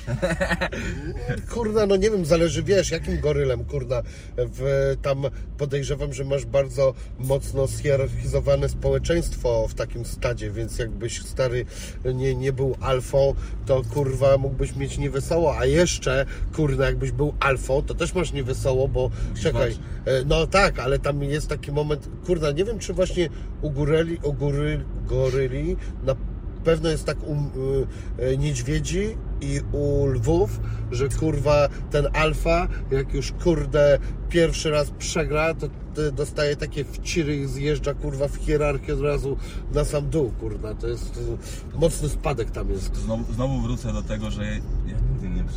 Kurna, 1.54 1.86
no 1.86 1.96
nie 1.96 2.10
wiem, 2.12 2.26
zależy, 2.26 2.64
wiesz, 2.64 2.92
jakim 2.92 3.20
gorylem, 3.20 3.66
kurna. 3.66 4.02
W, 4.38 4.96
tam 5.02 5.22
podejrzewam, 5.58 6.14
że 6.14 6.26
masz 6.26 6.46
bardzo 6.46 6.94
mocno 7.20 7.68
zhierarchizowane 7.68 8.70
społeczeństwo 8.70 9.68
w 9.68 9.74
takim 9.74 10.06
stadzie, 10.06 10.52
więc 10.52 10.80
jakbyś 10.80 11.22
stary 11.22 11.66
nie, 12.14 12.36
nie 12.36 12.54
był 12.54 12.76
alfą, 12.82 13.34
to 13.66 13.82
kurwa 13.94 14.38
mógłbyś 14.38 14.76
mieć 14.76 14.98
niewesoło, 14.98 15.58
a 15.58 15.66
jeszcze, 15.66 16.26
kurna, 16.56 16.86
jakbyś 16.86 17.12
był 17.12 17.34
alfą, 17.40 17.82
to 17.82 17.94
też 17.96 18.14
masz 18.16 18.34
niewesoło, 18.34 18.88
bo 18.88 18.99
czekaj, 19.42 19.62
walczyć. 19.62 19.80
e, 20.06 20.26
no 20.26 20.48
tak, 20.48 20.80
ale 20.80 21.00
tam 21.00 21.24
jest 21.24 21.48
taki 21.48 21.72
moment, 21.72 22.10
kurna, 22.26 22.52
nie 22.52 22.66
wiem, 22.66 22.80
czy 22.80 22.94
właśnie 22.94 23.30
u 23.62 23.72
goryli, 23.72 24.18
u 24.24 24.34
goryli, 24.34 24.84
goryli 25.08 25.76
na 26.04 26.16
pewno 26.64 26.90
jest 26.90 27.06
tak 27.06 27.18
u 27.24 27.34
y, 27.34 28.24
y, 28.24 28.38
niedźwiedzi 28.38 29.18
i 29.42 29.62
u 29.72 30.08
lwów, 30.08 30.60
że 30.92 31.10
kurwa 31.10 31.68
ten 31.92 32.08
alfa, 32.14 32.68
jak 32.92 33.14
już 33.14 33.32
kurde 33.32 34.00
pierwszy 34.30 34.72
raz 34.72 34.92
przegra, 34.92 35.54
to 35.54 35.68
dostaje 36.12 36.56
takie 36.56 36.86
wciry 36.86 37.36
i 37.36 37.48
zjeżdża 37.48 37.94
kurwa 37.94 38.28
w 38.28 38.36
hierarchię 38.36 38.94
od 38.94 39.02
razu 39.02 39.38
na 39.74 39.86
sam 39.86 40.10
dół, 40.10 40.32
kurwa. 40.40 40.74
To 40.74 40.88
jest 40.88 41.18
y, 41.18 41.78
mocny 41.78 42.10
spadek 42.10 42.52
tam 42.52 42.70
jest. 42.70 42.96
Znowu, 42.96 43.34
znowu 43.34 43.62
wrócę 43.62 43.94
do 43.94 44.02
tego, 44.02 44.32
że 44.32 44.44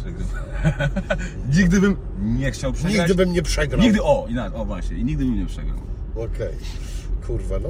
ja 0.07 0.89
nigdy 1.59 1.81
bym 1.81 1.97
nie 2.19 2.51
chciał 2.51 2.73
przegrać. 2.73 2.99
Nigdy 2.99 3.15
bym 3.15 3.33
nie 3.33 3.43
przegrał. 3.43 3.81
Nigdy, 3.81 4.03
o, 4.03 4.27
inaczej, 4.29 4.61
o 4.61 4.65
właśnie, 4.65 4.97
i 4.97 5.05
nigdy 5.05 5.25
bym 5.25 5.39
nie 5.39 5.47
przegrał. 5.47 5.79
Okej. 6.17 6.57
Kurwa, 7.27 7.59
no 7.59 7.69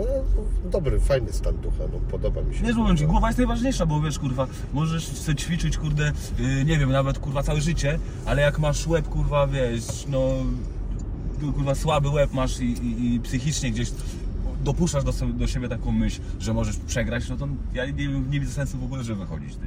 dobry, 0.71 1.01
fajny 1.01 1.33
stan 1.33 1.57
ducha, 1.57 1.85
no 1.93 1.99
podoba 2.11 2.43
mi 2.43 2.55
się. 2.55 2.63
Nie 2.63 2.97
ci, 2.97 3.07
głowa 3.07 3.27
jest 3.27 3.39
najważniejsza, 3.39 3.87
bo 3.87 4.01
wiesz, 4.01 4.19
kurwa, 4.19 4.47
możesz 4.73 5.07
sobie 5.07 5.37
ćwiczyć, 5.37 5.79
kurde, 5.79 6.13
yy, 6.39 6.65
nie 6.65 6.79
wiem, 6.79 6.93
nawet, 6.93 7.19
kurwa, 7.19 7.43
całe 7.43 7.61
życie, 7.61 7.99
ale 8.27 8.43
jak 8.43 8.59
masz 8.59 8.87
łeb, 8.87 9.09
kurwa, 9.09 9.47
wiesz, 9.47 10.07
no, 10.09 10.29
tu, 11.41 11.53
kurwa, 11.53 11.75
słaby 11.75 12.09
łeb 12.09 12.33
masz 12.33 12.61
i, 12.61 12.65
i, 12.65 13.15
i 13.15 13.21
psychicznie 13.21 13.71
gdzieś 13.71 13.91
dopuszczasz 14.65 15.05
do, 15.05 15.13
sobie, 15.13 15.33
do 15.33 15.47
siebie 15.47 15.69
taką 15.69 15.93
myśl, 15.93 16.21
że 16.41 16.55
możesz 16.55 16.77
przegrać, 16.77 17.29
no 17.29 17.37
to 17.37 17.49
ja 17.75 17.87
nie, 17.87 18.09
nie 18.09 18.41
widzę 18.41 18.53
sensu 18.53 18.79
w 18.79 18.85
ogóle, 18.85 19.05
żeby 19.05 19.21
wychodzić, 19.21 19.57
ty. 19.57 19.67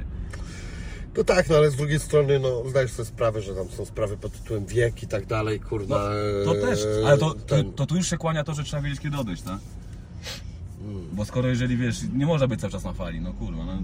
No 1.16 1.24
tak, 1.24 1.48
no 1.48 1.56
ale 1.56 1.70
z 1.70 1.76
drugiej 1.76 2.00
strony, 2.00 2.38
no 2.38 2.68
zdajesz 2.68 2.92
sobie 2.92 3.06
sprawę, 3.06 3.42
że 3.42 3.54
tam 3.54 3.68
są 3.68 3.84
sprawy 3.84 4.16
pod 4.16 4.32
tytułem 4.32 4.66
wiek 4.66 5.02
i 5.02 5.06
tak 5.06 5.26
dalej, 5.26 5.60
kurwa. 5.60 6.10
No, 6.44 6.52
to 6.52 6.58
e, 6.58 6.60
też, 6.60 6.80
ale 7.06 7.18
to, 7.18 7.34
to, 7.34 7.64
to 7.64 7.86
tu 7.86 7.96
już 7.96 8.10
się 8.10 8.16
kłania 8.16 8.44
to, 8.44 8.54
że 8.54 8.64
trzeba 8.64 8.82
wiedzieć, 8.82 9.00
kiedy 9.00 9.16
odejść, 9.16 9.42
tak? 9.42 9.58
Bo 11.12 11.24
skoro, 11.24 11.48
jeżeli, 11.48 11.76
wiesz, 11.76 11.98
nie 12.14 12.26
można 12.26 12.48
być 12.48 12.60
cały 12.60 12.72
czas 12.72 12.84
na 12.84 12.92
fali, 12.92 13.20
no 13.20 13.32
kurwa, 13.32 13.64
no, 13.64 13.82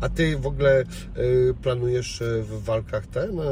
A 0.00 0.08
ty 0.08 0.38
w 0.38 0.46
ogóle 0.46 0.84
y, 1.16 1.54
planujesz 1.62 2.20
y, 2.20 2.42
w 2.42 2.64
walkach 2.64 3.06
ten, 3.06 3.38
y, 3.40 3.44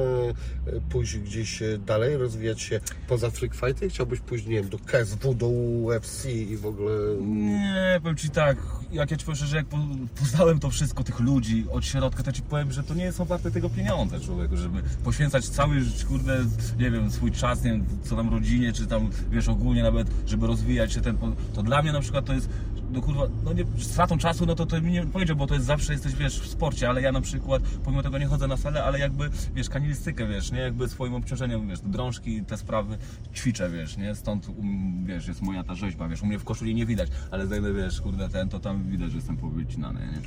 pójść 0.91 1.19
gdzieś 1.19 1.63
dalej, 1.87 2.17
rozwijać 2.17 2.61
się 2.61 2.81
poza 3.09 3.31
freak 3.31 3.55
fighty? 3.55 3.89
Chciałbyś 3.89 4.21
pójść, 4.21 4.47
nie 4.47 4.55
wiem, 4.55 4.69
do 4.69 4.79
KSW, 4.79 5.35
do 5.35 5.49
UFC 5.49 6.25
i 6.25 6.57
w 6.57 6.67
ogóle... 6.67 6.93
Nie, 7.21 8.01
powiem 8.03 8.17
Ci 8.17 8.31
tak, 8.31 8.57
jak 8.93 9.11
ja 9.11 9.17
Ci 9.17 9.25
powiem 9.25 9.37
szczerze, 9.37 9.57
jak 9.57 9.67
po- 9.67 9.79
poznałem 10.21 10.59
to 10.59 10.71
wszystko, 10.71 11.05
tych 11.05 11.21
ludzi 11.21 11.67
od 11.71 11.85
środka, 11.85 12.23
to 12.23 12.33
Ci 12.33 12.43
powiem, 12.43 12.73
że 12.73 12.83
to 12.83 12.95
nie 12.95 13.13
są 13.13 13.25
warte 13.25 13.51
tego 13.51 13.71
pieniądze, 13.71 14.21
człowieku, 14.21 14.57
żeby 14.57 14.83
poświęcać 15.05 15.49
cały, 15.49 15.77
kurde, 16.09 16.45
nie 16.79 16.91
wiem, 16.91 17.11
swój 17.11 17.33
czas, 17.33 17.65
nie 17.65 17.71
wiem, 17.71 17.87
co 18.05 18.17
tam 18.17 18.31
rodzinie, 18.31 18.73
czy 18.73 18.87
tam, 18.87 19.11
wiesz, 19.31 19.49
ogólnie 19.49 19.83
nawet, 19.83 20.09
żeby 20.27 20.47
rozwijać 20.47 20.93
się 20.93 21.01
ten, 21.01 21.19
to 21.55 21.63
dla 21.63 21.83
mnie 21.83 21.93
na 21.93 22.01
przykład 22.01 22.25
to 22.25 22.33
jest, 22.33 22.49
no 22.93 23.03
kurwa, 23.03 23.29
no 23.45 23.53
nie, 23.53 23.65
stratą 23.79 24.19
czasu, 24.19 24.47
no 24.47 24.55
to 24.55 24.67
to 24.67 24.81
mi 24.81 24.93
nie 24.93 25.07
powiedział, 25.07 25.37
bo 25.37 25.47
to 25.47 25.55
jest 25.55 25.67
zawsze 25.67 25.93
jesteś, 25.93 26.15
wiesz, 26.15 26.41
w 26.41 26.49
sporcie, 26.49 26.89
ale 26.89 27.03
ja 27.03 27.13
na 27.13 27.21
przykład, 27.21 27.63
pomimo 27.85 28.03
tego 28.03 28.19
nie 28.19 28.27
chodzę 28.27 28.49
na 28.49 28.57
salę, 28.57 28.85
ale 28.85 28.99
jakby, 28.99 29.31
wiesz, 29.55 29.69
kanilistykę, 29.69 30.27
wiesz, 30.27 30.53
nie, 30.53 30.59
jakby 30.59 30.89
swoim 30.89 31.15
obciążeniem, 31.15 31.69
wiesz, 31.69 31.81
drążki, 31.81 32.43
te 32.43 32.57
sprawy 32.57 32.99
ćwiczę, 33.35 33.71
wiesz, 33.71 33.97
nie, 33.97 34.15
stąd, 34.15 34.49
um, 34.49 35.07
wiesz, 35.07 35.29
jest 35.29 35.43
moja 35.43 35.65
ta 35.65 35.75
rzeźba, 35.75 36.09
wiesz, 36.09 36.23
u 36.23 36.27
mnie 36.27 36.39
w 36.39 36.45
koszuli 36.45 36.75
nie 36.75 36.87
widać, 36.87 37.11
ale 37.31 37.47
zajdę, 37.47 37.73
wiesz, 37.73 38.01
kurde, 38.01 38.29
ten, 38.29 38.49
to 38.49 38.61
tam 38.61 38.85
widać, 38.85 39.11
że 39.11 39.17
jestem 39.17 39.37
powycinany, 39.37 40.01
nie? 40.01 40.21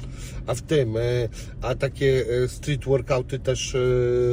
A 0.48 0.54
w 0.54 0.62
tym, 0.62 0.98
y, 0.98 1.30
a 1.62 1.76
takie 1.76 2.26
y, 2.44 2.48
street 2.48 2.86
workouty 2.86 3.40
też 3.40 3.78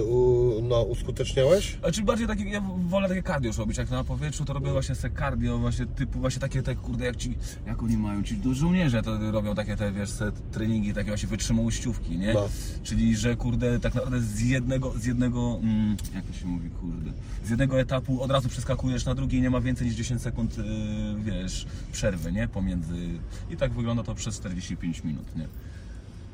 u, 0.07 0.53
no, 0.62 0.83
uskuteczniałeś? 0.83 1.79
Znaczy 1.81 2.03
bardziej 2.03 2.27
takie, 2.27 2.45
ja 2.45 2.62
wolę 2.77 3.09
takie 3.09 3.23
cardio 3.23 3.53
robić, 3.59 3.79
jak 3.79 3.90
na 3.90 4.05
powietrzu, 4.05 4.45
to 4.45 4.53
robię 4.53 4.73
właśnie 4.73 4.95
se 4.95 5.11
cardio, 5.11 5.59
właśnie 5.59 5.87
typu, 5.87 6.18
właśnie 6.18 6.40
takie 6.40 6.62
te, 6.62 6.77
kurde, 6.77 7.05
jak 7.05 7.16
ci, 7.16 7.35
jak 7.66 7.83
oni 7.83 7.97
mają, 7.97 8.21
ci 8.24 8.37
do 8.37 8.54
żołnierze 8.54 9.02
to 9.02 9.30
robią 9.30 9.54
takie 9.54 9.76
te, 9.76 9.92
wiesz, 9.92 10.11
se 10.11 10.32
treningi, 10.52 10.94
takie 10.94 11.08
właśnie 11.08 11.28
wytrzymałościówki, 11.28 12.18
nie? 12.18 12.35
No. 12.35 12.48
Czyli, 12.82 13.16
że 13.16 13.37
kurde, 13.37 13.80
tak 13.80 13.94
naprawdę 13.94 14.20
z 14.20 14.40
jednego, 14.40 14.92
z 14.98 15.04
jednego, 15.04 15.58
mm, 15.62 15.96
jak 16.14 16.24
to 16.24 16.32
się 16.32 16.46
mówi, 16.46 16.70
kurde, 16.70 17.11
z 17.44 17.50
jednego 17.50 17.80
etapu 17.80 18.22
od 18.22 18.30
razu 18.30 18.48
przeskakujesz 18.48 19.04
na 19.04 19.14
drugi 19.14 19.37
i 19.37 19.40
nie 19.40 19.50
ma 19.50 19.61
więcej 19.61 19.87
niż 19.87 19.96
10 19.96 20.22
sekund, 20.22 20.58
yy, 20.58 20.64
wiesz, 21.18 21.66
przerwy, 21.92 22.32
nie? 22.32 22.48
Pomiędzy, 22.48 23.08
i 23.50 23.56
tak 23.56 23.72
wygląda 23.72 24.02
to 24.02 24.14
przez 24.14 24.40
45 24.40 25.04
minut, 25.04 25.37
nie? 25.37 25.48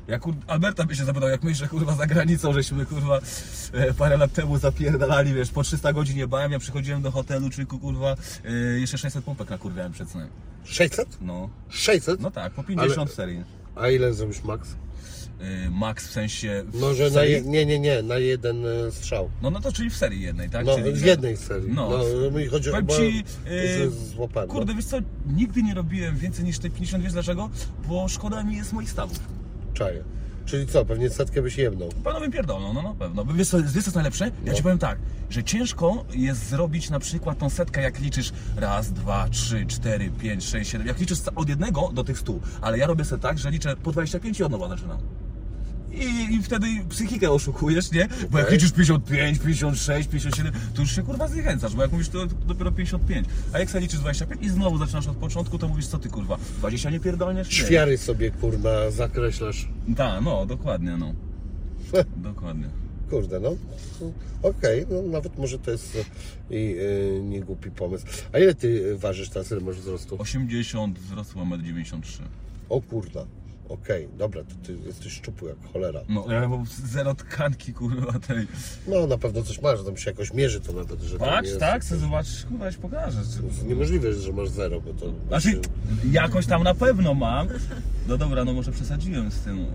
Jak. 0.08 0.22
Alberta 0.46 0.84
by 0.84 0.96
się 0.96 1.04
zapytał, 1.04 1.28
jak 1.28 1.42
myślę, 1.42 1.68
kurwa, 1.68 1.94
za 1.94 2.06
granicą, 2.06 2.52
żeśmy, 2.52 2.86
kurwa, 2.86 3.20
e, 3.72 3.94
parę 3.94 4.16
lat 4.16 4.32
temu 4.32 4.58
zapierdalali, 4.58 5.34
wiesz, 5.34 5.50
po 5.50 5.62
300 5.62 5.92
godzin 5.92 6.16
nie 6.16 6.26
bałem, 6.28 6.52
ja 6.52 6.58
przychodziłem 6.58 7.02
do 7.02 7.10
hotelu, 7.10 7.50
czy 7.50 7.66
kurwa, 7.66 8.16
e, 8.44 8.52
jeszcze 8.80 8.98
600 8.98 9.24
pompek 9.24 9.50
nakurwiałem 9.50 9.92
przed 9.92 10.10
snem. 10.10 10.28
600? 10.64 11.18
No, 11.20 11.50
600? 11.68 12.20
no 12.20 12.30
tak, 12.30 12.52
po 12.52 12.64
50 12.64 12.98
Ale- 12.98 13.06
w 13.06 13.12
serii. 13.12 13.44
A 13.76 13.88
ile 13.88 14.14
zrobisz 14.14 14.44
max? 14.44 14.68
E, 15.40 15.70
max 15.70 16.08
w 16.08 16.10
sensie 16.12 16.64
w 16.66 16.80
No, 16.80 16.94
że 16.94 17.04
na 17.04 17.10
serii? 17.10 17.32
je, 17.32 17.42
nie, 17.42 17.66
nie, 17.66 17.78
nie, 17.78 18.02
na 18.02 18.18
jeden 18.18 18.56
strzał. 18.90 19.30
No, 19.42 19.50
no 19.50 19.60
to 19.60 19.72
czyli 19.72 19.90
w 19.90 19.96
serii 19.96 20.22
jednej, 20.22 20.50
tak? 20.50 20.66
No, 20.66 20.74
czyli, 20.76 20.92
w 20.92 21.04
jednej 21.04 21.36
serii. 21.36 21.72
No, 21.72 21.90
No, 21.90 22.30
mi 22.38 22.46
chodzi 22.46 22.70
o 22.70 22.82
ci, 22.82 23.24
złapałem. 24.14 24.48
Kurde, 24.48 24.72
no. 24.72 24.76
wiesz 24.76 24.84
co, 24.84 24.96
nigdy 25.26 25.62
nie 25.62 25.74
robiłem 25.74 26.16
więcej 26.16 26.44
niż 26.44 26.58
te 26.58 26.70
50, 26.70 27.04
wiesz 27.04 27.12
dlaczego? 27.12 27.50
Bo 27.88 28.08
szkoda 28.08 28.42
mi 28.42 28.56
jest 28.56 28.72
moich 28.72 28.90
stawów. 28.90 29.18
Czaję. 29.78 30.04
Czyli 30.46 30.66
co, 30.66 30.84
pewnie 30.84 31.10
setkę 31.10 31.42
byś 31.42 31.58
jebnął. 31.58 31.88
Pewno 32.04 32.20
bym 32.20 32.32
pierdolną, 32.32 32.72
no 32.72 32.82
na 32.82 32.94
pewno. 32.94 33.24
Wiesz 33.24 33.48
co, 33.48 33.58
wiesz 33.62 33.72
co 33.72 33.78
jest 33.78 33.94
najlepsze? 33.94 34.24
Ja 34.24 34.32
No. 34.46 34.54
Ci 34.54 34.62
powiem 34.62 34.78
tak, 34.78 34.98
że 35.30 35.44
ciężko 35.44 36.04
jest 36.14 36.48
zrobić 36.48 36.90
na 36.90 36.98
przykład 36.98 37.38
tą 37.38 37.50
setkę, 37.50 37.82
jak 37.82 38.00
liczysz 38.00 38.32
raz, 38.56 38.92
dwa, 38.92 39.28
trzy, 39.28 39.66
cztery, 39.66 40.10
pięć, 40.10 40.44
sześć, 40.44 40.70
siedem, 40.70 40.86
jak 40.86 41.00
liczysz 41.00 41.18
od 41.34 41.48
jednego 41.48 41.90
do 41.92 42.04
tych 42.04 42.18
stu, 42.18 42.40
ale 42.60 42.78
ja 42.78 42.86
robię 42.86 43.04
sobie 43.04 43.22
tak, 43.22 43.38
że 43.38 43.50
liczę 43.50 43.76
po 43.76 43.92
25 43.92 44.40
i 44.40 44.44
od 44.44 44.52
nowa 44.52 44.68
zaczynam. 44.68 44.98
I, 45.98 46.34
I 46.34 46.42
wtedy 46.42 46.66
psychikę 46.88 47.30
oszukujesz, 47.30 47.92
nie? 47.92 48.08
Bo 48.30 48.38
jak 48.38 48.50
liczysz 48.50 48.72
55, 48.72 49.38
56, 49.38 50.08
57, 50.08 50.52
to 50.74 50.80
już 50.82 50.96
się 50.96 51.02
kurwa 51.02 51.28
zniechęcasz, 51.28 51.74
bo 51.74 51.82
jak 51.82 51.92
mówisz 51.92 52.08
to 52.08 52.26
dopiero 52.26 52.72
55. 52.72 53.28
A 53.52 53.58
jak 53.58 53.70
sobie 53.70 53.80
liczysz 53.80 54.00
25 54.00 54.42
i 54.42 54.48
znowu 54.48 54.78
zaczynasz 54.78 55.06
od 55.06 55.16
początku, 55.16 55.58
to 55.58 55.68
mówisz 55.68 55.86
co 55.86 55.98
ty 55.98 56.08
kurwa, 56.08 56.38
20 56.58 56.90
nie 56.90 57.00
pierdolniesz? 57.00 57.48
Nie. 57.48 57.66
Ćwiary 57.66 57.98
sobie, 57.98 58.30
kurna, 58.30 58.90
zakreślasz. 58.90 59.68
Tak, 59.96 60.24
no, 60.24 60.46
dokładnie, 60.46 60.96
no. 60.96 61.14
Dokładnie. 62.16 62.68
Kurde, 63.10 63.40
no. 63.40 63.50
Okej, 64.42 64.86
no 64.90 65.02
nawet 65.02 65.38
może 65.38 65.58
to 65.58 65.70
jest 65.70 65.96
e, 66.50 66.54
i 66.56 66.76
e, 66.78 67.20
nie 67.20 67.40
głupi 67.40 67.70
pomysł. 67.70 68.06
A 68.32 68.38
ile 68.38 68.54
ty 68.54 68.96
ważysz 68.96 69.28
teraz, 69.28 69.50
ile 69.50 69.60
masz 69.60 69.76
wzrostu? 69.76 70.16
80 70.18 70.98
wzrosło 70.98 71.42
1,93 71.42 71.92
m. 72.22 72.28
O 72.68 72.80
kurda. 72.80 73.26
Okej, 73.68 74.08
dobra, 74.18 74.44
to 74.44 74.54
ty 74.66 74.76
jesteś 74.86 75.12
szczupły 75.12 75.48
jak 75.48 75.72
cholera. 75.72 76.00
No, 76.08 76.26
ja 76.32 76.48
mam 76.48 76.64
zero 76.66 77.14
tkanki, 77.14 77.72
kurwa, 77.72 78.18
tej. 78.18 78.46
No 78.86 79.06
na 79.06 79.18
pewno 79.18 79.42
coś 79.42 79.62
masz, 79.62 79.84
tam 79.84 79.96
się 79.96 80.10
jakoś 80.10 80.34
mierzy 80.34 80.60
to 80.60 80.72
nawet, 80.72 81.00
że 81.00 81.18
to 81.18 81.24
Patrz, 81.24 81.48
jest... 81.48 81.60
tak, 81.60 81.82
chcę 81.82 81.96
zobaczyć, 81.96 82.44
kurwa, 82.44 82.72
ci 82.72 82.78
pokażę. 82.78 83.18
Niemożliwe, 83.66 84.14
że 84.14 84.32
masz 84.32 84.48
zero, 84.48 84.80
bo 84.80 84.92
to... 84.92 85.12
Znaczy, 85.28 85.60
jakoś 86.10 86.46
tam 86.46 86.62
na 86.62 86.74
pewno 86.74 87.14
mam. 87.14 87.48
No 88.08 88.18
dobra, 88.18 88.44
no 88.44 88.52
może 88.52 88.72
przesadziłem 88.72 89.30
z 89.30 89.40
tym. 89.40 89.58
Yy, 89.58 89.66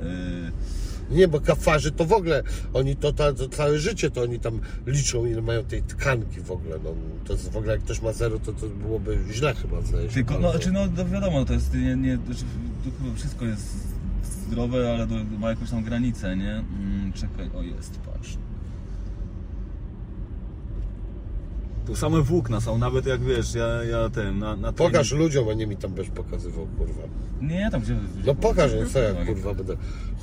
Nie, 1.12 1.28
bo 1.28 1.40
kafarzy 1.40 1.92
to 1.92 2.06
w 2.06 2.14
ogóle, 2.14 2.44
oni 2.74 2.96
to, 2.96 3.14
ta, 3.14 3.34
to 3.34 3.50
całe 3.50 3.80
życie 3.80 4.12
to 4.12 4.22
oni 4.22 4.40
tam 4.40 4.60
liczą 4.88 5.26
ile 5.26 5.42
mają 5.42 5.64
tej 5.64 5.84
tkanki 5.84 6.42
w 6.42 6.52
ogóle, 6.52 6.76
no 6.84 6.90
to 7.26 7.34
jest 7.34 7.52
w 7.52 7.58
ogóle 7.58 7.74
jak 7.74 7.82
ktoś 7.82 8.02
ma 8.02 8.14
zero, 8.14 8.40
to, 8.40 8.54
to 8.54 8.68
byłoby 8.68 9.18
źle 9.32 9.54
chyba, 9.54 9.82
zdaje 9.82 10.08
się. 10.08 10.14
Tylko, 10.14 10.40
no, 10.40 10.60
czy 10.60 10.72
no, 10.72 10.80
no 10.98 11.06
wiadomo, 11.06 11.46
to 11.46 11.54
jest 11.54 11.74
nie, 11.74 11.96
nie 11.96 12.18
znaczy, 12.18 12.44
to 12.84 13.04
chyba 13.04 13.16
wszystko 13.16 13.46
jest 13.46 13.94
zdrowe, 14.48 14.94
ale 14.94 15.08
ma 15.40 15.50
jakąś 15.50 15.70
tam 15.70 15.84
granicę, 15.84 16.38
nie? 16.38 16.52
Mm, 16.52 17.14
czekaj, 17.14 17.50
o 17.56 17.62
jest, 17.62 18.00
patrz. 18.00 18.38
Tu 21.86 21.96
same 21.96 22.22
włókna 22.22 22.62
są, 22.62 22.78
nawet 22.78 23.06
jak 23.06 23.22
wiesz, 23.22 23.54
ja, 23.56 23.66
ja 23.84 24.10
ten, 24.10 24.40
na, 24.40 24.56
na 24.56 24.74
Pokaż 24.74 25.12
ludziom, 25.12 25.50
a 25.50 25.54
nie 25.54 25.68
mi 25.68 25.78
tam 25.78 25.92
będziesz 25.92 26.14
pokazywał, 26.16 26.68
kurwa. 26.78 27.02
Nie, 27.42 27.70
tam 27.72 27.82
gdzie... 27.82 27.96
No 28.26 28.36
pokaż, 28.36 28.72
co 28.94 29.00
ja 29.00 29.26
kurwa 29.26 29.54
będę 29.54 29.78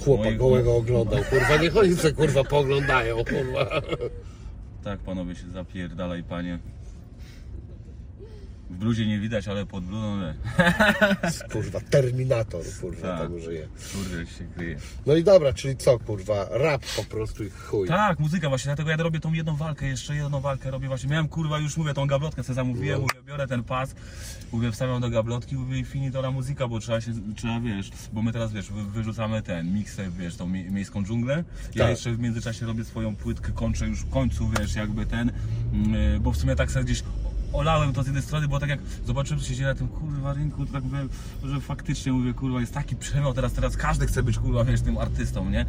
chłopa 0.05 0.25
Moje- 0.25 0.37
gołego 0.37 0.77
oglądał, 0.77 1.21
kurwa, 1.31 1.57
niech 1.63 1.77
oni 1.77 1.95
se 1.95 2.13
kurwa 2.13 2.45
pooglądają, 2.45 3.17
kurwa. 3.17 3.81
Tak, 4.85 4.99
panowie 5.01 5.35
się 5.35 5.51
zapierdalaj, 5.51 6.23
panie. 6.23 6.59
W 8.71 8.77
bluzie 8.77 9.07
nie 9.07 9.19
widać, 9.21 9.49
ale 9.49 9.67
pod 9.67 9.85
bluzą, 9.85 10.21
nie. 10.21 10.35
Kurwa, 11.53 11.81
Terminator, 11.81 12.65
kurwa, 12.81 13.09
Tak. 13.09 13.19
tam 13.21 13.41
żyje. 13.41 13.69
Kurde, 13.93 14.27
się 14.27 14.45
kryje. 14.57 14.77
No 15.07 15.15
i 15.17 15.25
dobra, 15.25 15.53
czyli 15.53 15.77
co, 15.77 15.99
kurwa, 15.99 16.47
rap 16.51 16.83
po 16.97 17.05
prostu 17.05 17.45
i 17.45 17.51
chuj. 17.51 17.89
Tak, 17.89 18.19
muzyka 18.19 18.49
właśnie, 18.49 18.69
dlatego 18.69 18.91
ja 18.91 18.97
robię 18.97 19.21
tą 19.21 19.33
jedną 19.33 19.57
walkę, 19.57 19.87
jeszcze 19.87 20.15
jedną 20.15 20.41
walkę 20.41 20.71
robię 20.71 20.89
właśnie. 20.89 21.11
Miałem 21.11 21.29
kurwa 21.29 21.59
już 21.59 21.77
mówię 21.77 21.95
tą 21.95 22.07
gablotkę 22.07 22.43
sobie 22.43 22.55
zamówiłem, 22.55 23.01
No. 23.01 23.01
mówię, 23.03 23.27
biorę 23.27 23.47
ten 23.47 23.65
pas, 23.65 23.95
mówię, 24.53 24.73
wstawiam 24.73 25.01
do 25.01 25.11
gablotki, 25.11 25.57
mówię 25.57 25.79
i 25.79 25.85
finitola 25.85 26.31
muzyka, 26.31 26.69
bo 26.69 26.81
trzeba 26.81 27.01
się, 27.01 27.13
trzeba 27.37 27.61
wiesz, 27.61 27.91
bo 28.13 28.23
my 28.23 28.33
teraz 28.33 28.53
wiesz, 28.53 28.71
wy- 28.73 28.85
wyrzucamy 28.85 29.43
ten 29.43 29.75
miksę, 29.75 30.11
wiesz, 30.19 30.37
tą 30.37 30.47
mie- 30.49 30.71
miejską 30.71 31.05
dżunglę. 31.05 31.45
Ja 31.75 31.83
Tak. 31.85 31.91
jeszcze 31.91 32.13
w 32.13 32.19
międzyczasie 32.19 32.67
robię 32.67 32.85
swoją 32.85 33.17
płytkę, 33.17 33.53
kończę 33.53 33.87
już 33.89 34.01
w 34.01 34.11
końcu, 34.11 34.49
wiesz, 34.49 34.75
jakby 34.75 35.07
ten, 35.07 35.33
mm, 35.73 36.23
bo 36.23 36.33
w 36.33 36.37
sumie 36.37 36.57
tak 36.57 36.71
sobie 36.71 36.85
gdzieś 36.85 37.03
olałem 37.53 37.93
to 37.93 38.03
z 38.03 38.07
jednej 38.07 38.23
strony, 38.23 38.49
bo 38.49 38.61
tak 38.61 38.69
jak 38.69 38.79
zobaczyłem, 39.07 39.41
co 39.41 39.47
się 39.49 39.55
dzieje 39.55 39.69
na 39.69 39.75
tym 39.75 39.89
kurwa 39.89 40.33
rynku, 40.33 40.67
to 40.67 40.73
tak 40.73 40.85
mówię, 40.85 40.99
że 41.45 41.61
faktycznie 41.61 42.13
mówię, 42.13 42.35
kurwa, 42.35 42.61
jest 42.61 42.75
taki 42.75 42.97
przemiał 42.97 43.35
teraz, 43.35 43.53
teraz 43.53 43.77
każdy 43.77 44.07
chce 44.07 44.23
być 44.23 44.39
kurwa, 44.39 44.65
wiesz, 44.65 44.81
tym 44.81 44.99
artystą, 44.99 45.51
nie? 45.51 45.67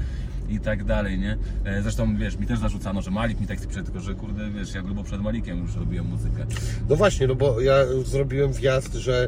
I 0.50 0.60
tak 0.60 0.84
dalej, 0.84 1.20
nie? 1.20 1.38
E, 1.66 1.82
Zresztą, 1.82 2.18
wiesz, 2.18 2.38
mi 2.38 2.48
też 2.48 2.60
zarzucano, 2.60 3.02
że 3.02 3.12
Malik 3.12 3.40
mi 3.40 3.48
teksty 3.48 3.68
przed, 3.68 3.86
tylko 3.86 4.00
że 4.02 4.14
kurde, 4.16 4.50
wiesz, 4.50 4.74
ja 4.74 4.82
grubo 4.82 5.04
przed 5.04 5.22
Malikiem 5.22 5.60
już 5.60 5.76
robiłem 5.76 6.06
muzykę. 6.08 6.46
No 6.90 6.96
właśnie, 6.96 7.28
no 7.28 7.36
bo 7.36 7.62
ja 7.62 7.76
zrobiłem 8.06 8.54
wjazd, 8.54 8.94
że 8.94 9.28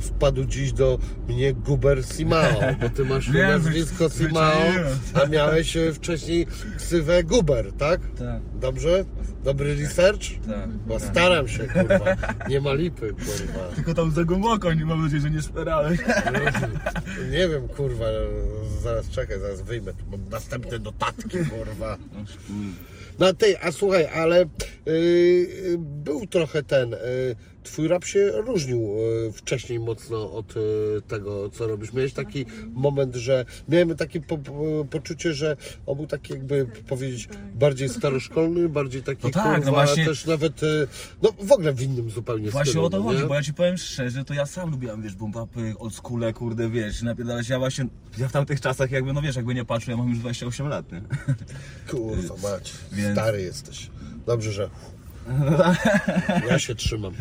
wpadł 0.00 0.44
dziś 0.44 0.72
do 0.72 0.98
mnie 1.28 1.54
Guber 1.54 2.04
Simao, 2.04 2.60
bo 2.80 2.88
ty 2.88 3.04
masz 3.04 3.30
Wiem, 3.32 3.48
nazwisko 3.50 4.08
Simao, 4.10 4.62
a 5.22 5.26
miałeś 5.26 5.76
e, 5.76 5.92
wcześniej 5.92 6.46
ksywę 6.76 7.24
Guber, 7.24 7.72
tak? 7.72 8.00
Tak. 8.18 8.40
Dobrze? 8.60 9.04
Dobry 9.44 9.74
research? 9.74 10.30
Tak. 10.46 10.68
Bo 10.68 11.00
staram 11.00 11.48
się, 11.48 11.64
kurwa. 11.64 12.16
Nie 12.48 12.60
ma 12.60 12.74
lipy, 12.74 13.08
kurwa. 13.08 13.68
Tylko 13.74 13.94
tam 13.94 14.10
za 14.10 14.24
głęboko, 14.24 14.72
nie 14.74 14.84
mam 14.84 15.02
nadzieję, 15.02 15.22
że 15.22 15.30
nie 15.30 15.42
szperałeś. 15.42 16.00
Nie 17.30 17.48
wiem, 17.48 17.68
kurwa, 17.68 18.04
zaraz 18.82 19.10
czekaj, 19.10 19.40
zaraz 19.40 19.62
wyjmę, 19.62 19.92
tu 19.92 20.04
mam 20.10 20.28
następne 20.28 20.78
notatki, 20.78 21.38
kurwa. 21.38 21.96
No 23.18 23.32
ty, 23.32 23.60
a 23.60 23.72
słuchaj, 23.72 24.06
ale 24.06 24.46
yy, 24.86 25.76
był 25.78 26.26
trochę 26.26 26.62
ten, 26.62 26.90
yy, 26.90 26.96
twój 27.64 27.88
rap 27.88 28.04
się 28.04 28.32
różnił 28.46 28.80
yy, 29.24 29.32
wcześniej 29.32 29.80
mocno 29.80 30.32
od 30.32 30.56
yy, 30.56 31.02
tego, 31.08 31.50
co 31.50 31.66
robisz. 31.66 31.92
Miałeś 31.92 32.12
taki 32.12 32.46
moment, 32.72 33.14
że 33.14 33.44
miałem 33.68 33.96
takie 33.96 34.20
po, 34.20 34.38
po, 34.38 34.52
poczucie, 34.90 35.34
że 35.34 35.56
on 35.86 35.96
był 35.96 36.06
taki 36.06 36.32
jakby 36.32 36.66
powiedzieć 36.88 37.28
bardziej 37.54 37.88
staroszkolny, 37.88 38.68
bardziej 38.68 39.02
taki 39.02 39.20
No 39.24 39.30
tak, 39.30 39.44
no 39.46 39.54
kurwa, 39.56 39.70
właśnie- 39.70 40.04
też 40.04 40.26
nawet, 40.26 40.62
yy, 40.62 40.86
no 41.22 41.30
w 41.40 41.52
ogóle 41.52 41.72
w 41.72 41.82
innym 41.82 42.10
zupełnie 42.10 42.50
Właśnie 42.50 42.70
stylu, 42.70 42.84
o 42.84 42.90
to 42.90 42.96
no 42.96 43.02
chodzi, 43.02 43.20
nie? 43.22 43.26
bo 43.26 43.34
ja 43.34 43.42
ci 43.42 43.54
powiem 43.54 43.76
szczerze, 43.78 44.24
to 44.24 44.34
ja 44.34 44.46
sam 44.46 44.70
lubiłem, 44.70 45.02
wiesz, 45.02 45.14
bombapy, 45.14 45.74
oldschoole, 45.78 46.32
kurde, 46.32 46.70
wiesz, 46.70 47.02
napierdalać, 47.02 47.48
ja 47.48 47.58
właśnie, 47.58 47.86
ja 48.18 48.28
w 48.28 48.32
tamtych 48.32 48.60
czasach 48.60 48.90
jakby, 48.90 49.12
no 49.12 49.22
wiesz, 49.22 49.36
jakby 49.36 49.54
nie 49.54 49.64
patrzył, 49.64 49.90
ja 49.90 49.96
mam 49.96 50.08
już 50.08 50.18
28 50.18 50.68
lat, 50.68 50.92
nie? 50.92 51.02
Kurwa 51.90 52.34
mać, 52.50 52.72
Więc- 52.92 53.12
stary 53.18 53.42
jesteś. 53.42 53.90
Dobrze, 54.26 54.52
że 54.52 54.70
ja 56.50 56.58
się 56.58 56.74
trzymam. 56.74 57.12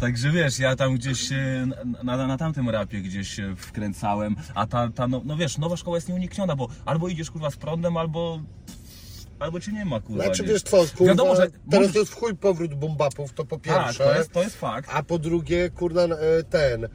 Także 0.00 0.30
wiesz, 0.30 0.58
ja 0.58 0.76
tam 0.76 0.94
gdzieś 0.94 1.32
e, 1.32 1.66
na, 2.04 2.16
na, 2.16 2.26
na 2.26 2.38
tamtym 2.38 2.70
rapie 2.70 3.00
gdzieś 3.00 3.28
się 3.28 3.56
wkręcałem, 3.56 4.36
a 4.54 4.66
ta, 4.66 4.88
ta 4.88 5.08
no, 5.08 5.22
no 5.24 5.36
wiesz, 5.36 5.58
nowa 5.58 5.76
szkoła 5.76 5.96
jest 5.96 6.08
nieunikniona, 6.08 6.56
bo 6.56 6.68
albo 6.84 7.08
idziesz 7.08 7.30
kurwa 7.30 7.50
z 7.50 7.56
prądem, 7.56 7.96
albo 7.96 8.40
albo 9.42 9.60
cię 9.60 9.72
nie 9.72 9.84
ma 9.84 10.00
kurwa. 10.00 10.24
Znaczy 10.24 10.42
wiesz 10.42 10.62
co, 10.62 10.76
kurwa, 10.96 11.04
Wiadomo, 11.04 11.36
że 11.36 11.42
teraz 11.42 11.52
możesz- 11.64 11.92
to 11.92 11.98
jest 11.98 12.12
w 12.12 12.14
chuj 12.14 12.36
powrót 12.36 12.74
bombapów, 12.74 13.32
to 13.32 13.44
po 13.44 13.56
tak, 13.56 13.64
pierwsze. 13.64 14.04
to 14.04 14.14
jest, 14.14 14.32
to 14.32 14.42
jest 14.42 14.56
fakt. 14.56 14.90
A 14.92 15.02
po 15.02 15.18
drugie, 15.18 15.70
kurna, 15.70 16.02
e, 16.02 16.42
ten, 16.50 16.84
e, 16.84 16.88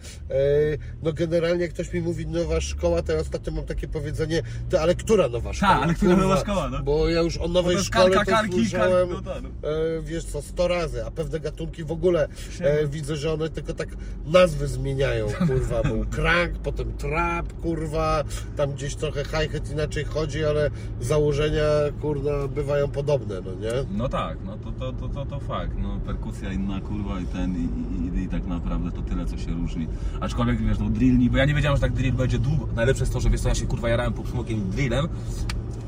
no 1.04 1.14
generalnie 1.14 1.68
ktoś 1.68 1.94
mi 1.94 2.02
mówi 2.02 2.28
nowa 2.28 2.62
szkoła, 2.62 3.02
to 3.02 3.14
ja 3.14 3.20
ostatnio 3.20 3.54
mam 3.54 3.66
takie 3.66 3.88
powiedzenie, 3.88 4.42
to 4.70 4.82
ale 4.82 4.96
która 4.96 5.28
nowa 5.28 5.54
szkoła? 5.54 5.72
ale 5.72 5.94
która 5.94 6.16
nowa 6.16 6.38
szkoła, 6.38 6.70
no? 6.70 6.84
Bo 6.84 7.10
ja 7.10 7.22
już 7.22 7.38
o 7.38 7.42
to 7.42 7.48
nowej 7.48 7.76
jest 7.76 7.88
szkole 7.88 8.10
kalka, 8.10 8.26
to 8.26 8.32
kalki, 8.32 8.54
słyszałem, 8.54 9.10
kalki, 9.10 9.26
no 9.26 9.34
tak, 9.34 9.44
no. 9.44 9.70
e, 9.70 10.02
wiesz 10.02 10.26
co, 10.26 10.42
100 10.42 10.68
razy, 10.68 11.06
a 11.06 11.12
pewne 11.12 11.40
gatunki 11.40 11.84
w 11.84 11.92
ogóle 11.92 12.28
e, 12.60 12.88
widzę, 12.88 13.16
że 13.16 13.34
one 13.34 13.50
tylko 13.50 13.74
tak 13.74 13.90
nazwy 14.26 14.68
zmieniają, 14.68 15.28
kurwa, 15.48 15.84
był 15.84 16.06
crank, 16.06 16.58
potem 16.64 16.94
trap, 16.94 17.54
kurwa, 17.62 18.24
tam 18.56 18.72
gdzieś 18.72 18.96
trochę 18.96 19.24
hi-hat 19.24 19.72
inaczej 19.72 20.04
chodzi, 20.04 20.46
ale 20.46 20.70
założenia, 21.02 21.64
kurna, 22.02 22.32
bywają 22.56 22.88
podobne, 22.88 23.36
no 23.46 23.52
nie? 23.52 23.72
No 23.98 24.10
tak, 24.10 24.38
no 24.46 24.58
to, 24.58 24.72
to, 24.72 24.94
to, 24.94 25.10
to, 25.10 25.26
to 25.26 25.40
fakt, 25.40 25.72
no 25.82 26.00
perkusja 26.06 26.54
inna 26.54 26.82
kurwa 26.82 27.20
i 27.20 27.26
ten 27.26 27.56
i, 27.56 28.20
i, 28.20 28.24
i, 28.24 28.28
tak 28.28 28.48
naprawdę 28.48 28.92
to 28.92 29.02
tyle 29.02 29.26
co 29.26 29.38
się 29.38 29.52
różni. 29.52 29.88
Aczkolwiek 30.20 30.62
wiesz, 30.62 30.80
no 30.80 30.90
drill, 30.90 31.30
bo 31.30 31.38
ja 31.38 31.46
nie 31.46 31.54
wiedziałem, 31.54 31.78
że 31.78 31.82
tak 31.82 31.94
drill 31.94 32.14
będzie 32.14 32.40
długo. 32.40 32.68
Najlepsze 32.76 33.04
jest 33.04 33.14
to, 33.14 33.20
że 33.20 33.30
wiesz 33.30 33.42
co, 33.42 33.50
ja 33.50 33.56
się 33.56 33.66
kurwa 33.66 33.90
jarałem 33.90 34.14
pod 34.14 34.28
smokiem 34.28 34.70
drillem, 34.70 35.08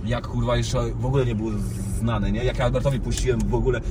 jak 0.06 0.28
kurwa 0.28 0.58
jeszcze 0.58 0.80
w 1.00 1.06
ogóle 1.06 1.26
nie 1.26 1.36
był 1.36 1.52
znany, 2.00 2.32
nie? 2.32 2.44
Jak 2.44 2.58
ja 2.58 2.66
Albertowi 2.66 3.00
puściłem 3.00 3.40
w 3.40 3.54
ogóle 3.54 3.82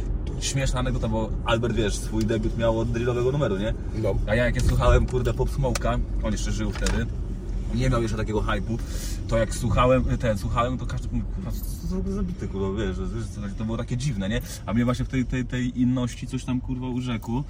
śmieszna 0.40 0.80
anegdota, 0.80 1.08
bo 1.08 1.30
Albert 1.44 1.74
wiesz, 1.74 1.98
swój 1.98 2.24
debiut 2.24 2.58
miał 2.58 2.80
od 2.80 2.90
drillowego 2.90 3.32
numeru, 3.32 3.56
nie? 3.56 3.74
No. 4.02 4.14
A 4.26 4.34
ja 4.34 4.44
jak 4.44 4.54
je 4.54 4.60
słuchałem, 4.60 5.06
kurde, 5.06 5.34
Pop 5.34 5.48
Smoke'a, 5.48 5.98
on 6.22 6.32
jeszcze 6.32 6.52
żył 6.52 6.70
wtedy, 6.70 7.06
nie 7.74 7.90
miał 7.90 8.02
jeszcze 8.02 8.16
takiego 8.16 8.40
hype'u, 8.40 8.78
to 9.28 9.36
jak 9.38 9.54
słuchałem, 9.54 10.04
ten, 10.04 10.38
słuchałem, 10.38 10.78
to 10.78 10.86
każdy 10.86 11.08
mówi, 11.12 11.24
kurwa, 11.34 11.50
co 11.50 11.58
to 11.58 12.02
za 12.02 12.12
zabity, 12.12 12.48
kurwa, 12.48 12.82
wiesz, 12.82 12.96
to 13.58 13.64
było 13.64 13.78
takie 13.78 13.96
dziwne, 13.96 14.28
nie? 14.28 14.40
A 14.66 14.72
mnie 14.74 14.84
właśnie 14.84 15.04
w 15.04 15.08
tej, 15.08 15.24
tej, 15.24 15.44
tej 15.44 15.80
inności 15.80 16.26
coś 16.26 16.44
tam, 16.44 16.60
kurwa, 16.60 16.86
urzekło. 16.86 17.44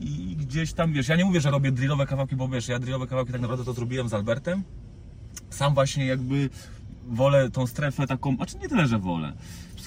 I 0.00 0.36
gdzieś 0.40 0.72
tam, 0.72 0.92
wiesz, 0.92 1.08
ja 1.08 1.16
nie 1.16 1.24
mówię, 1.24 1.40
że 1.40 1.50
robię 1.50 1.72
drillowe 1.72 2.06
kawałki, 2.06 2.36
bo 2.36 2.48
wiesz, 2.48 2.68
ja 2.68 2.78
drillowe 2.78 3.06
kawałki 3.06 3.32
tak 3.32 3.40
naprawdę 3.40 3.64
to 3.64 3.72
zrobiłem 3.72 4.08
z 4.08 4.14
Albertem. 4.14 4.62
Sam 5.50 5.74
właśnie 5.74 6.06
jakby 6.06 6.50
wolę 7.06 7.50
tą 7.50 7.66
strefę 7.66 8.06
taką, 8.06 8.36
a 8.40 8.46
czy 8.46 8.58
nie 8.58 8.68
tyle, 8.68 8.86
że 8.86 8.98
wolę. 8.98 9.32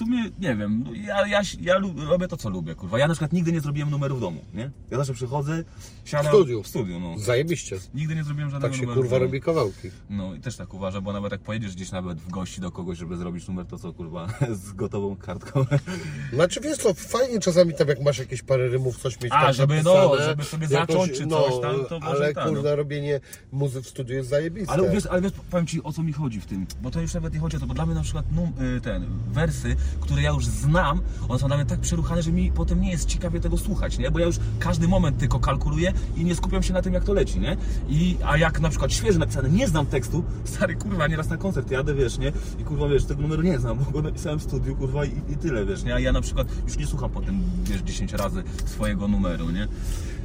Sumie, 0.00 0.30
nie 0.38 0.56
wiem, 0.56 0.84
no 0.86 0.94
ja, 0.94 1.26
ja, 1.26 1.40
ja 1.60 1.74
robię 2.08 2.28
to, 2.28 2.36
co 2.36 2.50
lubię, 2.50 2.74
kurwa. 2.74 2.98
Ja 2.98 3.08
na 3.08 3.14
przykład 3.14 3.32
nigdy 3.32 3.52
nie 3.52 3.60
zrobiłem 3.60 3.90
numeru 3.90 4.16
w 4.16 4.20
domu, 4.20 4.40
nie? 4.54 4.70
Ja 4.90 4.96
zawsze 4.96 5.14
przychodzę, 5.14 5.64
siadam... 6.04 6.32
W 6.32 6.34
studiu. 6.34 6.62
W 6.62 6.66
studiu, 6.66 7.00
no. 7.00 7.18
Zajebiście. 7.18 7.76
Nigdy 7.94 8.14
nie 8.14 8.24
zrobiłem 8.24 8.50
żadnego 8.50 8.72
Tak 8.72 8.80
się 8.80 8.86
numeru 8.86 9.02
kurwa 9.02 9.18
robi 9.18 9.40
kawałki. 9.40 9.90
No 10.10 10.34
i 10.34 10.40
też 10.40 10.56
tak 10.56 10.74
uważam, 10.74 11.04
bo 11.04 11.12
nawet 11.12 11.32
jak 11.32 11.40
pojedziesz 11.40 11.74
gdzieś 11.74 11.92
nawet 11.92 12.18
w 12.18 12.30
gości 12.30 12.60
do 12.60 12.70
kogoś, 12.70 12.98
żeby 12.98 13.16
zrobić 13.16 13.48
numer, 13.48 13.66
to 13.66 13.78
co 13.78 13.92
kurwa, 13.92 14.26
z 14.62 14.72
gotową 14.72 15.16
kartką. 15.16 15.66
Znaczy 16.32 16.60
wiesz 16.60 16.78
co, 16.78 16.94
fajnie 16.94 17.40
czasami 17.40 17.74
tam 17.74 17.88
jak 17.88 18.00
masz 18.00 18.18
jakieś 18.18 18.42
parę 18.42 18.68
rymów, 18.68 18.98
coś 18.98 19.20
mieć 19.20 19.32
A, 19.32 19.44
tam 19.44 19.52
żeby, 19.52 19.82
no, 19.82 20.16
żeby 20.24 20.44
sobie 20.44 20.66
zacząć 20.66 21.12
czy 21.12 21.26
coś 21.26 21.60
tam, 21.62 21.84
to 21.88 22.00
może 22.00 22.16
Ale 22.16 22.34
tak, 22.34 22.44
no. 22.44 22.52
kurna, 22.52 22.74
robienie 22.74 23.20
muzy 23.52 23.82
w 23.82 23.86
studiu 23.88 24.16
jest 24.16 24.28
zajebiste. 24.28 24.72
Ale 24.72 24.90
wiesz, 24.90 25.06
ale 25.06 25.22
wiesz, 25.22 25.32
powiem 25.50 25.66
Ci 25.66 25.82
o 25.82 25.92
co 25.92 26.02
mi 26.02 26.12
chodzi 26.12 26.40
w 26.40 26.46
tym, 26.46 26.66
bo 26.82 26.90
to 26.90 27.00
już 27.00 27.14
nawet 27.14 27.34
nie 27.34 27.40
chodzi 27.40 27.56
o 27.56 27.60
to, 27.60 27.66
bo 27.66 27.74
dla 27.74 27.86
mnie 27.86 27.94
na 27.94 28.02
przykład 28.02 28.24
y, 28.76 28.80
ten, 28.80 29.06
wersy, 29.32 29.76
które 30.00 30.22
ja 30.22 30.30
już 30.30 30.46
znam, 30.46 31.00
one 31.28 31.38
są 31.38 31.46
dla 31.46 31.56
mnie 31.56 31.66
tak 31.66 31.80
przeruchane, 31.80 32.22
że 32.22 32.32
mi 32.32 32.52
potem 32.52 32.80
nie 32.80 32.90
jest 32.90 33.08
ciekawie 33.08 33.40
tego 33.40 33.58
słuchać, 33.58 33.98
nie? 33.98 34.10
Bo 34.10 34.18
ja 34.18 34.26
już 34.26 34.36
każdy 34.58 34.88
moment 34.88 35.18
tylko 35.18 35.40
kalkuluję 35.40 35.92
i 36.16 36.24
nie 36.24 36.34
skupiam 36.34 36.62
się 36.62 36.72
na 36.72 36.82
tym, 36.82 36.94
jak 36.94 37.04
to 37.04 37.12
leci, 37.12 37.40
nie? 37.40 37.56
I, 37.88 38.16
a 38.24 38.36
jak 38.36 38.60
na 38.60 38.68
przykład 38.68 38.92
świeżo 38.92 39.18
napisane, 39.18 39.50
nie 39.50 39.68
znam 39.68 39.86
tekstu, 39.86 40.24
stary, 40.44 40.76
kurwa, 40.76 41.06
nieraz 41.06 41.28
na 41.28 41.36
koncert 41.36 41.70
jadę, 41.70 41.94
wiesz, 41.94 42.18
nie? 42.18 42.32
I 42.60 42.64
kurwa, 42.64 42.88
wiesz, 42.88 43.04
tego 43.04 43.22
numeru 43.22 43.42
nie 43.42 43.58
znam, 43.58 43.78
bo 43.78 43.90
go 43.90 44.02
napisałem 44.02 44.38
w 44.38 44.42
studiu, 44.42 44.76
kurwa, 44.76 45.04
i, 45.04 45.12
i 45.28 45.36
tyle, 45.36 45.66
wiesz, 45.66 45.82
nie? 45.84 45.94
A 45.94 46.00
ja 46.00 46.12
na 46.12 46.20
przykład 46.20 46.48
już 46.66 46.76
nie 46.78 46.86
słucham 46.86 47.10
potem, 47.10 47.40
wiesz, 47.64 47.80
10 47.82 48.12
razy 48.12 48.42
swojego 48.66 49.08
numeru, 49.08 49.50
nie? 49.50 49.68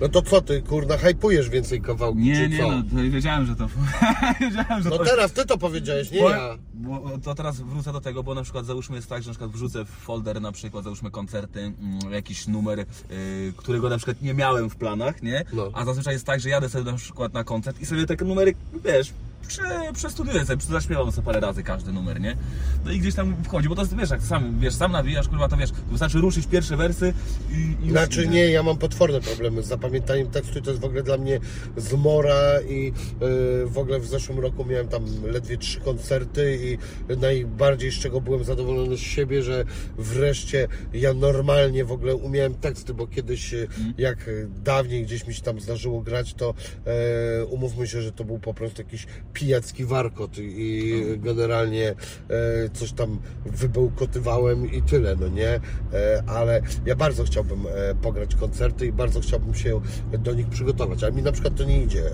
No 0.01 0.09
to 0.09 0.21
co 0.21 0.41
ty, 0.41 0.61
kurna, 0.61 0.97
hypujesz 0.97 1.49
więcej 1.49 1.81
kawałki, 1.81 2.19
Nie, 2.19 2.35
czy 2.35 2.49
nie, 2.49 2.57
co? 2.57 2.71
no, 2.71 2.83
to 2.83 3.11
wiedziałem, 3.11 3.45
że 3.45 3.55
to... 3.55 3.67
wiedziałem, 4.41 4.83
że 4.83 4.89
No 4.89 4.97
to... 4.97 5.05
teraz 5.05 5.31
ty 5.31 5.45
to 5.45 5.57
powiedziałeś, 5.57 6.11
nie 6.11 6.19
Bo, 6.19 6.29
ja. 6.29 6.57
bo 6.73 7.17
to 7.23 7.35
teraz 7.35 7.61
wrócę 7.61 7.93
do 7.93 8.01
tego, 8.01 8.23
bo 8.23 8.35
na 8.35 8.43
przykład 8.43 8.65
załóżmy 8.65 8.95
jest 8.95 9.09
tak, 9.09 9.23
że 9.23 9.29
na 9.29 9.33
przykład 9.33 9.51
wrzucę 9.55 9.85
w 9.85 9.89
folder 9.89 10.41
na 10.41 10.51
przykład 10.51 10.83
załóżmy 10.83 11.11
koncerty, 11.11 11.59
mm, 11.59 12.13
jakiś 12.13 12.47
numer, 12.47 12.79
y, 12.79 13.53
którego 13.57 13.89
na 13.89 13.97
przykład 13.97 14.21
nie 14.21 14.33
miałem 14.33 14.69
w 14.69 14.75
planach, 14.75 15.23
nie? 15.23 15.45
No. 15.53 15.71
A 15.73 15.85
zazwyczaj 15.85 16.13
jest 16.13 16.25
tak, 16.25 16.39
że 16.39 16.49
jadę 16.49 16.69
sobie 16.69 16.91
na 16.91 16.97
przykład 16.97 17.33
na 17.33 17.43
koncert 17.43 17.81
i 17.81 17.85
sobie 17.85 18.05
takie 18.05 18.25
numery, 18.25 18.53
wiesz, 18.83 19.13
prze, 19.47 19.93
przestudiuję 19.93 20.45
sobie, 20.45 20.63
zaśpiewam 20.69 21.11
sobie 21.11 21.25
parę 21.25 21.39
razy 21.39 21.63
każdy 21.63 21.93
numer, 21.93 22.21
nie? 22.21 22.37
No 22.85 22.91
i 22.91 22.99
gdzieś 22.99 23.15
tam 23.15 23.35
wchodzi, 23.43 23.69
bo 23.69 23.75
to 23.75 23.81
jest, 23.81 23.95
wiesz, 23.95 24.09
jak 24.09 24.21
sam, 24.21 24.59
wiesz, 24.59 24.75
sam 24.75 24.91
nawijasz, 24.91 25.27
kurwa, 25.27 25.47
to 25.47 25.57
wiesz, 25.57 25.71
wystarczy 25.91 26.17
ruszyć 26.17 26.47
pierwsze 26.47 26.77
wersy 26.77 27.13
i, 27.51 27.87
i 27.87 27.89
Znaczy 27.91 28.27
nie, 28.27 28.49
ja 28.49 28.63
mam 28.63 28.77
potworne 28.77 29.21
problemy 29.21 29.63
z 29.63 29.67
zapamiętaniem 29.67 30.27
tekstu 30.27 30.59
i 30.59 30.61
to 30.61 30.69
jest 30.69 30.81
w 30.81 30.85
ogóle 30.85 31.03
dla 31.03 31.17
mnie 31.17 31.39
zmora 31.77 32.61
i 32.69 32.85
yy, 32.85 33.65
w 33.65 33.77
ogóle 33.77 33.99
w 33.99 34.07
zeszłym 34.07 34.39
roku 34.39 34.65
miałem 34.65 34.87
tam 34.87 35.05
ledwie 35.25 35.57
trzy 35.57 35.79
koncerty 35.79 36.59
i 36.63 36.77
najbardziej 37.17 37.91
z 37.91 37.95
czego 37.95 38.21
byłem 38.21 38.43
zadowolony 38.43 38.97
z 38.97 38.99
siebie, 38.99 39.43
że 39.43 39.65
wreszcie 39.97 40.67
ja 40.93 41.13
normalnie 41.13 41.85
w 41.85 41.91
ogóle 41.91 42.15
umiałem 42.15 42.53
teksty, 42.53 42.93
bo 42.93 43.07
kiedyś 43.07 43.51
yy, 43.51 43.67
jak 43.97 44.29
dawniej 44.63 45.03
gdzieś 45.03 45.27
mi 45.27 45.33
się 45.33 45.41
tam 45.41 45.59
zdarzyło 45.59 46.01
grać, 46.01 46.33
to 46.33 46.53
yy, 46.85 47.45
umówmy 47.45 47.87
się, 47.87 48.01
że 48.01 48.11
to 48.11 48.23
był 48.23 48.39
po 48.39 48.53
prostu 48.53 48.81
jakiś 48.81 49.07
pijacki 49.39 49.85
warkot 49.85 50.37
i, 50.37 51.03
generalnie 51.17 51.95
yy, 52.29 52.35
coś 52.73 52.91
tam 52.91 53.19
wybełkotywałem 53.45 54.71
i 54.71 54.81
tyle, 54.81 55.15
no 55.15 55.27
nie? 55.27 55.49
E, 55.49 56.23
ale 56.27 56.61
ja 56.85 56.95
bardzo 56.95 57.23
chciałbym 57.23 57.67
e, 57.67 57.95
pograć 57.95 58.35
koncerty 58.35 58.85
i 58.85 58.91
bardzo 58.91 59.19
chciałbym 59.19 59.53
się 59.55 59.81
do 60.19 60.33
nich 60.33 60.47
przygotować, 60.47 61.03
ale 61.03 61.11
mi 61.11 61.21
na 61.21 61.31
przykład 61.31 61.55
to 61.55 61.63
nie 61.63 61.83
idzie 61.83 62.05
e, 62.05 62.11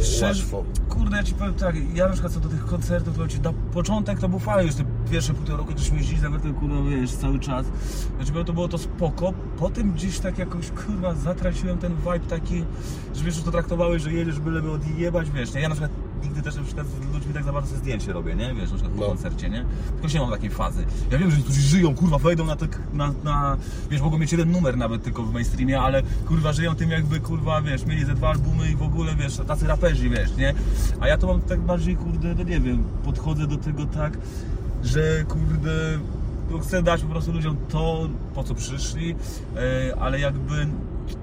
e, 0.00 0.04
Szczerze, 0.04 0.42
łatwo. 0.42 0.64
kurde, 0.88 1.16
ja 1.16 1.22
ci 1.22 1.34
powiem 1.34 1.54
tak, 1.54 1.76
ja 1.94 2.06
na 2.06 2.12
przykład 2.12 2.32
co 2.32 2.40
do 2.40 2.48
tych 2.48 2.66
koncertów, 2.66 3.16
to 3.16 3.28
ci 3.28 3.40
na 3.40 3.52
początek 3.52 4.18
to 4.20 4.28
był 4.28 4.38
fajny, 4.38 4.66
już 4.66 4.74
te 4.74 4.84
pierwsze 5.10 5.34
półtora 5.34 5.58
roku 5.58 5.72
żeśmy 5.76 5.98
jeździli 5.98 6.20
za 6.20 6.30
tym, 6.30 6.54
kurwa, 6.54 6.90
wiesz, 6.90 7.12
cały 7.12 7.40
czas. 7.40 7.66
Znaczy, 8.16 8.44
to 8.44 8.52
było 8.52 8.68
to 8.68 8.78
spoko, 8.78 9.32
potem 9.58 9.92
gdzieś 9.92 10.18
tak 10.18 10.38
jakoś, 10.38 10.70
kurwa, 10.70 11.14
zatraciłem 11.14 11.78
ten 11.78 11.96
vibe 11.96 12.20
taki, 12.28 12.64
że 13.14 13.24
wiesz, 13.24 13.34
że 13.34 13.42
to 13.42 13.50
traktowałeś, 13.50 14.02
że 14.02 14.12
jedziesz 14.12 14.40
byleby 14.40 14.70
odjebać, 14.70 15.30
wiesz, 15.30 15.54
nie? 15.54 15.60
Ja 15.60 15.68
na 15.68 15.74
przykład 15.74 15.87
nigdy 16.22 16.42
też 16.42 16.56
na 16.56 16.62
przykład 16.62 16.86
z 16.86 17.14
ludźmi 17.14 17.34
tak 17.34 17.44
za 17.44 17.52
bardzo 17.52 17.68
sobie 17.68 17.80
zdjęcie 17.80 18.12
robię, 18.12 18.34
nie? 18.34 18.54
Wiesz, 18.54 18.70
na 18.70 18.76
przykład 18.76 18.92
po 18.92 19.00
No. 19.00 19.06
koncercie, 19.06 19.50
nie? 19.50 19.64
Tylko 20.00 20.14
nie 20.14 20.20
mam 20.20 20.30
takiej 20.30 20.50
fazy. 20.50 20.84
Ja 21.10 21.18
wiem, 21.18 21.30
że 21.30 21.36
niektórzy 21.36 21.60
żyją, 21.60 21.94
kurwa, 21.94 22.18
wejdą 22.18 22.44
na, 22.44 22.56
te, 22.56 22.66
na, 22.92 23.12
na, 23.24 23.56
wiesz, 23.90 24.00
mogą 24.00 24.18
mieć 24.18 24.32
jeden 24.32 24.50
numer 24.50 24.76
nawet 24.76 25.02
tylko 25.02 25.22
w 25.22 25.32
mainstreamie, 25.32 25.80
ale, 25.80 26.02
kurwa, 26.28 26.52
żyją 26.52 26.74
tym 26.74 26.90
jakby, 26.90 27.20
kurwa, 27.20 27.62
wiesz, 27.62 27.86
mieli 27.86 28.04
ze 28.04 28.14
dwa 28.14 28.28
albumy 28.28 28.70
i 28.70 28.76
w 28.76 28.82
ogóle, 28.82 29.14
wiesz, 29.16 29.36
tacy 29.46 29.66
raperzy, 29.66 30.08
wiesz, 30.08 30.36
nie? 30.36 30.54
A 31.00 31.08
ja 31.08 31.18
to 31.18 31.26
mam 31.26 31.40
tak 31.40 31.60
bardziej, 31.60 31.96
kurde, 31.96 32.34
no 32.34 32.42
nie 32.42 32.60
wiem, 32.60 32.84
podchodzę 33.04 33.46
do 33.46 33.56
tego 33.56 33.86
tak, 33.86 34.18
że, 34.84 35.24
kurde, 35.28 35.98
no 36.50 36.58
chcę 36.58 36.82
dać 36.82 37.02
po 37.02 37.08
prostu 37.08 37.32
ludziom 37.32 37.56
to, 37.68 38.08
po 38.34 38.44
co 38.44 38.54
przyszli, 38.54 39.14
e, 39.56 39.96
ale 40.00 40.20
jakby, 40.20 40.66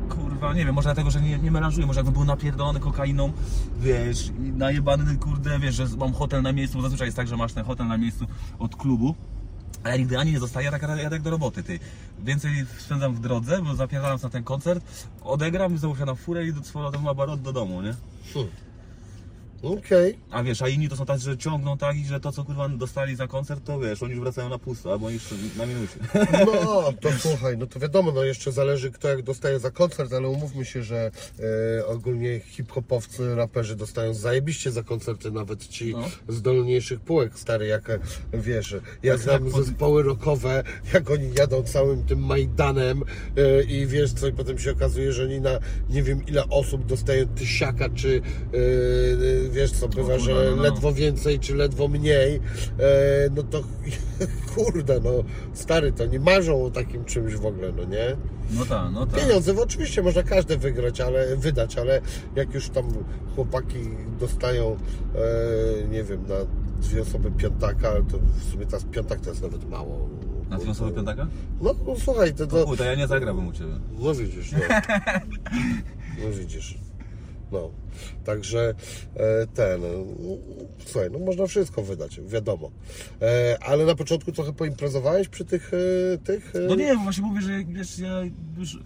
kurwa, 0.09 0.53
nie 0.53 0.65
wiem, 0.65 0.75
może 0.75 0.87
dlatego, 0.87 1.11
że 1.11 1.21
nie, 1.21 1.37
nie 1.37 1.51
melanżuję, 1.51 1.87
może 1.87 1.99
jakbym 1.99 2.13
był 2.13 2.25
napierdolony 2.25 2.79
kokainą, 2.79 3.31
wiesz, 3.79 4.27
i 4.27 4.41
najebany, 4.41 5.17
kurde, 5.17 5.59
wiesz, 5.59 5.75
że 5.75 5.87
mam 5.97 6.13
hotel 6.13 6.41
na 6.41 6.51
miejscu, 6.51 6.77
bo 6.77 6.81
zazwyczaj 6.81 7.07
jest 7.07 7.17
tak, 7.17 7.27
że 7.27 7.37
masz 7.37 7.53
ten 7.53 7.65
hotel 7.65 7.87
na 7.87 7.97
miejscu 7.97 8.25
od 8.59 8.75
klubu, 8.75 9.15
a 9.83 9.89
ja 9.89 9.97
nigdy 9.97 10.19
ani 10.19 10.31
nie 10.31 10.39
zostaję, 10.39 10.71
tak 10.71 10.81
jadę 10.81 11.01
jak 11.01 11.21
do 11.21 11.29
roboty, 11.29 11.63
ty. 11.63 11.79
Więcej 12.19 12.51
spędzam 12.77 13.13
w 13.13 13.19
drodze, 13.19 13.61
bo 13.61 13.75
zapierdalam 13.75 14.19
na 14.23 14.29
ten 14.29 14.43
koncert, 14.43 15.07
odegram, 15.23 15.77
wsiadam 15.95 16.15
w 16.15 16.19
furę 16.19 16.45
i 16.45 16.53
do 16.53 16.63
swojego 16.63 17.15
barot 17.15 17.41
do 17.41 17.53
domu, 17.53 17.81
nie? 17.81 17.95
Okej. 19.73 20.17
A 20.31 20.43
wiesz, 20.43 20.61
a 20.61 20.67
inni 20.69 20.89
to 20.89 20.95
są 20.95 21.05
tacy, 21.05 21.23
że 21.23 21.37
ciągną 21.37 21.77
tak 21.77 21.97
i 21.97 22.05
że 22.05 22.19
to, 22.19 22.31
co 22.31 22.43
kurwa 22.43 22.69
dostali 22.69 23.15
za 23.15 23.27
koncert, 23.27 23.63
to 23.65 23.79
wiesz, 23.79 24.03
oni 24.03 24.11
już 24.11 24.21
wracają 24.21 24.49
na 24.49 24.57
pusto, 24.59 24.91
albo 24.91 25.09
już 25.09 25.23
na 25.57 25.65
minucie. 25.65 25.93
No, 26.45 26.93
to 27.01 27.09
słuchaj, 27.19 27.57
no 27.57 27.67
to 27.67 27.79
wiadomo, 27.79 28.11
no 28.11 28.23
jeszcze 28.23 28.51
zależy 28.51 28.91
kto 28.91 29.07
jak 29.07 29.21
dostaje 29.23 29.59
za 29.59 29.71
koncert, 29.71 30.13
ale 30.13 30.27
umówmy 30.27 30.65
się, 30.65 30.83
że 30.83 31.11
e, 31.79 31.85
ogólnie 31.85 32.39
hip-hopowcy, 32.39 33.35
raperzy 33.35 33.75
dostają 33.75 34.13
zajebiście 34.13 34.71
za 34.71 34.83
koncerty, 34.83 35.31
nawet 35.31 35.67
ci 35.67 35.93
No. 35.93 36.09
z 36.27 36.41
dolniejszych 36.41 36.99
półek, 36.99 37.39
stary, 37.39 37.67
jak 37.67 37.99
wiesz, 38.33 38.75
ja 39.03 39.13
Tak, 39.13 39.21
znam 39.21 39.43
tak, 39.43 39.51
pod- 39.51 39.65
zespoły 39.65 40.03
rockowe, 40.03 40.63
jak 40.93 41.11
oni 41.11 41.33
jadą 41.37 41.63
całym 41.63 42.03
tym 42.03 42.19
Majdanem 42.25 43.03
e, 43.37 43.63
i 43.63 43.87
wiesz 43.87 44.13
co, 44.13 44.27
i 44.27 44.31
potem 44.33 44.59
się 44.59 44.71
okazuje, 44.71 45.11
że 45.13 45.23
oni 45.23 45.41
na 45.41 45.59
nie 45.89 46.03
wiem 46.03 46.25
ile 46.27 46.49
osób 46.49 46.85
dostają 46.85 47.27
tysiaka, 47.27 47.89
czy 47.89 48.21
e, 48.53 49.49
wiesz 49.55 49.71
co, 49.71 49.87
bywa, 49.87 50.01
kurwa, 50.01 50.19
że 50.19 50.33
no, 50.33 50.55
no. 50.55 50.63
ledwo 50.63 50.93
więcej, 50.93 51.39
czy 51.39 51.55
ledwo 51.55 51.87
mniej, 51.87 52.35
e, 52.35 52.41
no 53.35 53.43
to 53.43 53.63
kurde, 54.55 54.99
no 54.99 55.11
stary, 55.53 55.91
to 55.91 56.05
nie 56.05 56.19
marzą 56.19 56.65
o 56.65 56.71
takim 56.71 57.05
czymś 57.05 57.35
w 57.35 57.45
ogóle, 57.45 57.71
no 57.71 57.83
nie? 57.83 58.15
No 58.51 58.65
tak, 58.65 58.91
no 58.93 59.05
tak. 59.05 59.19
Pieniądze, 59.21 59.53
bo 59.53 59.61
oczywiście 59.61 60.03
można 60.03 60.23
każde 60.23 60.57
wygrać, 60.57 61.01
ale 61.01 61.37
wydać, 61.37 61.77
ale 61.77 62.01
jak 62.35 62.53
już 62.53 62.69
tam 62.69 62.85
chłopaki 63.35 63.79
dostają, 64.19 64.77
e, 65.15 65.87
nie 65.87 66.03
wiem, 66.03 66.27
na 66.27 66.35
dwie 66.81 67.01
osoby 67.01 67.31
piątaka, 67.31 67.91
to 68.11 68.17
w 68.17 68.51
sumie 68.51 68.65
teraz 68.65 68.83
piątak 68.83 69.21
to 69.21 69.29
jest 69.29 69.41
nawet 69.41 69.69
mało. 69.69 70.09
Na 70.49 70.57
dwie 70.57 70.71
osoby 70.71 70.91
piątaka? 70.91 71.27
No, 71.61 71.75
no 71.87 71.95
słuchaj, 71.99 72.33
to, 72.33 72.47
To 72.47 72.75
to 72.75 72.83
ja 72.83 72.95
nie 72.95 73.07
zagrałbym 73.07 73.47
u 73.47 73.53
Ciebie. 73.53 73.73
no 73.99 74.13
widzisz, 74.13 74.51
no. 74.51 74.59
No 76.23 76.31
widzisz. 76.31 76.84
No. 77.55 77.71
Także 78.25 78.73
e, 79.15 79.47
ten. 79.47 79.83
e, 79.83 79.87
Słuchaj, 80.85 81.11
no 81.11 81.19
można 81.19 81.47
wszystko 81.47 81.83
wydać, 81.83 82.19
wiadomo. 82.27 82.71
E, 83.21 83.57
ale 83.61 83.85
na 83.85 83.95
początku 83.95 84.31
trochę 84.31 84.53
poimprezowałeś 84.53 85.27
przy 85.27 85.45
tych 85.45 85.71
tych. 86.23 86.53
No 86.67 86.75
nie, 86.75 86.95
właśnie 86.95 87.23
mówię, 87.23 87.41
że 87.41 87.63
wiesz, 87.67 87.99
ja 87.99 88.21
już 88.57 88.77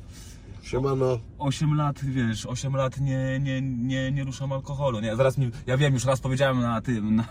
Siemano. 0.70 1.20
8 1.40 1.78
lat, 1.78 2.00
wiesz, 2.04 2.46
8 2.46 2.76
lat 2.76 3.00
nie, 3.00 3.40
nie, 3.40 3.62
nie, 3.62 4.12
nie 4.12 4.24
ruszam 4.24 4.52
alkoholu, 4.52 5.00
nie? 5.00 5.16
Zaraz 5.16 5.38
mi, 5.38 5.52
ja 5.68 5.78
wiem, 5.78 5.94
już 5.94 6.06
raz 6.06 6.20
powiedziałem 6.20 6.62
na 6.62 6.82
tym, 6.82 7.16
na, 7.16 7.26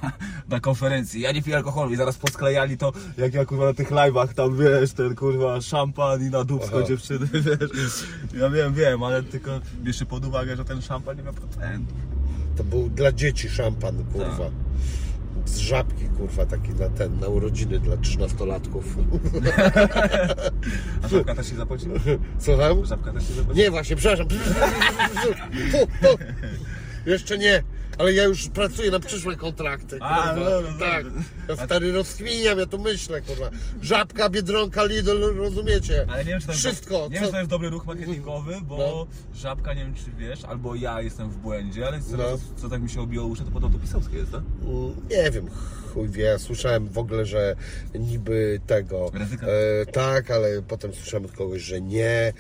na 0.48 0.60
konferencji, 0.60 1.20
ja 1.20 1.32
nie 1.32 1.42
piję 1.42 1.56
alkoholu 1.56 1.92
i 1.92 1.96
zaraz 1.96 2.16
posklejali 2.16 2.76
to, 2.76 2.92
jak 3.18 3.34
ja 3.34 3.44
kurwa 3.44 3.64
na 3.64 3.74
tych 3.74 3.90
live'ach 3.90 4.34
tam, 4.34 4.56
wiesz, 4.56 4.92
ten 4.92 5.14
kurwa 5.14 5.60
szampan 5.60 6.22
i 6.22 6.30
na 6.30 6.44
dubsko 6.44 6.76
Aha. 6.78 6.88
dziewczyny, 6.88 7.28
wiesz. 7.32 8.04
Ja 8.34 8.50
wiem, 8.50 8.74
wiem, 8.74 9.02
ale 9.02 9.22
tylko 9.22 9.50
bierzcie 9.82 10.06
pod 10.06 10.24
uwagę, 10.24 10.56
że 10.56 10.64
ten 10.64 10.82
szampan 10.82 11.16
nie 11.16 11.22
ma 11.22 11.32
procentu. 11.32 11.94
To 12.56 12.64
był 12.64 12.88
dla 12.90 13.12
dzieci 13.12 13.48
szampan, 13.48 14.04
kurwa. 14.12 14.36
Tak. 14.36 14.52
Z 15.48 15.56
żabki, 15.56 16.04
kurwa, 16.08 16.46
taki 16.46 16.70
na 16.70 16.88
ten, 16.88 17.20
na 17.20 17.28
urodziny 17.28 17.78
dla 17.78 17.96
trzynastolatków. 17.96 18.84
A 21.02 21.08
żabka 21.08 21.34
też 21.34 21.50
się 21.50 21.56
zapłaci? 21.56 21.86
Słucham? 22.38 22.84
Żabka 22.84 23.12
też 23.12 23.28
się 23.28 23.34
zapłaci? 23.34 23.60
Nie, 23.60 23.70
właśnie, 23.70 23.96
przepraszam. 23.96 24.26
Jeszcze 27.06 27.38
nie, 27.38 27.62
ale 27.98 28.12
ja 28.12 28.24
już 28.24 28.48
pracuję 28.48 28.90
na 28.90 29.00
przyszłe 29.00 29.36
kontrakty. 29.36 29.98
A, 30.00 30.32
no, 30.36 30.44
no, 30.44 30.50
no. 30.72 30.78
tak. 30.78 31.06
Ja 31.48 31.56
stary 31.66 31.92
rozkminiam, 31.92 32.58
ja 32.58 32.66
tu 32.66 32.78
myślę, 32.78 33.22
kurwa. 33.22 33.50
Żabka, 33.82 34.28
Biedronka, 34.30 34.84
Lidl, 34.84 35.34
rozumiecie? 35.36 36.06
Ale 36.10 36.24
nie 36.24 36.30
wiem, 36.30 36.40
czy 36.40 36.46
to 36.46 36.52
jest, 36.52 36.64
Wszystko. 36.64 37.08
nie 37.10 37.14
wiem, 37.14 37.24
czy 37.24 37.30
to 37.30 37.38
jest 37.38 37.50
dobry 37.50 37.70
ruch 37.70 37.86
marketingowy, 37.86 38.54
bo 38.62 38.76
No. 38.78 39.06
żabka, 39.40 39.74
nie 39.74 39.84
wiem 39.84 39.94
czy 39.94 40.10
wiesz, 40.18 40.44
albo 40.44 40.74
ja 40.74 41.02
jestem 41.02 41.30
w 41.30 41.36
błędzie, 41.36 41.86
ale 41.86 42.00
co, 42.00 42.16
co 42.56 42.68
tak 42.68 42.82
mi 42.82 42.90
się 42.90 43.00
obiło 43.00 43.26
uszy, 43.26 43.44
to 43.44 43.50
podobno 43.50 43.78
to 43.78 43.82
pisowskie 43.84 44.16
jest, 44.16 44.32
tak? 44.32 44.42
Nie 45.10 45.30
wiem, 45.30 45.50
chuj 45.98 46.08
wie. 46.08 46.38
Słyszałem 46.38 46.88
w 46.88 46.98
ogóle, 46.98 47.26
że 47.26 47.56
niby 47.94 48.60
tego. 48.66 49.10
E, 49.42 49.86
tak, 49.86 50.30
ale 50.30 50.62
potem 50.62 50.92
słyszałem 50.94 51.24
od 51.24 51.32
kogoś, 51.32 51.62
że 51.62 51.80
nie. 51.80 52.08
E, 52.08 52.32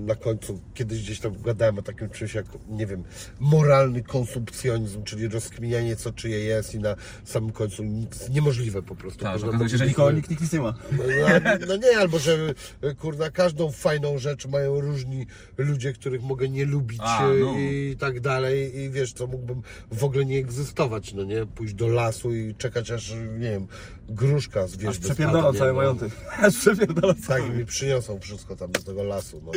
na 0.00 0.14
końcu 0.14 0.60
kiedyś 0.74 1.02
gdzieś 1.02 1.20
tam 1.20 1.42
gadałem 1.42 1.78
o 1.78 1.82
takim 1.82 2.10
czymś 2.10 2.34
jak, 2.34 2.46
nie 2.68 2.86
wiem, 2.86 3.04
moralny 3.40 4.02
konsumpcjonizm, 4.02 5.02
czyli 5.04 5.28
rozkminianie 5.28 5.96
co 5.96 6.12
czyje 6.12 6.38
jest 6.38 6.74
i 6.74 6.78
na 6.78 6.96
samym 7.24 7.52
końcu 7.52 7.84
nic 7.84 8.28
niemożliwe 8.28 8.82
po 8.82 8.94
prostu. 8.96 9.24
Tak, 9.24 9.38
że 9.38 9.46
Kurwa, 9.46 9.48
okazuje 9.56 9.70
się, 9.70 9.76
że 9.76 9.84
moglibyśmy- 9.84 9.88
nikogo 9.88 10.10
nikt, 10.16 10.30
nikt 10.30 10.42
nic 10.42 10.52
nie 10.52 10.60
ma. 10.60 10.74
no, 10.92 11.66
no 11.68 11.76
nie, 11.76 11.98
albo 11.98 12.18
że 12.18 12.38
kurna, 12.98 13.30
każdą 13.30 13.70
fajną 13.72 14.18
rzecz 14.18 14.46
mają 14.46 14.80
różni 14.80 15.26
ludzie, 15.58 15.92
których 15.92 16.22
mogę 16.22 16.48
nie 16.48 16.64
lubić 16.64 17.00
A, 17.02 17.30
e, 17.30 17.34
no. 17.34 17.54
i 17.58 17.96
tak 17.98 18.20
dalej 18.20 18.78
i 18.78 18.90
wiesz 18.90 19.12
co, 19.12 19.26
mógłbym 19.26 19.62
w 19.92 20.04
ogóle 20.04 20.24
nie 20.24 20.38
egzystować, 20.38 21.14
no 21.14 21.24
nie? 21.24 21.46
Pójść 21.46 21.74
do 21.74 21.88
lasu 21.88 22.34
i 22.34 22.54
czekać 22.60 22.90
aż, 22.90 23.10
nie 23.38 23.50
wiem, 23.50 23.66
gruszka 24.08 24.66
z 24.66 24.76
wierzby 24.76 25.04
przepierdolam 25.04 25.42
spada, 25.42 25.58
cały 25.58 25.72
majątek. 25.72 26.12
Aż 26.46 26.56
przepierdolam 26.56 27.16
Tak, 27.16 27.24
cały 27.24 27.48
i 27.48 27.50
mi 27.50 27.66
przyniosą 27.66 28.20
wszystko 28.20 28.56
tam 28.56 28.72
do 28.72 28.80
tego 28.80 29.02
lasu, 29.02 29.42
no. 29.46 29.52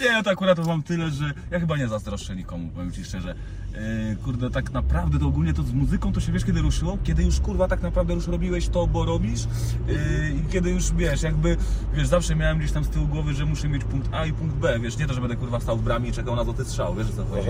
Nie, 0.00 0.22
to 0.22 0.30
akurat 0.30 0.56
to 0.56 0.64
mam 0.64 0.82
tyle, 0.82 1.10
że 1.10 1.32
ja 1.50 1.60
chyba 1.60 1.76
nie 1.76 1.88
zazdroszczę 1.88 2.36
nikomu, 2.36 2.68
powiem 2.74 2.92
Ci 2.92 3.04
szczerze. 3.04 3.34
Yy, 3.74 4.16
kurde, 4.16 4.50
tak 4.50 4.72
naprawdę 4.72 5.18
to 5.18 5.26
ogólnie 5.26 5.54
to 5.54 5.62
z 5.62 5.72
muzyką 5.72 6.12
to 6.12 6.20
się 6.20 6.32
wiesz 6.32 6.44
kiedy 6.44 6.62
ruszyło? 6.62 6.98
Kiedy 7.04 7.24
już 7.24 7.40
kurwa 7.40 7.68
tak 7.68 7.82
naprawdę 7.82 8.14
już 8.14 8.26
robiłeś 8.26 8.68
to, 8.68 8.86
bo 8.86 9.04
robisz 9.04 9.40
yy, 9.86 9.96
i 10.30 10.52
kiedy 10.52 10.70
już 10.70 10.92
wiesz, 10.92 11.22
jakby, 11.22 11.56
wiesz, 11.94 12.06
zawsze 12.08 12.36
miałem 12.36 12.58
gdzieś 12.58 12.72
tam 12.72 12.84
z 12.84 12.88
tyłu 12.88 13.06
głowy, 13.06 13.34
że 13.34 13.44
muszę 13.44 13.68
mieć 13.68 13.84
punkt 13.84 14.08
A 14.14 14.26
i 14.26 14.32
punkt 14.32 14.56
B, 14.56 14.80
wiesz, 14.80 14.98
nie 14.98 15.06
to, 15.06 15.14
że 15.14 15.20
będę 15.20 15.36
kurwa 15.36 15.60
stał 15.60 15.76
w 15.76 15.82
bramie 15.82 16.08
i 16.08 16.12
czekał 16.12 16.36
na 16.36 16.44
złoty 16.44 16.64
strzał, 16.64 16.94
wiesz 16.94 17.10
co 17.10 17.24
chodzi? 17.24 17.48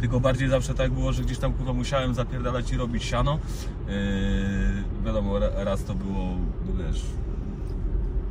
Tylko 0.00 0.20
bardziej 0.20 0.48
zawsze 0.48 0.74
tak 0.74 0.92
było, 0.92 1.12
że 1.12 1.22
gdzieś 1.22 1.38
tam 1.38 1.52
kurwa 1.52 1.72
musiałem 1.72 2.14
zapierdalać 2.14 2.72
i 2.72 2.76
robić 2.76 3.04
siano. 3.04 3.38
Yy, 3.88 3.94
wiadomo, 5.04 5.38
ra- 5.38 5.64
raz 5.64 5.84
to 5.84 5.94
było, 5.94 6.36
no 6.66 6.84
wiesz, 6.84 7.04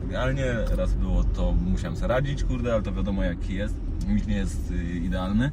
Idealnie, 0.10 0.46
raz 0.76 0.94
było 0.94 1.24
to, 1.24 1.52
musiałem 1.52 1.96
sobie 1.96 2.08
radzić, 2.08 2.44
kurde, 2.44 2.74
ale 2.74 2.84
to 2.84 2.94
wiadomo 2.94 3.24
jaki 3.24 3.54
jest. 3.54 3.76
Nikt 4.08 4.28
nie 4.28 4.36
jest 4.36 4.72
y, 4.72 4.84
idealny. 4.84 5.52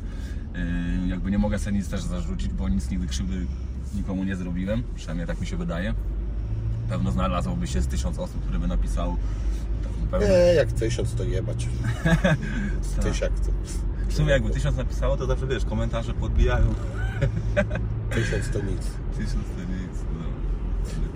Y, 1.05 1.09
jakby 1.09 1.31
nie 1.31 1.39
mogę 1.39 1.59
sobie 1.59 1.77
nic 1.77 1.89
też 1.89 2.03
zarzucić, 2.03 2.49
bo 2.53 2.69
nic 2.69 2.91
nigdy 2.91 3.07
krzywdy 3.07 3.47
nikomu 3.95 4.25
nie 4.25 4.37
zrobiłem. 4.37 4.83
Przynajmniej 4.95 5.27
tak 5.27 5.41
mi 5.41 5.47
się 5.47 5.57
wydaje. 5.57 5.95
Pewno 6.89 7.13
znalazłoby 7.13 7.67
się 7.67 7.81
z 7.81 7.87
tysiąc 7.87 8.19
osób, 8.19 8.43
które 8.43 8.59
by 8.59 8.67
napisało. 8.67 9.17
Pewno. 10.11 10.29
Nie, 10.29 10.35
jak 10.35 10.73
tysiąc 10.73 11.15
to 11.15 11.25
jebać. 11.25 11.69
Tysiak 13.03 13.41
to... 13.41 13.53
W 14.09 14.15
sumie 14.15 14.31
jakby 14.31 14.51
tysiąc 14.51 14.77
napisało, 14.77 15.17
to 15.17 15.27
zawsze 15.27 15.47
wiesz, 15.47 15.65
komentarze 15.65 16.15
podbijają. 16.15 16.75
Tysiąc 18.11 18.51
to 18.51 18.59
nic. 18.59 18.83
Tysiąc 19.17 19.33
to. 19.33 19.66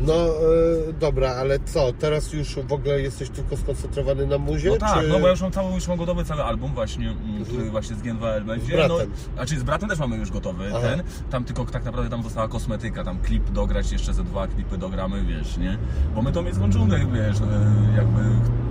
No 0.01 0.15
e, 0.15 0.93
dobra, 0.93 1.35
ale 1.35 1.59
co, 1.59 1.93
teraz 1.93 2.33
już 2.33 2.55
w 2.55 2.73
ogóle 2.73 3.01
jesteś 3.01 3.31
tylko 3.31 3.57
skoncentrowany 3.57 4.27
na 4.27 4.39
muzie? 4.39 4.71
No 4.71 4.77
tak, 4.77 5.01
czy... 5.01 5.09
no 5.09 5.19
bo 5.19 5.27
ja 5.27 5.31
już 5.31 5.41
mam 5.41 5.51
cały, 5.51 5.75
już 5.75 5.89
mam 5.89 5.99
gotowy 5.99 6.25
cały 6.25 6.43
album 6.43 6.75
właśnie, 6.75 7.11
mm, 7.11 7.45
który 7.45 7.71
właśnie 7.71 7.97
z 7.97 8.03
Gen2L 8.03 8.45
będzie. 8.45 8.73
bratem. 8.73 9.11
No, 9.37 9.43
a 9.43 9.47
czyli 9.47 9.61
z 9.61 9.65
bratem 9.65 9.89
też 9.89 9.99
mamy 9.99 10.17
już 10.17 10.31
gotowy 10.31 10.65
Aha. 10.69 10.81
ten. 10.81 11.03
Tam 11.31 11.45
tylko 11.45 11.65
tak 11.65 11.85
naprawdę 11.85 12.11
tam 12.11 12.23
została 12.23 12.49
kosmetyka, 12.49 13.05
tam 13.05 13.19
klip 13.19 13.51
dograć, 13.51 13.93
jeszcze 13.93 14.15
ze 14.15 14.25
dwa 14.25 14.47
klipy 14.49 14.79
dogramy, 14.79 15.25
wiesz, 15.25 15.57
nie? 15.57 15.79
Bo 16.15 16.23
my 16.23 16.33
to 16.33 16.43
jest 16.43 16.61
dżunglę, 16.61 16.99
wiesz, 16.99 17.41
e, 17.41 17.97
jakby 17.97 18.21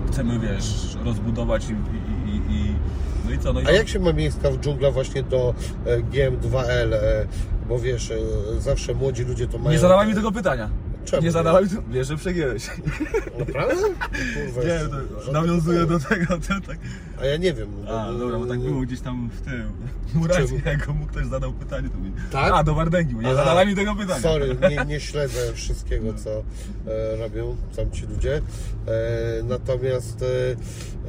chcemy, 0.07 0.39
wiesz, 0.39 0.97
rozbudować 1.03 1.65
i, 1.69 1.71
i, 1.71 2.29
i, 2.29 2.55
i 2.55 2.75
no 3.25 3.31
i 3.31 3.39
co, 3.39 3.53
no 3.53 3.61
i 3.61 3.65
A 3.65 3.71
jak 3.71 3.87
się 3.87 3.99
ma 3.99 4.13
miejska 4.13 4.51
w 4.51 4.57
dżungla 4.57 4.91
właśnie 4.91 5.23
do 5.23 5.53
e, 5.85 5.97
GM2L? 5.97 6.93
E, 6.93 7.27
bo 7.69 7.79
wiesz, 7.79 8.13
zawsze 8.59 8.93
młodzi 8.93 9.23
ludzie 9.23 9.47
to 9.47 9.57
mają... 9.57 9.71
Nie 9.71 9.79
zadawaj 9.79 10.07
mi 10.07 10.15
tego 10.15 10.31
pytania. 10.31 10.69
Czemu? 11.05 11.23
Nie 11.23 11.31
tego, 11.31 11.69
wiesz, 11.91 12.07
że 12.07 12.17
przegięłeś. 12.17 12.67
Naprawdę? 13.39 13.75
Kurwa, 13.75 14.61
Nie, 14.61 14.67
jeszcze- 14.67 14.89
to 15.25 15.31
nawiązuję 15.31 15.79
pytań. 15.85 15.99
do 15.99 16.05
tego, 16.09 16.25
to 16.47 16.67
tak. 16.67 16.77
A 17.21 17.25
ja 17.25 17.37
nie 17.37 17.53
wiem. 17.53 17.69
A, 17.87 18.11
no, 18.11 18.17
dobra, 18.19 18.39
bo 18.39 18.45
tak 18.45 18.59
no, 18.59 18.65
było 18.65 18.81
gdzieś 18.81 19.01
tam 19.01 19.29
w 19.33 19.41
tym 19.41 19.71
muracie, 20.13 20.61
jak 20.65 20.87
mu 20.87 21.05
ktoś 21.05 21.25
zadał 21.25 21.53
pytanie, 21.53 21.89
to 21.89 21.97
mi... 21.97 22.11
Tak? 22.31 22.53
A, 22.53 22.63
do 22.63 22.73
Wardęgiu, 22.75 23.21
nie 23.21 23.27
Aha. 23.27 23.35
zadawaj 23.35 23.67
mi 23.67 23.75
tego 23.75 23.95
pytania. 23.95 24.19
Sorry, 24.21 24.57
nie, 24.69 24.85
nie 24.85 24.99
śledzę 24.99 25.53
wszystkiego, 25.53 26.13
co 26.13 26.29
e, 26.91 27.15
robią 27.17 27.55
tamci 27.75 28.05
ludzie. 28.05 28.35
E, 28.35 28.41
natomiast, 29.43 30.21
e, 30.21 30.51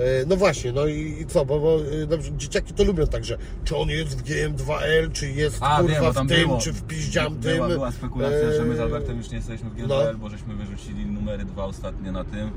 e, 0.04 0.26
no 0.26 0.36
właśnie, 0.36 0.72
no 0.72 0.86
i, 0.86 1.16
i 1.20 1.26
co, 1.26 1.44
bo, 1.44 1.60
bo 1.60 1.76
e, 2.02 2.06
przykład 2.18 2.38
dzieciaki 2.40 2.74
to 2.74 2.84
lubią 2.84 3.06
także, 3.06 3.38
czy 3.64 3.76
on 3.76 3.88
jest 3.88 4.18
w 4.18 4.22
GM2L, 4.24 5.12
czy 5.12 5.28
jest 5.30 5.58
A, 5.60 5.76
kurwa 5.80 5.94
wiem, 5.94 6.04
bo 6.04 6.12
tam 6.14 6.26
w 6.26 6.30
tym, 6.30 6.40
było. 6.46 6.58
czy 6.60 6.72
w 6.72 6.82
piździam 6.82 7.34
tym. 7.40 7.54
Była, 7.56 7.68
była 7.68 7.92
spekulacja, 7.92 8.52
że 8.56 8.64
my 8.64 8.76
z 8.76 8.78
E, 8.78 8.82
Albertem 8.82 9.18
już 9.18 9.30
nie 9.30 9.36
jesteśmy 9.36 9.70
w 9.70 9.74
GDL, 9.82 10.12
no. 10.12 10.18
bo 10.18 10.28
żeśmy 10.28 10.54
wyrzucili 10.54 11.06
numery 11.06 11.44
dwa 11.44 11.64
ostatnie 11.64 12.12
na 12.12 12.24
tym. 12.24 12.50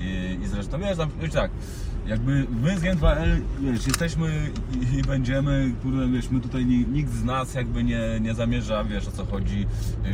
I, 0.00 0.38
i 0.44 0.46
zresztą 0.48 0.78
wiesz, 0.80 0.96
tam, 0.96 1.10
wiesz 1.20 1.32
tak, 1.32 1.50
jakby 2.06 2.46
my 2.62 2.78
z 2.78 2.82
Gen2L, 2.82 3.40
wiesz, 3.60 3.86
jesteśmy 3.86 4.50
i, 4.92 4.98
i 4.98 5.02
będziemy, 5.02 5.72
kurde, 5.82 6.08
wiesz, 6.08 6.30
my 6.30 6.40
tutaj 6.40 6.66
ni- 6.66 6.86
nikt 6.86 7.12
z 7.12 7.24
nas 7.24 7.54
jakby 7.54 7.84
nie, 7.84 8.00
nie 8.20 8.34
zamierza, 8.34 8.84
wiesz 8.84 9.08
o 9.08 9.10
co 9.10 9.24
chodzi, 9.24 9.66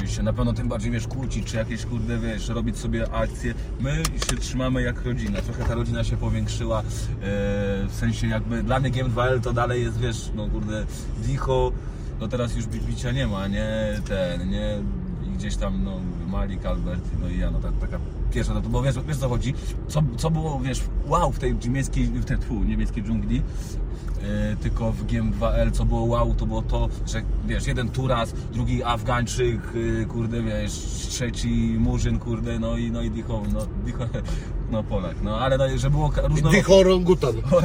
y, 0.04 0.08
się 0.08 0.22
na 0.22 0.32
pewno 0.32 0.52
tym 0.52 0.68
bardziej, 0.68 0.90
wiesz, 0.90 1.06
kłócić, 1.06 1.44
czy 1.46 1.56
jakieś, 1.56 1.86
kurde, 1.86 2.18
wiesz, 2.18 2.48
robić 2.48 2.76
sobie 2.78 3.12
akcje. 3.12 3.54
My 3.80 4.02
się 4.30 4.36
trzymamy 4.36 4.82
jak 4.82 5.04
rodzina, 5.04 5.40
trochę 5.40 5.64
ta 5.64 5.74
rodzina 5.74 6.04
się 6.04 6.16
powiększyła, 6.16 6.80
e, 6.80 6.84
w 7.88 7.92
sensie 7.94 8.26
jakby 8.26 8.62
dla 8.62 8.80
mnie 8.80 8.90
Game2L 8.90 9.40
to 9.40 9.52
dalej 9.52 9.82
jest, 9.82 9.98
wiesz, 9.98 10.30
no 10.34 10.48
kurde, 10.48 10.86
Dicho, 11.22 11.72
to 12.20 12.28
teraz 12.28 12.56
już 12.56 12.66
bi- 12.66 12.80
bicia 12.80 13.10
nie 13.12 13.26
ma, 13.26 13.46
nie, 13.48 13.72
ten, 14.08 14.50
nie, 14.50 14.78
gdzieś 15.42 15.56
tam, 15.56 15.84
no, 15.84 16.00
Malik, 16.28 16.66
Albert, 16.66 17.04
no 17.20 17.28
i 17.28 17.38
ja, 17.38 17.50
no 17.50 17.60
tak, 17.60 17.72
taka 17.80 17.98
pierwsza, 18.32 18.54
no 18.54 18.60
to, 18.60 18.68
bo 18.68 18.82
wiesz, 18.82 18.94
wiesz 19.06 19.16
co 19.16 19.28
chodzi, 19.28 19.54
co, 19.88 20.02
co 20.16 20.30
było, 20.30 20.60
wiesz, 20.60 20.82
wow 21.06 21.32
w 21.32 21.38
tej 21.38 21.54
niemieckiej, 21.54 22.06
w 22.06 22.24
tej, 22.24 22.38
tfu, 22.38 22.54
niemieckiej 22.54 23.02
dżungli, 23.02 23.42
e, 24.22 24.56
tylko 24.56 24.92
w 24.92 25.06
GM2L, 25.06 25.72
co 25.72 25.84
było 25.84 26.02
wow, 26.04 26.34
to 26.34 26.46
było 26.46 26.62
to, 26.62 26.88
że 27.06 27.22
wiesz, 27.46 27.66
jeden 27.66 27.88
Turas, 27.88 28.32
drugi 28.52 28.82
Afgańczyk, 28.84 29.60
e, 30.02 30.04
kurde, 30.04 30.42
wiesz, 30.42 30.72
trzeci 31.08 31.48
Murzyn, 31.78 32.18
kurde, 32.18 32.58
no 32.58 32.76
i, 32.76 32.90
no 32.90 33.02
i 33.02 33.10
Dicho, 33.10 33.42
no, 33.52 33.66
Dicho, 33.84 34.04
no 34.72 34.82
Polak, 34.82 35.16
no, 35.22 35.38
ale 35.40 35.58
no, 35.58 35.78
że 35.78 35.90
było 35.90 36.12
różno... 36.22 36.50
Dych 36.50 36.70
orangutan. 36.70 37.34
No, 37.52 37.60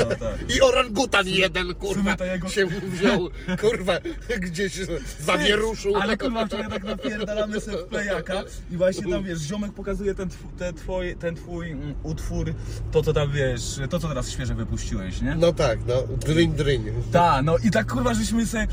tak. 0.00 0.56
I 0.56 0.60
orangutan 0.60 1.28
jeden, 1.28 1.74
kurwa, 1.74 2.16
jego- 2.32 2.48
się 2.48 2.66
wziął, 2.66 3.28
kurwa, 3.60 3.92
gdzieś 4.40 4.78
zawieruszył. 5.20 5.96
Ale 5.96 6.16
kurwa, 6.16 6.46
wczoraj 6.46 6.70
tak 6.70 6.84
napierdalamy 6.84 7.60
sobie 7.60 7.78
w 7.78 7.84
plejaka 7.84 8.42
i 8.70 8.76
właśnie 8.76 9.12
tam 9.12 9.24
wiesz, 9.24 9.38
ziomek 9.40 9.72
pokazuje 9.72 10.14
ten, 10.14 10.28
tw- 10.28 10.58
te 10.58 10.72
ten 11.18 11.34
twój 11.34 11.70
mm, 11.70 11.94
utwór, 12.02 12.54
to 12.92 13.02
co 13.02 13.12
tam 13.12 13.32
wiesz, 13.32 13.80
to 13.90 13.98
co 13.98 14.08
teraz 14.08 14.30
świeże 14.30 14.54
wypuściłeś, 14.54 15.22
nie? 15.22 15.34
No 15.34 15.52
tak, 15.52 15.67
no, 15.88 15.94
dryń, 16.20 16.52
dryń. 16.52 16.84
Tak, 17.12 17.44
no 17.44 17.56
i 17.58 17.70
tak 17.70 17.92
kurwa, 17.92 18.14
żeśmy 18.14 18.46
sobie 18.46 18.66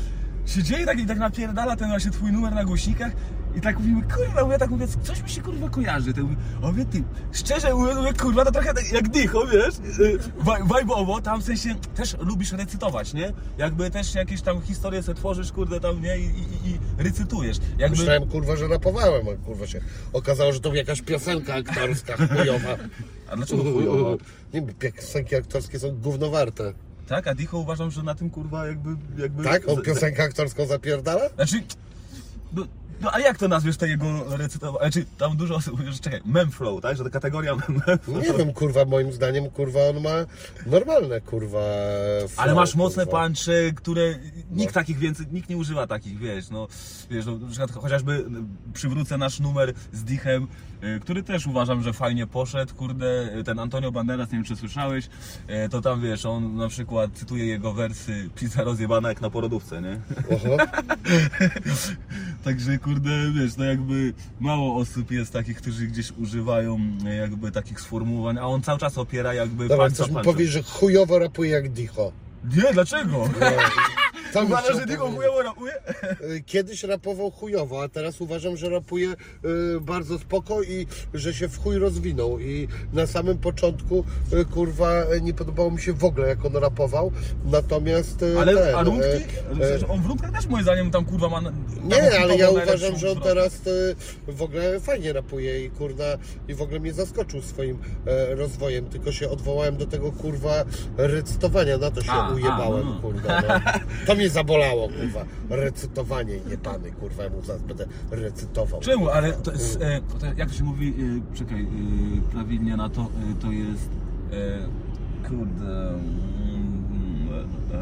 siedzieli 0.46 0.86
tak 0.86 0.98
i 1.00 1.06
tak 1.06 1.18
napierdala 1.18 1.76
ten 1.76 1.88
właśnie 1.88 2.10
twój 2.10 2.32
numer 2.32 2.54
na 2.54 2.64
głośnikach 2.64 3.12
i 3.56 3.60
tak 3.60 3.78
mówimy, 3.78 4.02
kurwa, 4.02 4.44
mówię 4.44 4.58
tak 4.58 4.70
mówię, 4.70 4.86
coś 5.02 5.22
mi 5.22 5.28
się 5.28 5.40
kurwa 5.40 5.68
kojarzy. 5.68 6.12
To 6.14 6.20
mówię, 6.22 6.36
o 6.62 6.72
wie 6.72 6.84
ty, 6.84 7.02
szczerze 7.32 7.74
mówię, 7.74 7.94
mówię, 7.94 8.12
kurwa, 8.12 8.44
to 8.44 8.52
trochę 8.52 8.74
tak 8.74 8.92
jak 8.92 9.08
dycho, 9.08 9.46
wiesz, 9.46 9.74
y, 10.00 10.18
waj- 10.44 10.68
wajbowo, 10.68 11.20
tam 11.20 11.40
w 11.40 11.44
sensie 11.44 11.74
też 11.94 12.16
lubisz 12.20 12.52
recytować, 12.52 13.14
nie? 13.14 13.32
Jakby 13.58 13.90
też 13.90 14.14
jakieś 14.14 14.42
tam 14.42 14.60
historie 14.62 15.02
sobie 15.02 15.16
tworzysz, 15.18 15.52
kurde, 15.52 15.80
tam, 15.80 16.02
nie? 16.02 16.18
I, 16.18 16.22
i, 16.24 16.70
i 16.70 16.78
recytujesz. 16.98 17.56
Jakby... 17.78 17.96
Myślałem, 17.96 18.28
kurwa, 18.28 18.56
że 18.56 18.68
rapowałem, 18.68 19.26
a 19.28 19.46
kurwa 19.46 19.66
się 19.66 19.80
okazało, 20.12 20.52
że 20.52 20.60
to 20.60 20.74
jakaś 20.74 21.02
piosenka 21.02 21.54
aktorska 21.54 22.16
chujowa. 22.16 22.76
A 23.30 23.36
dlaczego 23.36 23.62
chujowo? 23.62 24.16
Nie, 24.54 24.62
piosenki 24.62 25.36
aktorskie 25.36 25.78
są 25.78 25.90
gównowarte. 25.92 26.72
Tak, 27.06 27.26
a 27.26 27.34
Dicho 27.34 27.58
uważam, 27.58 27.90
że 27.90 28.02
na 28.02 28.14
tym 28.14 28.30
kurwa 28.30 28.66
jakby... 28.66 28.90
jakby 29.22 29.44
Tak? 29.44 29.68
On 29.68 29.82
piosenkę 29.82 30.22
aktorską 30.22 30.66
zapierdala? 30.66 31.28
Znaczy... 31.28 31.62
No, 32.52 32.66
no 33.00 33.10
a 33.12 33.20
jak 33.20 33.38
to 33.38 33.48
nazwiesz 33.48 33.76
te 33.76 33.88
jego 33.88 34.36
recytowanie? 34.36 34.90
Znaczy 34.90 35.06
tam 35.18 35.36
dużo 35.36 35.54
osób 35.54 35.78
mówi, 35.78 35.92
że 35.92 35.98
czekaj, 35.98 36.20
memflow, 36.24 36.82
tak? 36.82 36.96
Że 36.96 37.04
to 37.04 37.10
kategoria 37.10 37.56
memflow. 37.56 38.08
Nie 38.08 38.38
wiem, 38.38 38.52
kurwa, 38.52 38.84
moim 38.84 39.12
zdaniem, 39.12 39.50
kurwa, 39.50 39.80
on 39.90 40.00
ma 40.02 40.10
normalne, 40.66 41.20
kurwa, 41.20 41.58
flow, 42.18 42.40
Ale 42.40 42.54
masz 42.54 42.74
mocne 42.74 43.04
kurwa. 43.06 43.24
punche, 43.26 43.72
które 43.76 44.14
nikt 44.50 44.74
takich 44.74 44.98
więcej, 44.98 45.26
nikt 45.32 45.48
nie 45.48 45.56
używa 45.56 45.86
takich, 45.86 46.18
wiesz, 46.18 46.50
no, 46.50 46.68
wiesz, 47.10 47.26
no, 47.26 47.38
na 47.38 47.46
przykład 47.48 47.70
chociażby 47.72 48.24
przywrócę 48.74 49.18
nasz 49.18 49.40
numer 49.40 49.72
z 49.92 50.04
Dichem, 50.04 50.46
y, 50.96 51.00
który 51.00 51.22
też 51.22 51.46
uważam, 51.46 51.82
że 51.82 51.92
fajnie 51.92 52.26
poszedł, 52.26 52.74
kurde, 52.74 53.36
y, 53.38 53.44
ten 53.44 53.58
Antonio 53.58 53.92
Banderas, 53.92 54.28
nie 54.32 54.38
wiem 54.38 54.44
czy 54.44 54.56
słyszałeś, 54.56 55.08
y, 55.66 55.68
to 55.68 55.80
tam 55.82 56.00
wiesz, 56.00 56.26
on 56.26 56.56
na 56.56 56.68
przykład 56.68 57.10
cytuje 57.14 57.46
jego 57.46 57.72
wersy 57.72 58.30
pizza 58.34 58.64
rozjebana 58.64 59.08
jak 59.08 59.20
na 59.20 59.30
porodówce, 59.30 59.82
nie? 59.82 60.00
Oho. 60.36 60.56
Także 62.44 62.78
kurde, 62.86 63.10
wiesz, 63.34 63.56
no 63.56 63.64
jakby 63.64 64.12
mało 64.40 64.76
osób 64.76 65.10
jest 65.10 65.32
takich, 65.32 65.56
którzy 65.56 65.86
gdzieś 65.86 66.12
używają 66.12 66.78
e, 67.06 67.14
jakby 67.14 67.52
takich 67.52 67.80
sformułowań, 67.80 68.38
a 68.38 68.42
on 68.46 68.62
cały 68.62 68.78
czas 68.78 68.98
opiera 68.98 69.34
jakby 69.34 69.68
Dobra, 69.68 69.88
za 69.88 70.04
mi 70.04 70.08
punchem. 70.08 70.24
powiedzieć, 70.24 70.52
że 70.52 70.62
chujowo 70.62 71.18
rapuje 71.18 71.50
jak 71.50 71.68
Dicho. 71.68 72.12
Nie, 72.56 72.72
dlaczego? 72.72 73.28
Mi 74.36 74.42
Uważasz, 74.42 74.76
że 74.76 74.86
tylko 74.86 75.10
chujowo 75.10 75.42
rapuje? 75.42 75.72
Y, 76.20 76.42
Kiedyś 76.46 76.82
rapował 76.82 77.30
chujowo, 77.30 77.82
a 77.82 77.88
teraz 77.88 78.20
uważam, 78.20 78.56
że 78.56 78.70
rapuje 78.70 79.08
y, 79.10 79.80
bardzo 79.80 80.18
spoko 80.18 80.62
i 80.62 80.86
że 81.14 81.34
się 81.34 81.48
w 81.48 81.58
chuj 81.62 81.78
rozwinął. 81.78 82.40
I 82.40 82.68
na 82.92 83.06
samym 83.06 83.38
początku, 83.38 84.04
y, 84.32 84.44
kurwa, 84.44 85.02
nie 85.22 85.34
podobało 85.34 85.70
mi 85.70 85.80
się 85.80 85.92
w 85.92 86.04
ogóle, 86.04 86.28
jak 86.28 86.44
on 86.44 86.56
rapował. 86.56 87.12
Natomiast 87.44 88.22
y, 88.22 88.38
Ale 88.40 88.54
ten, 88.54 88.74
a 88.74 88.82
rundki? 88.82 89.06
y, 89.82 89.88
on 89.88 90.02
w 90.02 90.06
rundkach 90.06 90.32
też 90.32 90.46
moim 90.46 90.62
zdaniem 90.62 90.90
tam 90.90 91.04
kurwa 91.04 91.28
ma... 91.28 91.42
taką 91.42 91.52
Nie, 91.84 92.20
ale 92.20 92.36
ja 92.36 92.46
najlepszą 92.46 92.62
uważam, 92.62 92.96
że 92.98 93.10
on 93.10 93.20
teraz 93.20 93.66
y, 93.66 93.96
w 94.28 94.42
ogóle 94.42 94.80
fajnie 94.80 95.12
rapuje 95.12 95.64
i 95.64 95.70
kurwa 95.70 96.04
i 96.48 96.54
w 96.54 96.62
ogóle 96.62 96.80
mnie 96.80 96.92
zaskoczył 96.92 97.42
swoim 97.42 97.78
e, 98.06 98.34
rozwojem, 98.34 98.88
tylko 98.88 99.12
się 99.12 99.30
odwołałem 99.30 99.76
do 99.76 99.86
tego 99.86 100.12
kurwa 100.12 100.64
recytowania, 100.96 101.78
na 101.78 101.90
to 101.90 102.02
się 102.02 102.12
a, 102.12 102.28
ujebałem, 102.36 102.86
no, 102.86 102.94
no. 102.94 103.00
kurwa. 103.00 103.42
No. 103.48 103.60
To 104.06 104.14
mnie 104.14 104.30
zabolało, 104.30 104.88
kurwa. 104.88 105.24
Recytowanie 105.50 106.34
jebany, 106.50 106.92
kurwa, 106.92 107.24
ja 107.24 107.30
mu 107.30 107.42
zaraz 107.42 107.62
będę 107.62 107.86
recytował. 108.10 108.80
Czemu? 108.80 109.08
Ale 109.08 109.32
to 109.32 109.52
jest, 109.52 109.82
e, 109.82 110.00
to, 110.20 110.26
jak 110.36 110.48
to 110.48 110.54
się 110.54 110.64
mówi, 110.64 110.94
e, 111.32 111.36
czekaj, 111.36 111.62
e, 111.62 111.66
prawidłnie 112.32 112.76
na 112.76 112.88
to, 112.88 113.00
e, 113.00 113.42
to 113.42 113.52
jest, 113.52 113.90
e, 114.32 115.28
kurde, 115.28 115.92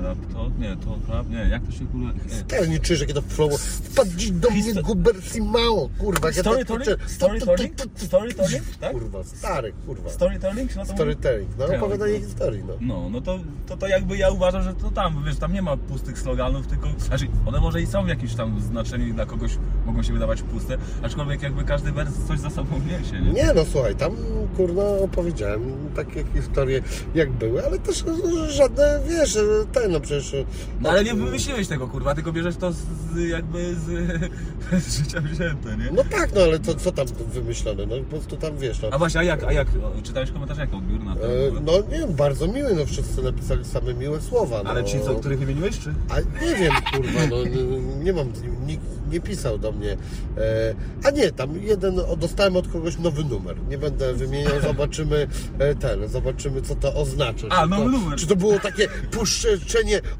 Laptop? 0.02 0.58
Nie, 0.58 0.76
to 0.76 1.12
rap, 1.14 1.30
nie, 1.30 1.48
jak 1.50 1.62
to 1.66 1.72
się 1.72 1.86
kurwa... 1.86 2.10
e, 2.10 2.44
Teraz 2.48 2.68
nie 2.68 2.78
czujesz, 2.78 3.00
jakie 3.00 3.14
to 3.14 3.22
flow. 3.22 3.60
Wpadź 3.60 4.30
do 4.30 4.50
mnie, 4.50 4.82
Gubersi 4.82 5.42
mało, 5.42 5.90
kurwa. 5.98 6.32
to 6.32 6.40
Storytelling? 6.40 6.98
Storytelling? 7.06 7.72
Storytelling? 7.96 8.62
Tak? 8.80 8.92
Kurwa, 8.92 9.24
stary, 9.24 9.72
kurwa. 9.86 10.10
Storytelling 10.10 10.76
na 10.76 10.84
to? 10.86 10.92
Storytelling, 10.92 11.48
no 11.58 11.64
opowiadanie 11.76 12.20
historii, 12.20 12.64
no. 12.64 12.74
No, 12.80 13.08
no 13.10 13.20
to, 13.20 13.38
to, 13.66 13.76
to 13.76 13.86
jakby 13.88 14.16
ja 14.16 14.30
uważam, 14.30 14.62
że 14.62 14.74
to 14.74 14.90
tam, 14.90 15.24
wiesz, 15.26 15.36
tam 15.36 15.52
nie 15.52 15.62
ma 15.62 15.76
pustych 15.76 16.18
sloganów, 16.18 16.66
tylko, 16.66 16.88
znaczy 16.98 17.26
one 17.46 17.60
może 17.60 17.82
i 17.82 17.86
są 17.86 18.04
w 18.04 18.08
jakimś 18.08 18.34
tam 18.34 18.60
znaczeniu 18.60 19.14
dla 19.14 19.26
kogoś 19.26 19.58
mogą 19.86 20.02
się 20.02 20.12
wydawać 20.12 20.42
puste, 20.42 20.76
aczkolwiek 21.02 21.42
jakby 21.42 21.64
każdy 21.64 21.92
wers 21.92 22.10
coś 22.28 22.40
za 22.40 22.50
sobą 22.50 22.80
niesie, 22.80 23.20
nie? 23.20 23.32
Nie 23.32 23.52
no, 23.54 23.64
słuchaj, 23.72 23.96
tam 23.96 24.12
kurna 24.56 24.82
opowiedziałem 24.82 25.60
takie 25.96 26.24
historie 26.34 26.82
jak 27.14 27.30
były, 27.30 27.64
ale 27.66 27.78
też 27.78 28.02
e, 28.02 28.50
żadne, 28.52 29.00
wiesz, 29.08 29.38
ten 29.74 29.92
no 29.92 30.00
przecież... 30.00 30.34
e, 30.34 30.44
No 30.80 30.90
ale 30.90 31.04
nie 31.04 31.14
wymyśliłeś 31.14 31.68
tego, 31.68 31.88
kurwa, 31.88 32.14
tylko 32.14 32.32
bierzesz 32.32 32.56
to 32.56 32.72
z, 32.72 32.78
jakby 33.28 33.74
z, 33.74 33.86
z 34.84 34.98
życia 34.98 35.20
wzięte, 35.20 35.76
nie? 35.76 35.90
No 35.92 36.02
tak, 36.10 36.34
no 36.34 36.40
ale 36.40 36.58
to 36.58 36.74
co 36.74 36.92
tam 36.92 37.06
wymyślone, 37.32 37.86
no 37.86 37.96
po 37.96 38.04
prostu 38.04 38.36
tam 38.36 38.58
wiesz, 38.58 38.82
no. 38.82 38.88
A 38.92 38.98
właśnie, 38.98 39.20
a 39.20 39.24
jak, 39.24 39.44
a 39.44 39.52
jak, 39.52 39.68
czytałeś 40.02 40.30
komentarz, 40.30 40.58
jak 40.58 40.74
odbiór 40.74 41.04
na 41.04 41.16
to? 41.16 41.26
E, 41.26 41.30
No 41.64 41.72
nie 41.92 41.98
wiem, 41.98 42.14
bardzo 42.14 42.48
miły, 42.48 42.74
no 42.74 42.86
wszyscy 42.86 43.22
napisali 43.22 43.64
same 43.64 43.94
miłe 43.94 44.20
słowa. 44.20 44.62
No. 44.64 44.70
Ale 44.70 44.84
ci, 44.84 45.00
co, 45.00 45.14
których 45.14 45.38
wymieniłeś, 45.38 45.78
czy? 45.78 45.94
A 46.08 46.20
nie 46.44 46.54
wiem, 46.54 46.72
kurwa, 46.92 47.26
no 47.30 47.36
nie 48.04 48.12
mam, 48.12 48.32
nikt 48.66 48.84
nie 49.10 49.20
pisał 49.20 49.58
do 49.58 49.72
mnie. 49.72 49.92
E, 49.92 50.74
a 51.04 51.10
nie, 51.10 51.32
tam 51.32 51.62
jeden, 51.62 51.96
dostałem 52.16 52.56
od 52.56 52.68
kogoś 52.68 52.98
nowy 52.98 53.24
numer. 53.24 53.56
Nie 53.68 53.78
będę 53.78 54.14
wymieniał, 54.14 54.60
zobaczymy 54.68 55.26
e, 55.58 55.74
ten, 55.74 56.08
zobaczymy 56.08 56.62
co 56.62 56.74
to 56.74 56.94
oznacza. 56.94 57.46
A, 57.50 57.68
to, 57.68 57.88
numer. 57.88 58.18
Czy 58.18 58.26
to 58.26 58.36
było 58.36 58.58
takie 58.58 58.88
puszczenie 59.10 59.63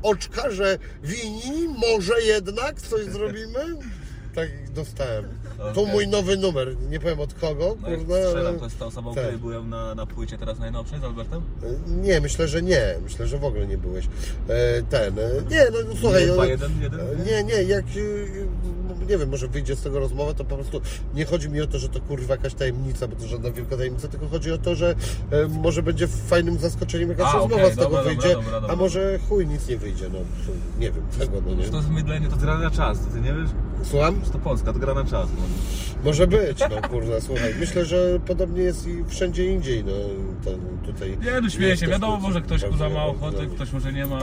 oczka, 0.02 0.50
że 0.50 0.78
wini, 1.02 1.68
może 1.68 2.22
jednak 2.22 2.80
coś 2.80 3.04
zrobimy? 3.04 3.60
Tak 4.34 4.70
dostałem. 4.72 5.24
To 5.58 5.80
Okej. 5.80 5.92
mój 5.92 6.08
nowy 6.08 6.36
numer, 6.36 6.76
nie 6.90 7.00
powiem 7.00 7.20
od 7.20 7.34
kogo, 7.34 7.76
No 7.82 7.88
kurwa. 7.88 8.14
strzelam, 8.28 8.58
to 8.58 8.64
jest 8.64 8.78
ta 8.78 8.86
osoba, 8.86 9.10
u 9.10 9.14
tak. 9.14 9.24
której 9.24 9.40
byłem 9.40 9.70
na, 9.70 9.94
na 9.94 10.06
płycie 10.06 10.38
teraz 10.38 10.58
najnowszej 10.58 11.00
z 11.00 11.04
Albertem? 11.04 11.42
Nie, 11.86 12.20
myślę, 12.20 12.48
że 12.48 12.62
nie. 12.62 12.94
Myślę, 13.02 13.26
że 13.26 13.38
w 13.38 13.44
ogóle 13.44 13.66
nie 13.66 13.78
byłeś. 13.78 14.08
E, 14.48 14.82
ten. 14.82 15.18
e, 15.18 15.22
Nie, 15.50 15.66
no 15.70 15.96
słuchaj. 16.00 16.20
Nie, 16.22 16.26
no, 16.28 16.34
dwa, 16.34 16.46
jeden, 16.46 16.82
jeden? 16.82 17.00
Nie, 17.26 17.44
nie, 17.44 17.62
jak. 17.62 17.84
E, 18.90 19.06
Nie 19.06 19.18
wiem, 19.18 19.28
może 19.28 19.48
wyjdzie 19.48 19.76
z 19.76 19.82
tego 19.82 19.98
rozmowa, 19.98 20.34
to 20.34 20.44
po 20.44 20.54
prostu 20.54 20.80
nie 21.14 21.24
chodzi 21.24 21.48
mi 21.48 21.60
o 21.60 21.66
to, 21.66 21.78
że 21.78 21.88
to 21.88 22.00
kurwa 22.00 22.34
jakaś 22.34 22.54
tajemnica, 22.54 23.08
bo 23.08 23.16
to 23.16 23.26
żadna 23.26 23.50
wielka 23.50 23.76
tajemnica, 23.76 24.08
tylko 24.08 24.28
chodzi 24.28 24.52
o 24.52 24.58
to, 24.58 24.74
że 24.74 24.94
e, 25.30 25.48
może 25.48 25.82
będzie 25.82 26.08
fajnym 26.08 26.58
zaskoczeniem 26.58 27.08
jakaś 27.10 27.26
A, 27.26 27.32
rozmowa 27.32 27.62
okej, 27.62 27.72
z 27.72 27.76
tego 27.76 27.88
dobra, 27.88 28.02
wyjdzie, 28.02 28.32
dobra, 28.32 28.60
dobra. 28.60 28.74
a 28.74 28.76
może 28.76 29.18
chuj 29.28 29.46
nic 29.46 29.68
nie 29.68 29.76
wyjdzie, 29.76 30.08
no 30.12 30.18
nie 30.80 30.90
wiem 30.92 31.02
tego, 31.18 31.32
no 31.46 31.54
nie. 31.54 31.64
To 31.64 31.76
jest 31.76 31.88
mydlenie, 31.90 32.28
to 32.28 32.36
gra 32.36 32.58
na 32.58 32.70
czas, 32.70 32.98
ty 33.14 33.20
nie 33.20 33.34
wiesz? 33.34 33.50
Słucham? 33.82 34.20
To 34.32 34.38
Polska, 34.38 34.72
to 34.72 34.78
gra 34.78 34.94
na 34.94 35.04
czas. 35.04 35.28
No. 35.36 35.42
Może 36.04 36.26
być, 36.26 36.58
no 36.70 36.88
kurwa, 36.88 37.20
słuchaj. 37.20 37.54
Myślę, 37.60 37.84
że 37.84 38.20
podobnie 38.26 38.62
jest 38.62 38.86
i 38.86 39.04
wszędzie 39.08 39.46
indziej, 39.46 39.84
no 39.84 39.92
to 40.44 40.50
tutaj. 40.92 41.18
Nie, 41.24 41.40
no 41.40 41.50
śmieję 41.50 41.76
się, 41.76 41.86
wiadomo, 41.86 42.16
to 42.16 42.22
może 42.22 42.40
ktoś 42.40 42.64
kurwa 42.64 42.88
ma 42.88 43.04
ochotę, 43.04 43.46
ktoś 43.46 43.72
może 43.72 43.92
nie 43.92 44.06
ma, 44.06 44.18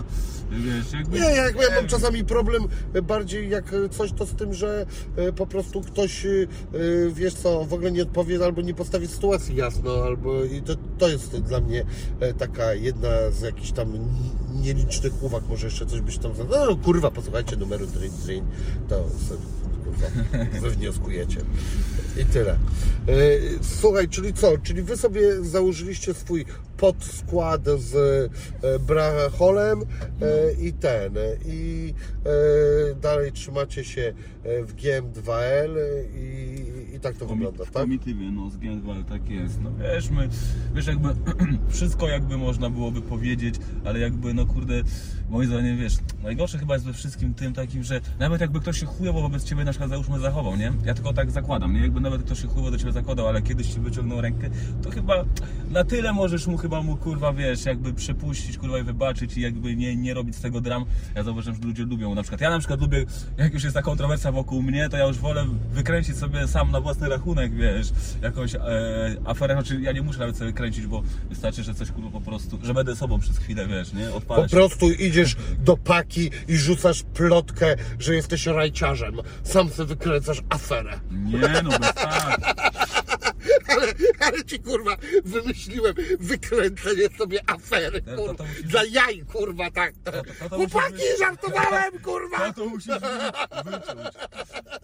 wiesz, 0.51 0.93
jakby... 0.93 1.20
Nie, 1.20 1.26
jak 1.26 1.55
ja 1.55 1.76
mam 1.76 1.88
czasami 1.88 2.26
problem 2.26 2.64
bardziej 3.03 3.49
jak 3.49 3.66
coś 3.91 4.14
to 4.14 4.26
z 4.26 4.34
tym, 4.34 4.51
że 4.54 4.86
e, 5.16 5.34
po 5.34 5.47
prostu 5.47 5.82
ktoś, 5.82 6.26
e, 6.26 6.30
wiesz 7.14 7.34
co, 7.34 7.66
w 7.66 7.74
ogóle 7.74 7.91
nie 7.91 8.02
odpowie 8.04 8.45
albo 8.45 8.62
nie 8.62 8.74
postawi 8.74 9.08
sytuacji 9.08 9.56
jasno, 9.56 10.04
albo 10.04 10.43
i 10.43 10.62
to, 10.62 10.74
to 10.97 11.10
jest 11.10 11.38
dla 11.38 11.60
mnie 11.60 11.86
e, 12.20 12.34
taka 12.34 12.74
jedna 12.74 13.10
z 13.32 13.41
jakichś 13.41 13.72
tam 13.72 13.93
nielicznych 14.62 15.24
uwag, 15.24 15.43
może 15.49 15.68
jeszcze 15.68 15.86
coś 15.86 16.02
byś 16.02 16.18
tam 16.18 16.36
za... 16.36 16.43
No 16.43 16.76
kurwa, 16.76 17.12
posłuchajcie 17.12 17.56
numeru 17.56 17.88
Drain 17.88 18.14
Drain, 18.26 18.45
to 18.89 18.95
sobie, 19.30 19.41
kurwa, 19.86 20.08
wywnioskujecie. 20.70 21.41
I 22.18 22.26
tyle. 22.26 22.52
E, 22.52 22.58
Słuchaj, 23.62 24.10
czyli 24.10 24.34
co? 24.34 24.58
Czyli 24.58 24.82
wy 24.82 24.97
sobie 24.97 25.43
założyliście 25.43 26.14
swój 26.14 26.45
podskład 26.82 27.61
z 27.77 27.95
e, 28.63 28.79
Bracholem 28.79 29.79
e, 29.82 30.53
i 30.53 30.73
ten. 30.73 31.13
I 31.45 31.93
e, 32.25 32.95
dalej 32.95 33.32
trzymacie 33.32 33.84
się 33.84 34.13
w 34.43 34.75
GM2L 34.75 35.75
i, 36.15 36.95
i 36.95 36.99
tak 36.99 37.15
to 37.15 37.25
wygląda, 37.25 37.65
W 37.65 37.71
tak? 37.71 37.84
komitywie, 37.84 38.32
no 38.32 38.49
z 38.49 38.57
Gędwal 38.57 39.03
tak 39.03 39.29
jest. 39.29 39.61
No 39.61 39.71
wiesz, 39.79 40.09
my, 40.09 40.29
wiesz 40.75 40.88
jakby 40.88 41.09
wszystko 41.75 42.07
jakby 42.07 42.38
można 42.38 42.69
byłoby 42.69 43.01
powiedzieć, 43.01 43.55
ale 43.86 43.99
jakby 43.99 44.34
no 44.34 44.45
kurde, 44.45 44.73
moim 45.29 45.49
zdaniem 45.49 45.77
wiesz, 45.77 45.97
najgorsze 46.23 46.57
chyba 46.57 46.73
jest 46.73 46.86
we 46.86 46.93
wszystkim 46.93 47.34
tym 47.34 47.53
takim, 47.53 47.84
że 47.84 48.01
nawet 48.19 48.41
jakby 48.41 48.59
ktoś 48.59 48.79
się 48.79 48.86
chujowo 48.86 49.21
wobec 49.21 49.43
ciebie 49.43 49.63
na 49.63 49.71
przykład 49.71 49.89
załóżmy 49.89 50.19
zachował, 50.19 50.55
nie? 50.55 50.73
Ja 50.86 50.93
tylko 50.93 51.13
tak 51.13 51.32
zakładam, 51.32 51.73
nie? 51.73 51.82
Jakby 51.82 51.99
nawet 51.99 52.23
ktoś 52.23 52.41
się 52.41 52.47
chujowo 52.47 52.71
do 52.71 52.77
ciebie 52.77 52.91
zakładał, 52.91 53.27
ale 53.27 53.41
kiedyś 53.41 53.67
ci 53.67 53.79
wyciągnął 53.79 54.21
rękę, 54.21 54.49
to 54.84 54.91
chyba 54.91 55.25
na 55.71 55.84
tyle 55.84 56.13
możesz 56.13 56.47
mu 56.47 56.57
chyba 56.57 56.70
mu 56.80 56.97
kurwa 56.97 57.34
wiesz, 57.34 57.65
jakby 57.65 57.93
przepuścić, 57.93 58.57
kurwa 58.57 58.80
i 58.80 58.84
wybaczyć 58.84 59.38
i 59.38 59.41
jakby 59.41 59.76
nie, 59.76 59.95
nie 59.95 60.13
robić 60.13 60.36
z 60.36 60.41
tego 60.41 60.61
dram. 60.61 60.86
Ja 61.15 61.24
zauważyłem, 61.24 61.59
że 61.61 61.67
ludzie 61.67 61.84
lubią 61.84 62.15
na 62.15 62.22
przykład. 62.22 62.41
Ja 62.41 62.49
na 62.49 62.59
przykład 62.59 62.82
lubię, 62.82 63.05
jak 63.38 63.53
już 63.53 63.63
jest 63.63 63.76
ta 63.76 63.82
kontrowersja 63.82 64.32
wokół 64.32 64.61
mnie, 64.63 64.89
to 64.89 64.97
ja 64.97 65.05
już 65.05 65.17
wolę 65.17 65.45
wykręcić 65.72 66.17
sobie 66.17 66.47
sam 66.47 66.72
na 66.72 66.82
własny 66.82 67.09
rachunek, 67.09 67.55
wiesz, 67.55 67.88
jakąś 68.22 68.55
e, 68.55 68.59
aferę, 69.26 69.53
znaczy 69.53 69.82
ja 69.82 69.91
nie 69.91 70.01
muszę 70.01 70.19
nawet 70.19 70.38
sobie 70.38 70.53
kręcić, 70.53 70.88
bo 70.88 71.03
wystarczy, 71.30 71.63
że 71.63 71.74
coś 71.74 71.91
kurwa 71.91 72.09
po 72.09 72.22
prostu, 72.22 72.59
że 72.63 72.74
będę 72.74 72.95
sobą 72.95 73.19
przez 73.19 73.38
chwilę, 73.38 73.67
wiesz, 73.67 73.93
nie? 73.93 74.05
Po 74.05 74.15
Odpalać. 74.15 74.51
prostu 74.51 74.91
idziesz 74.91 75.36
do 75.59 75.78
paki 75.78 76.30
i 76.47 76.57
rzucasz 76.57 77.03
plotkę, 77.13 77.76
że 77.99 78.15
jesteś 78.15 78.45
rajciarzem. 78.45 79.15
Sam 79.43 79.69
sobie 79.69 79.88
wykręcasz 79.88 80.41
aferę. 80.49 80.99
Nie 81.11 81.61
no, 81.63 81.69
bez 81.80 81.93
tak. 81.93 83.01
Ale, 83.67 83.93
ale 84.19 84.43
ci 84.45 84.59
kurwa 84.59 84.97
wymyśliłem 85.23 85.95
wykręcenie 86.19 87.07
sobie 87.17 87.39
afery, 87.47 88.01
To- 88.01 88.11
to- 88.11 88.17
kurwa. 88.17 88.33
to 88.35 88.43
musisz- 88.43 88.63
Dla 88.67 88.83
jaj, 88.83 89.19
kurwa, 89.25 89.71
tak. 89.71 89.93
to- 90.03 90.11
to 90.49 90.55
Chłopaki, 90.55 90.93
musisz- 90.93 91.19
żartowałem, 91.19 91.99
kurwa. 91.99 92.47
No 92.47 92.53
to 92.53 92.65
musisz 92.65 92.93
wyciąć. 93.65 94.15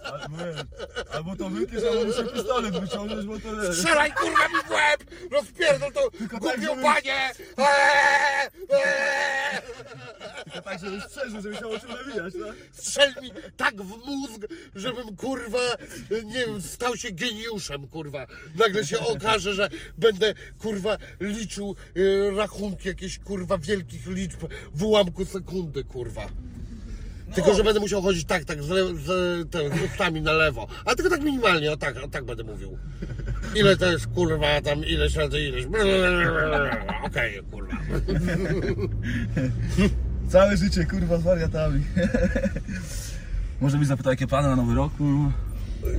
Albo, 0.03 0.37
wiesz, 0.37 0.65
albo 1.13 1.35
to 1.35 1.49
wypisz, 1.49 1.83
albo 1.91 2.03
muszę 2.05 2.23
pistolet 2.23 2.79
wyciągnąć, 2.79 3.25
bo 3.25 3.39
to 3.39 3.55
wiesz. 3.61 3.77
Strzelaj 3.77 4.11
kurwa 4.13 4.47
mi 4.47 4.55
w 4.67 4.69
łeb! 4.71 5.03
Rozpierdol 5.31 5.91
to 5.93 6.11
tak, 6.11 6.39
głupią 6.39 6.61
żeby- 6.61 6.81
panie! 6.81 7.31
Eee, 7.57 8.49
eee. 8.69 9.61
Tylko 10.43 10.61
tak, 10.61 10.79
żebyś 10.79 11.03
przeżył, 11.05 11.41
żebyś 11.41 11.61
miał 11.61 11.79
czym 11.79 11.89
nawijać, 11.89 12.33
no. 12.39 12.45
Strzel 12.71 13.13
mi 13.21 13.31
tak 13.57 13.81
w 13.81 14.05
mózg, 14.05 14.41
żebym 14.75 15.15
kurwa, 15.15 15.59
nie 16.25 16.45
wiem, 16.45 16.61
stał 16.61 16.97
się 16.97 17.11
geniuszem, 17.11 17.87
kurwa. 17.87 18.27
Nagle 18.55 18.85
się 18.85 18.99
okaże, 18.99 19.53
że 19.53 19.69
będę 19.97 20.33
kurwa 20.59 20.97
liczył 21.19 21.75
y, 21.97 22.31
rachunki 22.37 22.87
jakieś 22.87 23.19
kurwa 23.19 23.57
wielkich 23.57 24.07
liczb 24.07 24.39
w 24.73 24.83
ułamku 24.83 25.25
sekundy, 25.25 25.83
kurwa. 25.83 26.27
Tylko, 27.35 27.53
że 27.53 27.63
będę 27.63 27.79
musiał 27.79 28.01
chodzić 28.01 28.25
tak, 28.25 28.45
tak, 28.45 28.63
z, 28.63 28.69
le- 28.69 28.95
z, 28.95 29.05
z 29.51 29.91
ustami 29.91 30.21
na 30.21 30.31
lewo. 30.31 30.67
A 30.85 30.95
tylko 30.95 31.09
tak 31.09 31.23
minimalnie, 31.23 31.71
o 31.71 31.77
tak, 31.77 31.97
o 32.03 32.07
tak 32.07 32.25
będę 32.25 32.43
mówił. 32.43 32.77
Ile 33.55 33.77
to 33.77 33.91
jest, 33.91 34.07
kurwa, 34.07 34.61
tam 34.61 34.85
ileś 34.85 35.15
razy 35.15 35.39
ileś. 35.39 35.65
Okej, 37.03 37.41
kurwa. 37.51 37.77
Całe 40.31 40.57
życie, 40.57 40.85
kurwa, 40.85 41.17
z 41.17 41.23
wariatami. 41.23 41.83
Może 43.61 43.77
byś 43.77 43.87
zapytał, 43.87 44.13
jakie 44.13 44.27
plany 44.27 44.47
na 44.47 44.55
nowy 44.55 44.75
rok? 44.75 44.93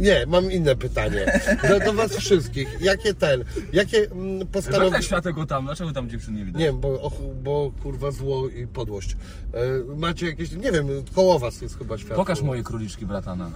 Nie, 0.00 0.26
mam 0.26 0.52
inne 0.52 0.76
pytanie. 0.76 1.40
Do, 1.68 1.80
do 1.80 1.92
was 1.92 2.16
wszystkich. 2.16 2.80
Jakie 2.80 3.14
ten, 3.14 3.44
jakie 3.72 3.98
mm, 3.98 4.10
Dlaczego 4.38 4.46
postanowienia... 4.52 5.02
światełko 5.02 5.46
tam? 5.46 5.64
Dlaczego 5.64 5.92
tam 5.92 6.10
dziewczyn 6.10 6.34
nie 6.36 6.44
widać? 6.44 6.60
Nie 6.60 6.66
wiem, 6.66 6.80
bo, 6.80 7.02
och, 7.02 7.14
bo 7.42 7.72
kurwa 7.82 8.10
zło 8.10 8.48
i 8.48 8.66
podłość. 8.66 9.16
E, 9.54 9.96
macie 9.96 10.26
jakieś, 10.26 10.52
nie 10.52 10.72
wiem, 10.72 10.88
koło 11.14 11.38
was 11.38 11.60
jest 11.62 11.78
chyba 11.78 11.98
światło. 11.98 12.16
Pokaż 12.16 12.42
moje 12.42 12.62
króliczki 12.62 13.06
bratana. 13.06 13.50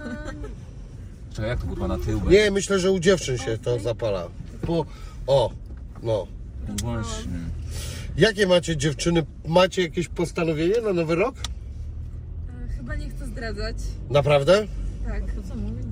Czekaj, 1.33 1.49
jak 1.49 1.61
to 1.61 1.67
kurwa 1.67 1.87
na 1.87 1.97
tył? 1.97 2.21
Nie, 2.29 2.51
myślę, 2.51 2.79
że 2.79 2.91
u 2.91 2.99
dziewczyn 2.99 3.37
się 3.37 3.57
to 3.57 3.79
zapala. 3.79 4.27
Bo, 4.67 4.85
o, 5.27 5.51
no. 6.03 6.27
No 6.67 6.73
Właśnie. 6.81 7.31
Jakie 8.17 8.47
macie 8.47 8.77
dziewczyny, 8.77 9.25
macie 9.47 9.81
jakieś 9.81 10.07
postanowienie 10.07 10.81
na 10.81 10.93
nowy 10.93 11.15
rok? 11.15 11.35
E, 12.69 12.73
Chyba 12.77 12.95
nie 12.95 13.09
chcę 13.09 13.25
zdradzać. 13.25 13.75
Naprawdę? 14.09 14.67
Tak. 15.07 15.23
To 15.35 15.43
co 15.49 15.55
mówić? 15.55 15.85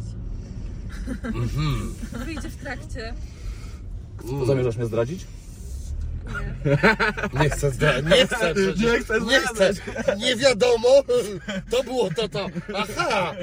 Mhm. 1.24 1.94
Wyjdzie 2.26 2.50
w 2.50 2.56
trakcie. 2.56 3.14
Zamierzasz 4.48 4.78
mnie 4.78 4.86
zdradzić? 4.86 5.26
Nie. 6.64 6.78
Nie 7.44 7.50
chcę 7.50 7.72
zdradzić. 7.72 8.12
Nie 8.12 8.28
chcę, 8.28 8.54
przecież. 8.56 8.80
Nie 8.80 9.00
chcę 9.00 9.22
nie 9.22 9.40
chcę. 9.40 9.74
zdradzać. 9.74 10.20
Nie 10.20 10.36
wiadomo. 10.36 10.88
To 11.70 11.84
było 11.84 12.10
to, 12.10 12.30
to. 12.30 12.48
Aha. 12.76 13.34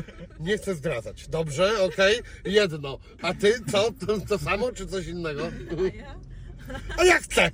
Nie 0.41 0.59
chcę 0.59 0.75
zdradzać. 0.75 1.29
Dobrze, 1.29 1.83
okej. 1.83 2.21
Jedno. 2.45 2.99
A 3.23 3.35
ty 3.35 3.55
co? 3.73 3.91
To, 4.07 4.21
to 4.29 4.39
samo 4.39 4.73
czy 4.73 4.87
coś 4.87 5.07
innego? 5.07 5.43
A 5.47 5.97
ja? 5.97 6.15
A 6.99 7.05
ja 7.05 7.19
chcę. 7.19 7.51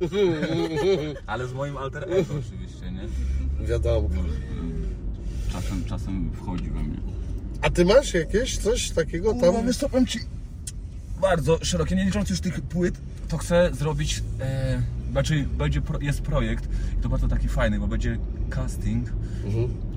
I 0.00 0.08
chuj. 0.10 0.28
Ale 1.26 1.46
z 1.46 1.52
moim 1.52 1.76
alter 1.76 2.04
ego 2.04 2.34
oczywiście, 2.46 2.90
nie? 2.92 3.08
Wiadomo. 3.66 4.08
Czasem, 5.62 5.84
czasem 5.84 6.30
wchodzi 6.34 6.70
we 6.70 6.82
mnie. 6.82 6.98
A 7.62 7.70
ty 7.70 7.84
masz 7.84 8.14
jakieś 8.14 8.58
coś 8.58 8.90
takiego 8.90 9.34
tam? 9.34 9.54
No, 9.54 9.88
powiem 9.88 10.06
ci, 10.06 10.18
bardzo 11.20 11.58
szerokie, 11.62 11.96
nie 11.96 12.04
licząc 12.04 12.30
już 12.30 12.40
tych 12.40 12.60
płyt, 12.60 13.00
to 13.28 13.38
chcę 13.38 13.70
zrobić, 13.72 14.22
e, 14.40 14.82
znaczy 15.10 15.48
będzie, 15.58 15.80
pro, 15.80 16.00
jest 16.00 16.22
projekt 16.22 16.68
i 16.98 17.02
to 17.02 17.08
bardzo 17.08 17.28
taki 17.28 17.48
fajny, 17.48 17.78
bo 17.80 17.86
będzie 17.86 18.18
casting. 18.50 19.12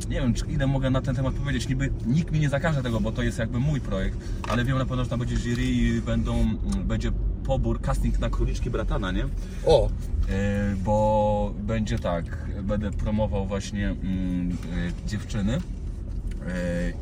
Nie 0.09 0.21
wiem, 0.21 0.33
czy 0.33 0.45
ile 0.45 0.67
mogę 0.67 0.89
na 0.89 1.01
ten 1.01 1.15
temat 1.15 1.33
powiedzieć, 1.33 1.69
niby 1.69 1.89
nikt 2.05 2.31
mi 2.31 2.39
nie 2.39 2.49
zakaże 2.49 2.83
tego, 2.83 2.99
bo 2.99 3.11
to 3.11 3.23
jest 3.23 3.39
jakby 3.39 3.59
mój 3.59 3.81
projekt, 3.81 4.17
ale 4.49 4.65
wiem 4.65 4.77
na 4.77 4.85
pewno, 4.85 5.03
że 5.03 5.09
tam 5.09 5.19
będzie 5.19 5.35
jury 5.35 5.63
i 5.63 6.01
będą, 6.01 6.33
mm, 6.41 6.59
będzie 6.87 7.11
pobór, 7.43 7.81
casting 7.81 8.19
na 8.19 8.29
Króliczki 8.29 8.69
Bratana, 8.69 9.11
nie? 9.11 9.25
O, 9.65 9.89
E, 10.29 10.75
bo 10.83 11.53
będzie 11.59 11.99
tak, 11.99 12.25
będę 12.63 12.91
promował 12.91 13.45
właśnie 13.45 13.89
mm, 13.89 14.51
e, 14.51 15.07
dziewczyny 15.09 15.53
e, 15.53 15.61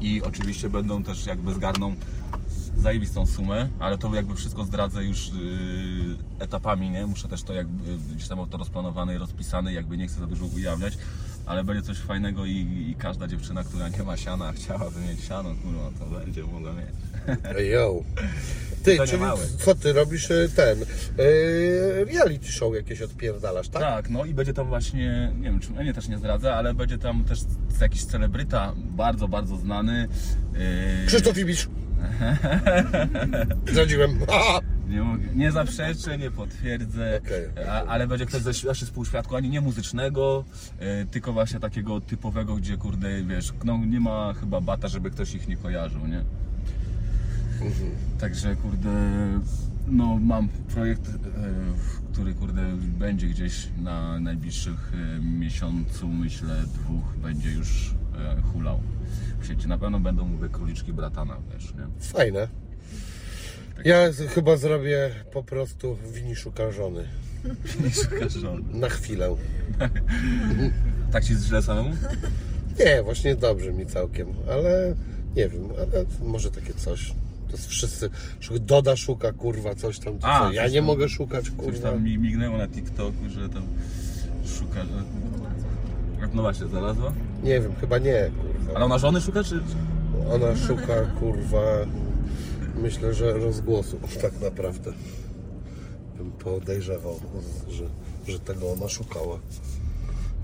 i 0.01 0.21
oczywiście 0.21 0.69
będą 0.69 1.03
też 1.03 1.25
jakby 1.25 1.53
zgarną 1.53 1.95
zajebistą 2.79 3.25
sumę, 3.25 3.69
ale 3.79 3.97
to 3.97 4.15
jakby 4.15 4.35
wszystko 4.35 4.63
zdradzę 4.65 5.03
już 5.03 5.27
y, 5.27 5.31
etapami, 6.39 6.89
nie? 6.89 7.07
Muszę 7.07 7.27
też 7.27 7.43
to 7.43 7.53
jakby 7.53 7.97
gdzieś 8.15 8.27
tam 8.27 8.49
to 8.49 8.57
rozplanowane 8.57 9.15
i 9.15 9.17
rozpisane, 9.17 9.73
jakby 9.73 9.97
nie 9.97 10.07
chcę 10.07 10.19
za 10.19 10.27
dużo 10.27 10.45
ujawniać, 10.45 10.97
ale 11.45 11.63
będzie 11.63 11.83
coś 11.83 11.97
fajnego 11.97 12.45
i, 12.45 12.51
i 12.89 12.95
każda 12.97 13.27
dziewczyna, 13.27 13.63
która 13.63 13.89
nie 13.89 14.03
ma 14.03 14.17
siana, 14.17 14.45
a 14.47 14.51
chciałaby 14.59 14.99
mieć 14.99 15.23
siano, 15.23 15.55
kurwa, 15.63 15.91
to 15.99 16.05
będzie 16.05 16.43
mogła 16.43 16.71
mieć. 16.73 16.89
yo. 17.71 18.03
Ty, 18.83 18.97
czyli 19.07 19.21
małe. 19.21 19.41
co 19.57 19.75
ty 19.75 19.93
robisz 19.93 20.31
e, 20.31 20.49
ten? 20.55 20.81
E, 20.81 22.05
reality 22.05 22.51
show 22.51 22.75
jakieś 22.75 23.01
odpierdalasz, 23.01 23.69
tak? 23.69 23.81
Tak, 23.81 24.09
no 24.09 24.25
i 24.25 24.33
będzie 24.33 24.53
tam 24.53 24.67
właśnie, 24.67 25.31
nie 25.37 25.49
wiem, 25.49 25.59
czy 25.59 25.73
ja 25.73 25.83
nie 25.83 25.93
też 25.93 26.07
nie 26.07 26.17
zdradzę, 26.17 26.55
ale 26.55 26.73
będzie 26.73 26.97
tam 26.97 27.23
też 27.23 27.39
jakiś 27.81 28.05
celebryta, 28.05 28.73
bardzo, 28.77 29.27
bardzo 29.27 29.57
znany. 29.57 30.07
Yy, 30.53 31.07
Krzysztof 31.07 31.37
Ibisz. 31.37 31.67
Zdradziłem. 33.71 34.11
Nie, 34.89 35.01
mogę, 35.03 35.23
nie 35.35 35.51
zaprzeczę, 35.51 36.17
nie 36.17 36.31
potwierdzę, 36.31 37.21
Okej. 37.25 37.65
a, 37.67 37.85
ale 37.85 38.07
będzie 38.07 38.25
ktoś 38.25 38.41
ze 38.41 38.51
właśnie 38.53 38.87
współświadku, 38.87 39.35
ani 39.35 39.49
nie 39.49 39.61
muzycznego, 39.61 40.45
yy, 40.79 41.05
tylko 41.11 41.33
właśnie 41.33 41.59
takiego 41.59 42.01
typowego, 42.01 42.55
gdzie 42.55 42.77
kurde, 42.77 43.23
wiesz, 43.23 43.53
no 43.63 43.77
nie 43.77 43.99
ma 43.99 44.33
chyba 44.33 44.61
bata, 44.61 44.87
żeby 44.87 45.11
ktoś 45.11 45.35
ich 45.35 45.47
nie 45.47 45.57
kojarzył, 45.57 46.07
nie? 46.07 46.23
Także 48.19 48.55
kurde, 48.55 48.89
no 49.87 50.17
mam 50.17 50.47
projekt, 50.47 51.07
yy, 51.07 51.19
który 52.13 52.33
kurde 52.33 52.61
będzie 52.77 53.27
gdzieś 53.27 53.67
na 53.81 54.19
najbliższych 54.19 54.91
yy, 54.93 55.39
miesiącu, 55.39 56.07
myślę 56.07 56.63
dwóch, 56.73 57.17
będzie 57.21 57.51
już 57.51 57.93
hulał 58.53 58.79
w 59.39 59.47
sieci. 59.47 59.67
Na 59.67 59.77
pewno 59.77 59.99
będą 59.99 60.25
mówię 60.25 60.49
króliczki 60.49 60.93
bratana, 60.93 61.37
wiesz, 61.53 61.73
nie? 61.73 62.03
Fajne. 62.07 62.47
Ja 63.85 64.11
z- 64.11 64.29
chyba 64.31 64.57
zrobię 64.57 65.11
po 65.33 65.43
prostu 65.43 65.97
wini 66.13 66.35
szuka 66.35 66.71
żony. 66.71 67.03
Nie 67.83 67.89
szukasz 67.91 68.33
żony. 68.33 68.63
Na 68.79 68.89
chwilę. 68.89 69.35
Tak 71.11 71.23
ci 71.25 71.35
źle 71.35 71.61
samemu? 71.61 71.89
Nie, 72.79 73.03
właśnie 73.03 73.35
dobrze 73.35 73.73
mi 73.73 73.85
całkiem, 73.85 74.27
ale 74.51 74.95
nie 75.35 75.49
wiem, 75.49 75.63
ale 75.77 76.05
może 76.29 76.51
takie 76.51 76.73
coś. 76.73 77.13
To 77.47 77.51
jest 77.51 77.67
wszyscy. 77.67 78.09
Doda 78.59 78.95
szuka 78.95 79.31
kurwa 79.33 79.75
coś 79.75 79.99
tam. 79.99 80.13
A, 80.21 80.39
co? 80.39 80.51
Ja 80.51 80.63
coś 80.63 80.71
nie 80.73 80.77
tam- 80.79 80.85
mogę 80.85 81.09
szukać 81.09 81.45
Coś 81.45 81.53
kurwa. 81.55 81.91
tam 81.91 82.03
mi 82.03 82.17
mignęło 82.17 82.57
na 82.57 82.67
TikToku, 82.67 83.29
że 83.29 83.49
tam 83.49 83.63
szuka. 84.59 84.85
No 86.33 86.41
właśnie, 86.41 86.67
znalazła? 86.67 87.13
Nie 87.43 87.61
wiem, 87.61 87.75
chyba 87.81 87.97
nie 87.97 88.31
kurwa. 88.41 88.73
Ale 88.75 88.85
ona 88.85 88.97
żony 88.97 89.21
szuka, 89.21 89.43
czy. 89.43 89.59
Ona 90.33 90.55
szuka 90.67 91.05
kurwa. 91.19 91.61
Myślę, 92.75 93.13
że 93.13 93.33
rozgłosu 93.33 93.99
tak 94.21 94.41
naprawdę. 94.41 94.91
Bym 96.17 96.31
podejrzewał, 96.31 97.19
że, 97.69 97.83
że 98.31 98.39
tego 98.39 98.71
ona 98.71 98.89
szukała. 98.89 99.39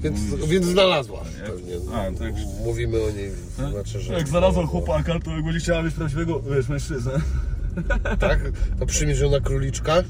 Więc, 0.01 0.19
więc 0.47 0.65
znalazła 0.65 1.19
pewnie. 1.47 1.73
A, 1.93 2.19
tak. 2.19 2.33
Mówimy 2.65 3.03
o 3.03 3.11
niej, 3.11 3.31
znaczy, 3.71 3.99
że. 3.99 4.13
Jak 4.13 4.27
znalazła 4.27 4.65
chłopaka, 4.65 5.19
to 5.19 5.31
będzie 5.31 5.59
chciała 5.59 5.83
mieć 5.83 5.93
prawdziwego, 5.93 6.41
wiesz, 6.41 6.69
mężczyznę. 6.69 7.21
Tak? 8.19 8.39
To 8.79 8.85
przyjmiesz 8.85 9.19
ją 9.19 9.31
na 9.31 9.39
króliczka? 9.39 10.03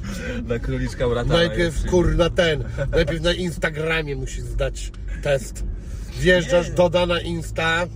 Na 0.48 0.60
króliczka 0.60 1.10
brata. 1.10 1.34
Najpierw 1.34 1.86
kurna 1.86 2.30
ten. 2.30 2.64
Najpierw 2.92 3.22
na 3.22 3.34
Instagramie 3.34 4.16
musisz 4.16 4.44
zdać 4.44 4.92
test. 5.24 5.64
Wjeżdżasz, 6.20 6.70
doda 6.70 7.06
na 7.06 7.22
Insta. 7.22 7.88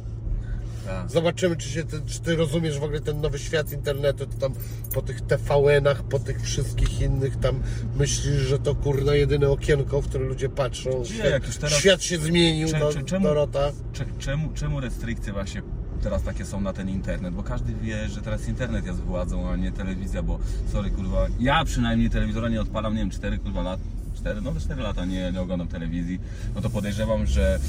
Tak. 0.86 1.12
Zobaczymy, 1.12 1.56
czy, 1.58 1.70
się 1.70 1.84
ty, 1.84 2.02
czy 2.06 2.20
ty 2.22 2.36
rozumiesz 2.36 2.80
w 2.80 2.84
ogóle 2.84 3.00
ten 3.00 3.22
nowy 3.22 3.40
świat 3.40 3.72
internetu. 3.72 4.26
To 4.28 4.38
tam 4.38 4.54
po 4.94 5.02
tych 5.02 5.22
TVN-ach, 5.22 6.04
po 6.04 6.20
tych 6.20 6.42
wszystkich 6.42 7.02
innych 7.02 7.36
tam 7.40 7.60
myślisz, 7.96 8.36
że 8.36 8.60
to 8.60 8.76
kurna 8.76 9.16
jedyne 9.16 9.50
okienko, 9.50 10.02
w 10.02 10.08
które 10.08 10.26
ludzie 10.26 10.50
patrzą. 10.50 11.04
Nie, 11.24 11.30
jak 11.30 11.48
już 11.48 11.58
teraz- 11.58 11.80
Świat 11.80 12.04
się 12.04 12.18
zmienił, 12.18 12.68
Cze- 12.68 12.80
cze- 12.94 13.04
czemu- 13.04 13.26
Dorota. 13.26 13.72
Cze- 13.94 14.06
Czemu, 14.20 14.50
czemu 14.54 14.80
restrykcje 14.80 15.34
właśnie 15.34 15.62
teraz 16.00 16.24
takie 16.24 16.46
są 16.46 16.62
na 16.62 16.74
ten 16.74 16.90
internet? 16.90 17.34
Bo 17.34 17.44
każdy 17.44 17.74
wie, 17.74 18.10
że 18.10 18.22
teraz 18.22 18.48
internet 18.48 18.86
jest 18.86 19.00
władzą, 19.00 19.50
a 19.50 19.56
nie 19.56 19.72
telewizja, 19.72 20.24
bo 20.24 20.40
sorry 20.72 20.92
kurwa, 20.92 21.28
ja 21.40 21.66
przynajmniej 21.66 22.10
telewizora 22.10 22.50
nie 22.50 22.62
odpalam, 22.62 22.94
nie 22.94 23.00
wiem, 23.00 23.10
4 23.10 23.38
kurwa 23.38 23.62
lat, 23.62 23.80
4, 24.16 24.42
no 24.42 24.52
to 24.52 24.60
4 24.60 24.82
lata 24.82 25.06
nie, 25.06 25.32
nie 25.32 25.42
oglądam 25.42 25.68
telewizji, 25.68 26.20
no 26.56 26.62
to 26.62 26.70
podejrzewam, 26.70 27.26
że, 27.26 27.60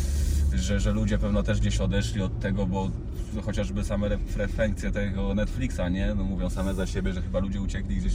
że, 0.54 0.80
że 0.80 0.92
ludzie 0.92 1.18
pewno 1.18 1.42
też 1.42 1.60
gdzieś 1.60 1.80
odeszli 1.80 2.22
od 2.22 2.40
tego, 2.40 2.66
bo 2.66 2.90
chociażby 3.44 3.84
same 3.84 4.06
re- 4.06 4.18
frekwencje 4.18 4.90
tego 4.90 5.34
Netflixa, 5.34 5.80
nie? 5.90 6.14
No 6.14 6.24
mówią 6.24 6.50
same 6.50 6.74
za 6.74 6.86
siebie, 6.86 7.12
że 7.12 7.22
chyba 7.22 7.38
ludzie 7.38 7.60
uciekli 7.60 7.96
gdzieś 7.96 8.12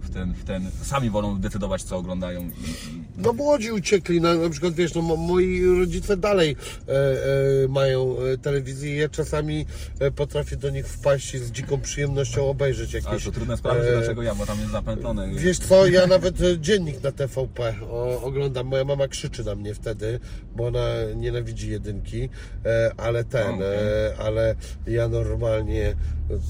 w 0.00 0.10
ten, 0.14 0.32
w 0.34 0.44
ten 0.44 0.70
sami 0.82 1.10
wolą 1.10 1.40
decydować 1.40 1.82
co 1.82 1.96
oglądają 1.96 2.42
i, 2.42 2.44
i 2.46 3.02
No 3.18 3.32
młodzi 3.32 3.72
uciekli, 3.72 4.20
na, 4.20 4.34
na 4.34 4.50
przykład 4.50 4.74
wiesz, 4.74 4.94
no 4.94 5.02
mo- 5.02 5.16
moi 5.16 5.64
rodzice 5.78 6.16
dalej 6.16 6.56
e, 6.88 6.92
e, 6.92 7.68
mają 7.68 8.16
e, 8.18 8.38
telewizję 8.38 8.94
i 8.94 8.98
ja 8.98 9.08
czasami 9.08 9.66
e, 10.00 10.10
potrafię 10.10 10.56
do 10.56 10.70
nich 10.70 10.88
wpaść 10.88 11.34
i 11.34 11.38
z 11.38 11.50
dziką 11.52 11.80
przyjemnością 11.80 12.46
obejrzeć 12.48 12.92
jakieś... 12.92 13.08
ale 13.10 13.20
to 13.20 13.32
trudne 13.32 13.56
sprawy, 13.56 13.88
e, 13.88 13.92
dlaczego 13.98 14.22
ja, 14.22 14.34
bo 14.34 14.46
tam 14.46 14.58
jest 14.58 14.70
zapętlone. 14.72 15.28
Wiesz 15.34 15.58
co, 15.58 15.86
ja 15.86 16.06
nawet 16.06 16.40
e, 16.40 16.58
dziennik 16.58 17.02
na 17.02 17.12
TVP 17.12 17.74
o, 17.82 18.22
oglądam. 18.22 18.66
Moja 18.66 18.84
mama 18.84 19.08
krzyczy 19.08 19.44
na 19.44 19.54
mnie 19.54 19.74
wtedy, 19.74 20.20
bo 20.56 20.66
ona 20.66 20.84
nienawidzi 21.16 21.70
jedynki, 21.76 22.28
e, 22.64 22.90
ale 22.96 23.24
ten, 23.24 23.62
e, 23.62 24.16
ale 24.18 24.54
ja 24.86 25.08
normalnie 25.08 25.96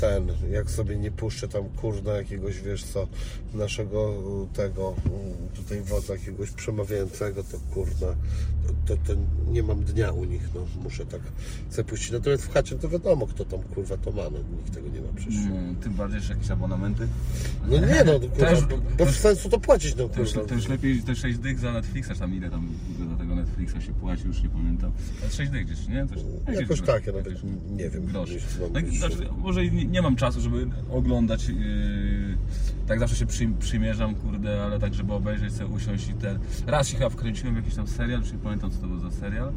ten, 0.00 0.28
jak 0.52 0.70
sobie 0.70 0.96
nie 0.96 1.10
puszczę 1.10 1.48
tam 1.48 1.64
kurna 1.68 2.12
jakiegoś, 2.12 2.60
wiesz 2.60 2.84
co, 2.84 3.06
naszego 3.54 4.14
e, 4.52 4.56
tego 4.56 4.94
tutaj 5.56 5.80
wodza 5.80 6.12
jakiegoś 6.12 6.50
przemawiającego, 6.50 7.42
to 7.44 7.58
kurna, 7.74 8.06
to, 8.86 8.96
to, 8.96 9.12
nie 9.48 9.62
mam 9.62 9.84
dnia 9.84 10.12
u 10.12 10.24
nich, 10.24 10.48
no 10.54 10.60
muszę 10.82 11.06
tak 11.06 11.20
sobie 11.70 11.88
puścić. 11.88 12.10
Natomiast 12.10 12.44
w 12.44 12.52
chacie 12.52 12.76
to 12.76 12.88
wiadomo, 12.88 13.26
kto 13.26 13.44
tam 13.44 13.62
kurwa 13.62 13.96
to 13.96 14.10
ma, 14.10 14.22
no 14.22 14.38
nikt 14.56 14.74
tego 14.74 14.88
nie 14.88 15.00
ma 15.00 15.08
przecież. 15.16 15.34
Mm, 15.46 15.76
Tym 15.76 15.94
bardziej, 15.94 16.20
że 16.20 16.32
jakieś 16.34 16.50
abonamenty. 16.50 17.08
No 17.68 17.78
nie 17.78 18.04
no, 18.04 18.12
kurwa, 18.36 18.66
bo, 18.70 18.76
bo 18.98 19.06
w 19.06 19.16
sensu 19.16 19.48
to 19.48 19.60
płacić, 19.60 19.96
no 19.96 20.08
To 20.08 20.20
już, 20.20 20.32
kurwa. 20.32 20.48
to 20.48 20.54
już 20.54 20.68
lepiej 20.68 21.02
te 21.02 21.16
6 21.16 21.38
dych 21.38 21.58
za 21.58 21.72
Netflixa, 21.72 22.10
tam 22.18 22.34
ile 22.34 22.50
tam 22.50 22.68
za 23.10 23.16
tego 23.16 23.25
Netflixa 23.36 23.80
się 23.80 23.92
płaci, 23.92 24.26
już 24.26 24.42
nie 24.42 24.48
pamiętam. 24.48 24.92
Ale 25.22 25.30
6 25.30 25.50
dych 25.50 25.66
gdzieś, 25.66 25.88
nie? 25.88 26.06
Coś, 26.06 26.18
Jakoś 26.46 26.60
jakieś- 26.60 26.80
tak, 26.80 27.06
ja 27.06 27.12
nawet 27.12 27.42
nie 27.70 27.90
wiem. 27.90 28.06
Groszy. 28.06 28.38
Tak, 28.74 28.86
już- 28.86 28.98
znaczy, 28.98 29.28
może 29.38 29.66
nie, 29.66 29.84
nie 29.84 30.02
mam 30.02 30.16
czasu, 30.16 30.40
żeby 30.40 30.66
oglądać. 30.90 31.48
Yy, 31.48 31.54
tak 32.86 33.00
zawsze 33.00 33.16
się 33.16 33.26
przy, 33.26 33.48
przymierzam, 33.58 34.14
kurde, 34.14 34.62
ale 34.64 34.78
tak, 34.78 34.94
żeby 34.94 35.12
obejrzeć 35.12 35.52
sobie, 35.52 35.66
usiąść 35.74 36.08
i 36.08 36.14
ten. 36.14 36.38
Raz 36.66 36.88
się 36.88 36.96
chyba 36.96 37.10
wkręciłem 37.10 37.54
w 37.54 37.56
jakiś 37.58 37.74
tam 37.74 37.86
serial, 37.86 38.20
już 38.20 38.32
nie 38.32 38.38
pamiętam 38.38 38.70
co 38.70 38.78
to 38.78 38.86
był 38.86 38.98
za 38.98 39.10
serial. 39.10 39.52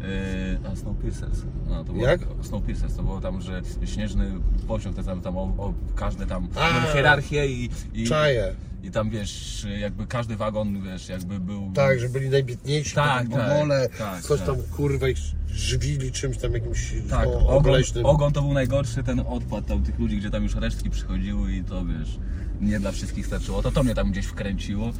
Yy, 0.00 0.68
a 0.72 0.76
Snowpiercers. 0.76 1.42
To 1.86 1.92
było, 1.92 2.06
Jak? 2.06 2.20
Snowpiercers, 2.42 2.94
to 2.96 3.02
było 3.02 3.20
tam, 3.20 3.40
że 3.40 3.62
śnieżny 3.84 4.32
pociąg, 4.68 4.96
te 4.96 5.04
tam, 5.04 5.20
tam 5.20 5.36
o, 5.36 5.42
o 5.42 5.74
każde 5.94 6.26
tam 6.26 6.48
A. 6.56 6.92
hierarchię 6.92 7.46
i, 7.46 7.70
i, 7.94 8.06
Czaję. 8.06 8.54
I 8.82 8.90
tam 8.90 9.10
wiesz, 9.10 9.66
jakby 9.80 10.06
każdy 10.06 10.36
wagon, 10.36 10.82
wiesz, 10.82 11.08
jakby 11.08 11.40
był. 11.40 11.72
Tak, 11.74 12.00
że 12.00 12.08
byli 12.08 12.28
najbiedniejsi, 12.30 12.94
Tak, 12.94 13.28
tak, 13.28 13.68
tak, 13.68 13.96
tak, 13.98 14.22
coś 14.22 14.38
tak. 14.40 14.48
tam 14.48 14.56
kurwa 14.76 15.08
ich 15.08 15.18
żywili 15.48 16.12
czymś 16.12 16.36
tam 16.38 16.52
jakimś 16.52 16.94
Tak, 17.10 17.26
no, 17.26 17.48
ogon, 17.48 17.74
ogon 18.02 18.32
to 18.32 18.42
był 18.42 18.52
najgorszy 18.52 19.02
ten 19.02 19.20
odpad 19.20 19.66
tam 19.66 19.82
tych 19.82 19.98
ludzi, 19.98 20.16
gdzie 20.16 20.30
tam 20.30 20.42
już 20.42 20.54
resztki 20.54 20.90
przychodziły 20.90 21.52
i 21.52 21.64
to 21.64 21.84
wiesz, 21.84 22.18
nie 22.60 22.80
dla 22.80 22.92
wszystkich 22.92 23.26
starczyło. 23.26 23.62
To 23.62 23.70
to 23.70 23.82
mnie 23.82 23.94
tam 23.94 24.10
gdzieś 24.10 24.26
wkręciło. 24.26 24.92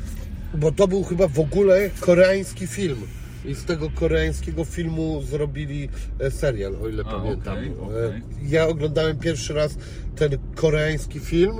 Bo 0.55 0.72
to 0.72 0.89
był 0.89 1.05
chyba 1.05 1.28
w 1.28 1.39
ogóle 1.41 1.91
koreański 2.01 2.66
film. 2.66 2.99
I 3.45 3.55
z 3.55 3.64
tego 3.64 3.91
koreańskiego 3.91 4.64
filmu 4.64 5.22
zrobili 5.22 5.89
e, 6.20 6.30
serial, 6.30 6.76
o 6.83 6.89
ile 6.89 7.03
A, 7.07 7.11
pamiętam. 7.11 7.57
okej, 7.59 7.68
E, 7.68 8.07
okej. 8.09 8.22
Ja 8.43 8.66
oglądałem 8.68 9.18
pierwszy 9.18 9.55
raz 9.55 9.76
ten 10.16 10.39
koreański 10.55 11.20
film, 11.20 11.57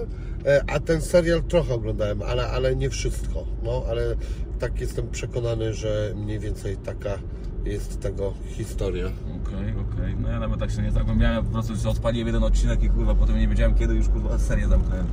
a 0.67 0.81
ten 0.81 1.01
serial 1.01 1.43
trochę 1.43 1.75
oglądałem, 1.75 2.23
ale, 2.23 2.49
ale 2.49 2.77
nie 2.77 2.91
wszystko. 2.91 3.47
No, 3.63 3.83
ale 3.89 4.17
tak 4.59 4.81
jestem 4.81 5.11
przekonany, 5.11 5.75
że 5.75 6.13
mniej 6.17 6.39
więcej 6.39 6.77
taka 6.77 7.19
jest 7.65 8.01
tego 8.01 8.33
historia. 8.47 9.07
Okej, 9.07 9.75
okej. 9.93 10.17
No 10.21 10.29
ja 10.29 10.41
nawet 10.41 10.61
tak 10.61 10.71
się 10.71 10.83
nie 10.83 10.93
zagłębiałem, 10.93 11.45
po 11.45 11.53
prostu 11.53 11.91
odpaliłem 11.91 12.27
jeden 12.27 12.45
odcinek 12.45 12.83
i 12.83 12.89
kurwa 12.91 13.15
potem 13.15 13.39
nie 13.39 13.49
wiedziałem 13.49 13.75
kiedy 13.75 13.95
już 13.95 14.09
kurwa 14.09 14.39
serię 14.39 14.69
zamknąłem. 14.69 15.07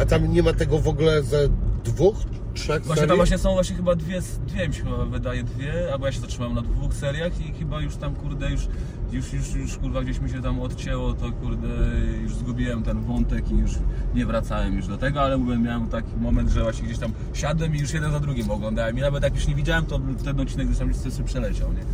A 0.00 0.04
tam 0.04 0.32
nie 0.32 0.42
ma 0.42 0.52
tego 0.52 0.78
w 0.78 0.88
ogóle 0.88 1.22
ze 1.22 1.48
dwóch, 1.84 2.16
trzech 2.54 2.82
Właśnie 2.82 2.94
serii? 2.94 3.08
tam 3.08 3.16
właśnie 3.16 3.38
są 3.38 3.52
właśnie 3.52 3.76
chyba 3.76 3.96
dwie, 3.96 4.20
dwie 4.46 4.68
mi 4.68 4.74
się 4.74 4.82
chyba 4.82 5.04
wydaje 5.04 5.42
dwie, 5.42 5.92
albo 5.92 6.06
ja 6.06 6.12
się 6.12 6.20
zatrzymałem 6.20 6.54
na 6.54 6.62
dwóch 6.62 6.94
seriach 6.94 7.40
i 7.40 7.52
chyba 7.52 7.80
już 7.80 7.96
tam 7.96 8.14
kurde 8.14 8.50
już, 8.50 8.68
już, 9.14 9.32
już, 9.32 9.54
już 9.54 9.76
kurwa 9.76 10.02
gdzieś 10.02 10.20
mi 10.20 10.30
się 10.30 10.42
tam 10.42 10.60
odcięło, 10.60 11.12
to 11.12 11.32
kurde 11.32 11.68
już 12.22 12.34
zgubiłem 12.34 12.82
ten 12.82 13.00
wątek 13.00 13.50
i 13.50 13.56
już 13.56 13.72
nie 14.14 14.26
wracałem 14.26 14.76
już 14.76 14.86
do 14.86 14.98
tego, 14.98 15.22
ale 15.22 15.38
mówię, 15.38 15.58
miałem 15.58 15.88
taki 15.88 16.16
moment, 16.16 16.50
że 16.50 16.62
właśnie 16.62 16.84
gdzieś 16.84 16.98
tam 16.98 17.12
siadłem 17.32 17.76
i 17.76 17.78
już 17.78 17.92
jeden 17.92 18.12
za 18.12 18.20
drugim 18.20 18.50
oglądałem 18.50 18.98
i 18.98 19.00
nawet 19.00 19.22
jak 19.22 19.34
już 19.34 19.46
nie 19.46 19.54
widziałem, 19.54 19.86
to 19.86 20.00
ten 20.24 20.40
odcinek 20.40 20.66
gdzieś 20.66 20.78
tam 20.78 20.88
gdzieś 20.88 21.12
sobie 21.12 21.26
przeleciał, 21.26 21.72
nie? 21.72 21.84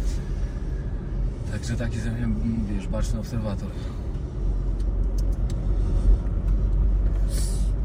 Także 1.52 1.76
taki 1.76 1.94
jestem, 1.94 2.34
wiesz, 2.74 2.88
baczny 2.88 3.20
obserwator. 3.20 3.68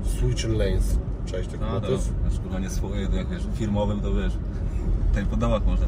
Switch 0.06 0.44
Lanes. 0.44 0.98
Cześć, 1.26 1.50
tak 1.50 1.60
No 1.60 1.68
no, 1.74 1.82
to 1.82 1.92
jest 1.92 2.12
kurwa 2.44 2.60
nie 2.60 2.70
swoje, 2.70 3.08
to 3.08 3.16
jak 3.16 3.30
wiesz, 3.30 3.44
firmowym 3.56 4.02
to 4.02 4.14
wiesz, 4.14 4.34
tutaj 5.16 5.30
po 5.30 5.38
dołach 5.38 5.66
można. 5.66 5.88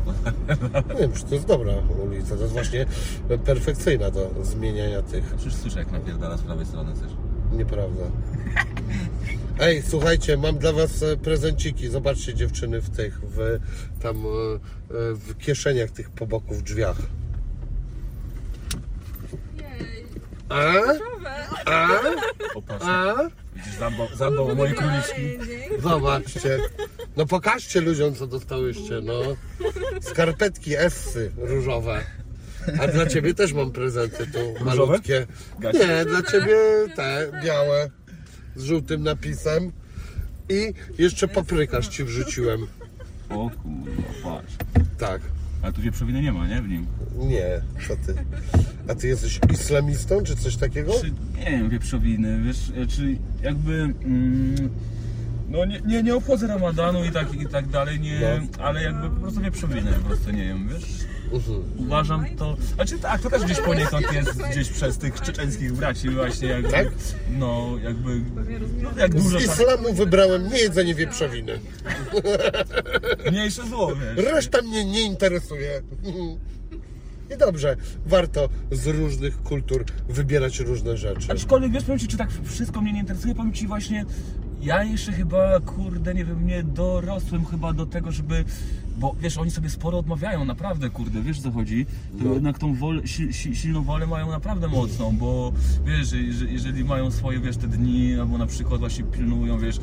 Nie 0.94 1.00
wiem, 1.00 1.14
czy 1.14 1.24
to 1.24 1.36
jest 1.36 1.48
dobra 1.48 1.74
ulica. 2.06 2.36
To 2.36 2.42
jest 2.42 2.54
właśnie 2.54 2.86
perfekcyjna 3.46 4.12
do 4.12 4.32
zmieniania 4.42 5.02
tych. 5.02 5.36
Przecież 5.36 5.56
słyszę 5.56 5.80
jak 5.80 5.92
napierdala 5.92 6.38
z 6.38 6.42
prawej 6.42 6.66
strony 6.66 6.94
coś. 6.94 7.12
Nieprawda. 7.52 8.04
Ej, 9.60 9.84
słuchajcie, 9.88 10.38
mam 10.38 10.58
dla 10.58 10.74
was 10.74 11.04
e, 11.04 11.18
prezenciki. 11.18 11.88
Zobaczcie 11.88 12.34
dziewczyny 12.34 12.82
w 12.82 12.90
tych, 12.90 13.22
w 13.24 13.60
tam 14.02 14.16
e, 14.16 14.20
e, 14.20 15.14
w 15.14 15.38
kieszeniach 15.38 15.92
tych 15.92 16.10
po 16.10 16.28
boku 16.28 16.54
w 16.54 16.62
drzwiach. 16.62 16.98
Jej. 19.58 20.06
A? 20.50 20.74
A? 21.66 21.88
A? 22.80 23.16
Widzisz, 23.58 23.80
zadbał, 23.80 24.08
zadbał 24.16 24.48
o 24.48 24.56
moje 24.56 24.74
króliczki. 24.74 25.38
Zobaczcie. 25.84 26.60
No 27.18 27.26
pokażcie 27.26 27.82
ludziom, 27.82 28.16
co 28.16 28.28
dostałyście, 28.28 29.02
no. 29.04 29.22
Skarpetki 30.02 30.76
Essy 30.78 31.32
różowe. 31.38 32.04
A 32.82 32.88
dla 32.88 33.06
ciebie 33.06 33.34
też 33.34 33.54
mam 33.54 33.72
prezenty 33.72 34.28
tu 34.28 34.66
malutkie. 34.66 35.28
Gacie? 35.60 35.80
Nie, 35.80 36.06
dla 36.06 36.22
ciebie 36.22 36.58
te 36.96 37.32
białe 37.44 37.90
z 38.56 38.64
żółtym 38.64 39.04
napisem. 39.04 39.72
I 40.50 40.74
jeszcze 40.98 41.28
paprykarz 41.28 41.88
ci 41.88 42.04
wrzuciłem. 42.04 42.68
O 43.30 43.50
kurwa, 43.50 44.04
patrz. 44.24 44.54
Tak. 44.98 45.22
Ale 45.68 45.74
tu 45.74 45.82
wieprzowiny 45.82 46.22
nie 46.22 46.32
ma, 46.32 46.48
nie? 46.48 46.62
W 46.62 46.70
nim. 46.70 46.86
Nie, 47.18 47.62
co 47.88 47.96
ty? 47.96 48.14
A 48.88 48.96
ty 48.96 49.08
jesteś 49.08 49.40
islamistą, 49.54 50.24
czy 50.24 50.36
coś 50.36 50.56
takiego? 50.56 50.94
Czy, 51.02 51.12
nie 51.40 51.52
wiem, 51.52 51.70
wieprzowiny, 51.70 52.42
wiesz, 52.44 52.72
e, 52.84 52.88
czy 52.88 53.18
jakby... 53.44 53.74
Mm, 53.74 54.70
no 55.50 55.66
nie, 55.66 55.82
nie, 55.82 56.04
nie 56.04 56.16
obchodzę 56.16 56.48
ramadanu 56.48 57.06
i 57.06 57.12
tak, 57.12 57.34
i 57.34 57.48
tak 57.48 57.68
dalej, 57.68 58.00
nie, 58.00 58.42
ale 58.60 58.84
jakby 58.84 59.10
po 59.10 59.16
prostu 59.16 59.42
wieprzowiny 59.42 59.92
po 59.92 60.08
prostu 60.08 60.32
nie 60.32 60.46
wiem, 60.46 60.68
wiesz. 60.68 61.07
Mhm. 61.34 61.64
Uważam 61.78 62.26
to, 62.38 62.58
znaczy 62.76 63.00
tak, 63.00 63.22
to 63.22 63.30
też 63.30 63.44
gdzieś 63.44 63.60
poniekąd 63.60 64.14
jest 64.14 64.42
gdzieś 64.52 64.70
przez 64.70 64.98
tych 64.98 65.22
czeczeńskich 65.22 65.74
braci 65.74 66.10
właśnie 66.10 66.48
jakby, 66.48 66.72
Tak? 66.72 66.88
no 67.30 67.70
jakby, 67.84 68.22
no, 68.82 68.90
jak 68.98 69.16
dużo 69.16 69.40
Z 69.40 69.46
tak, 69.46 69.60
islamu 69.60 69.94
wybrałem 69.94 70.50
nie 70.50 70.60
jedzenie 70.60 70.96
wieprzowiny. 70.96 71.60
mniejsze 73.32 73.68
zło, 73.68 73.94
wiesz. 73.96 74.26
Reszta 74.26 74.62
mnie 74.62 74.86
nie 74.86 75.02
interesuje. 75.02 75.82
I 77.36 77.38
dobrze, 77.38 77.76
warto 78.06 78.50
z 78.72 78.88
różnych 78.88 79.44
kultur 79.44 79.86
wybierać 80.10 80.60
różne 80.60 80.98
rzeczy. 80.98 81.32
Aczkolwiek 81.32 81.72
wiesz, 81.72 81.84
powiem 81.84 82.00
Ci, 82.00 82.08
czy 82.08 82.18
tak 82.18 82.30
wszystko 82.44 82.82
mnie 82.82 82.94
nie 82.94 83.00
interesuje, 83.00 83.36
powiem 83.36 83.54
Ci 83.54 83.68
właśnie, 83.68 84.06
ja 84.62 84.84
jeszcze 84.84 85.12
chyba, 85.12 85.60
kurde, 85.60 86.14
nie 86.14 86.26
wiem, 86.26 86.48
nie 86.48 86.64
dorosłem 86.64 87.46
chyba 87.46 87.74
do 87.74 87.86
tego, 87.86 88.12
żeby, 88.12 88.46
bo 88.98 89.16
wiesz, 89.22 89.38
oni 89.38 89.52
sobie 89.52 89.70
sporo 89.70 89.98
odmawiają, 89.98 90.46
naprawdę, 90.46 90.90
kurde, 90.90 91.22
wiesz 91.22 91.40
co 91.42 91.52
chodzi, 91.52 91.86
to 92.20 92.24
No. 92.26 92.34
jednak 92.34 92.60
tą 92.60 92.76
wolę, 92.76 93.08
si, 93.08 93.34
si, 93.34 93.56
silną 93.56 93.84
wolę 93.84 94.08
mają 94.08 94.32
naprawdę 94.32 94.68
mocną, 94.68 95.18
bo 95.18 95.52
wiesz, 95.86 96.12
jeżeli, 96.12 96.54
jeżeli 96.54 96.84
mają 96.86 97.12
swoje, 97.12 97.40
wiesz, 97.40 97.58
te 97.58 97.68
dni, 97.68 98.16
albo 98.20 98.38
na 98.38 98.46
przykład 98.46 98.80
właśnie 98.80 99.04
pilnują, 99.04 99.60
wiesz, 99.60 99.80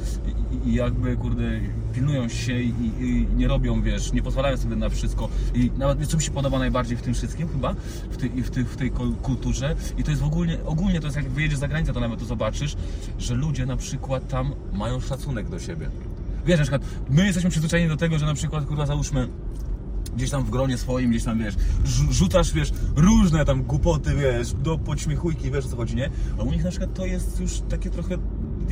i, 0.65 0.69
i 0.69 0.75
jakby, 0.75 1.17
kurde, 1.17 1.61
pilnują 1.95 2.29
się 2.29 2.61
i, 2.63 2.73
i 3.01 3.27
nie 3.37 3.49
robią, 3.49 3.83
wiesz, 3.83 4.13
nie 4.13 4.23
pozwalają 4.23 4.57
sobie 4.57 4.77
na 4.77 4.89
wszystko 4.89 5.29
i 5.55 5.71
nawet 5.79 5.99
wiesz, 5.99 6.09
co 6.09 6.17
mi 6.17 6.23
się 6.23 6.31
podoba 6.31 6.59
najbardziej 6.59 6.97
w 6.97 7.03
tym 7.03 7.15
wszystkim 7.15 7.49
chyba, 7.49 7.75
w 8.11 8.17
tej, 8.17 8.31
w 8.31 8.51
tej, 8.51 8.65
w 8.65 8.77
tej 8.77 8.93
kul- 8.93 9.17
kulturze 9.23 9.77
i 9.99 10.05
to 10.05 10.11
jest 10.11 10.23
w 10.23 10.27
ogólnie, 10.27 10.59
ogólnie 10.65 11.01
to 11.01 11.07
jest 11.07 11.17
jak 11.17 11.29
wyjedziesz 11.29 11.59
za 11.59 11.69
granicę, 11.69 11.93
to 11.93 12.01
nawet 12.01 12.19
to 12.21 12.25
zobaczysz, 12.27 12.77
że 13.19 13.35
ludzie 13.35 13.67
na 13.67 13.77
przykład 13.77 14.29
tam 14.29 14.53
mają 14.73 15.01
szacunek 15.01 15.49
do 15.49 15.59
siebie. 15.59 15.91
Wiesz, 16.47 16.59
na 16.59 16.63
przykład 16.65 16.83
my 17.11 17.27
jesteśmy 17.27 17.51
przyzwyczajeni 17.51 17.89
do 17.89 17.97
tego, 17.97 18.19
że 18.19 18.27
na 18.27 18.35
przykład, 18.35 18.67
kurwa, 18.67 18.87
załóżmy, 18.87 19.29
gdzieś 20.17 20.31
tam 20.31 20.45
w 20.45 20.51
gronie 20.51 20.79
swoim, 20.79 21.11
gdzieś 21.11 21.25
tam, 21.25 21.39
wiesz, 21.39 21.55
rzu- 21.85 22.13
rzucasz, 22.13 22.53
wiesz, 22.53 22.73
różne 22.97 23.45
tam 23.45 23.63
głupoty, 23.63 24.15
wiesz, 24.15 24.53
do 24.53 24.79
podśmiechujki, 24.79 25.51
wiesz 25.51 25.65
o 25.67 25.69
co 25.69 25.77
chodzi, 25.77 25.97
nie? 25.97 26.11
A 26.39 26.43
u 26.43 26.51
nich 26.53 26.65
na 26.65 26.71
przykład 26.71 26.95
to 26.95 27.07
jest 27.07 27.41
już 27.41 27.61
takie 27.69 27.91
trochę 27.91 28.19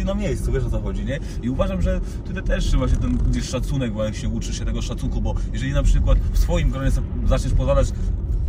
na 0.05 0.15
miejscu, 0.15 0.53
wiesz 0.53 0.65
o 0.65 0.71
co 0.71 0.81
chodzi, 0.83 1.05
nie? 1.05 1.19
I 1.43 1.51
uważam, 1.51 1.83
że 1.83 2.01
tutaj 2.27 2.43
też 2.43 2.65
trzeba 2.65 2.89
się 2.89 2.97
ten 2.97 3.17
gdzieś 3.17 3.45
szacunek, 3.45 3.93
bo 3.93 4.05
jak 4.05 4.15
się 4.15 4.29
uczysz 4.29 4.59
się 4.59 4.65
tego 4.65 4.83
szacunku, 4.83 5.21
bo 5.21 5.35
jeżeli 5.53 5.73
na 5.73 5.83
przykład 5.83 6.19
w 6.33 6.39
swoim 6.39 6.71
gronie 6.71 6.91
zaczniesz 7.25 7.53
pozwalać 7.55 7.89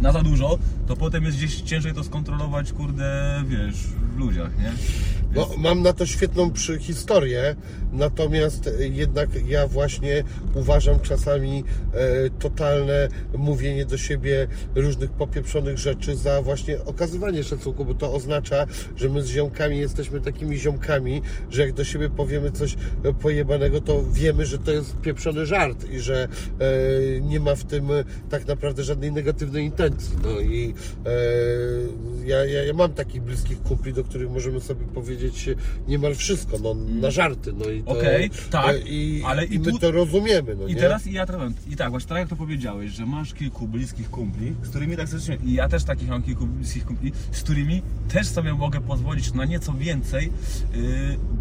na 0.02 0.12
za 0.12 0.22
dużo, 0.24 0.58
to 0.88 0.96
potem 0.96 1.24
jest 1.24 1.38
gdzieś 1.38 1.62
ciężej 1.62 1.94
to 1.94 2.04
skontrolować, 2.04 2.74
kurde, 2.74 3.44
wiesz, 3.48 3.76
w 4.16 4.18
ludziach, 4.20 4.58
nie? 4.58 4.72
No, 5.36 5.50
mam 5.58 5.82
na 5.82 5.94
to 5.94 6.06
świetną 6.06 6.52
historię, 6.80 7.56
natomiast 7.94 8.68
e, 8.68 8.88
jednak 8.88 9.30
ja 9.48 9.68
właśnie 9.68 10.24
uważam 10.56 11.00
czasami 11.00 11.64
e, 11.94 12.30
totalne 12.30 13.08
mówienie 13.38 13.86
do 13.86 13.98
siebie 13.98 14.48
różnych 14.76 15.12
popieprzonych 15.12 15.78
rzeczy 15.78 16.16
za 16.16 16.42
właśnie 16.42 16.86
okazywanie 16.86 17.44
szacunku, 17.44 17.86
bo 17.86 17.94
to 17.94 18.14
oznacza, 18.14 18.66
że 18.96 19.10
my 19.10 19.24
z 19.24 19.28
ziomkami 19.28 19.78
jesteśmy 19.78 20.22
takimi 20.22 20.58
ziomkami, 20.58 21.22
że 21.50 21.62
jak 21.62 21.74
do 21.74 21.84
siebie 21.84 22.10
powiemy 22.10 22.52
coś 22.52 22.76
e, 23.04 23.14
pojebanego, 23.14 23.82
to 23.82 24.04
wiemy, 24.12 24.46
że 24.46 24.58
to 24.58 24.72
jest 24.72 24.98
pieprzony 24.98 25.46
żart 25.46 25.90
i 25.90 26.00
że 26.00 26.28
nie 27.22 27.40
ma 27.40 27.56
w 27.56 27.64
tym 27.64 27.88
tak 28.30 28.48
naprawdę 28.48 28.84
żadnej 28.84 29.12
negatywnej 29.12 29.66
intencji. 29.66 30.18
No 30.24 30.40
i 30.40 30.74
ja, 32.26 32.46
ja, 32.46 32.64
ja 32.64 32.74
mam 32.74 32.94
takich 32.94 33.22
bliskich 33.22 33.64
kumpli, 33.64 33.94
do 33.94 34.04
których 34.04 34.32
możemy 34.32 34.62
sobie 34.62 34.86
powiedzieć 34.86 35.23
e, 35.28 35.56
niemal 35.88 36.16
wszystko, 36.16 36.58
no 36.64 36.74
na 37.02 37.12
żarty, 37.12 37.54
no 37.54 37.70
i 37.70 37.84
to, 37.84 37.92
Okej, 37.92 38.30
tak, 38.50 38.76
i, 38.86 39.24
ale 39.26 39.46
i 39.46 39.56
i 39.56 39.60
my 39.60 39.72
tu- 39.72 39.80
to 39.80 39.92
rozumiemy, 39.92 40.56
no 40.56 40.68
I 40.68 40.76
nie? 40.76 40.82
teraz 40.82 41.08
i 41.08 41.14
ja 41.14 41.26
teraz, 41.26 41.52
i 41.70 41.76
tak, 41.76 41.90
właśnie 41.90 42.10
tak 42.10 42.18
jak 42.18 42.30
to 42.30 42.36
powiedziałeś, 42.36 42.92
że 42.92 43.06
masz 43.06 43.34
kilku 43.34 43.68
bliskich 43.68 44.10
kumpli, 44.10 44.54
z 44.64 44.70
którymi 44.70 44.98
tak 44.98 45.10
serdecznie, 45.10 45.38
i 45.46 45.54
ja 45.54 45.70
też 45.70 45.84
takich 45.84 46.10
mam 46.10 46.24
kilku 46.24 46.48
bliskich 46.48 46.86
kumpli, 46.86 47.12
z 47.32 47.42
którymi 47.44 47.82
też 48.10 48.28
sobie 48.28 48.54
mogę 48.54 48.82
pozwolić 48.82 49.34
na 49.34 49.46
nieco 49.46 49.74
więcej. 49.74 50.32
Yy, 50.76 50.82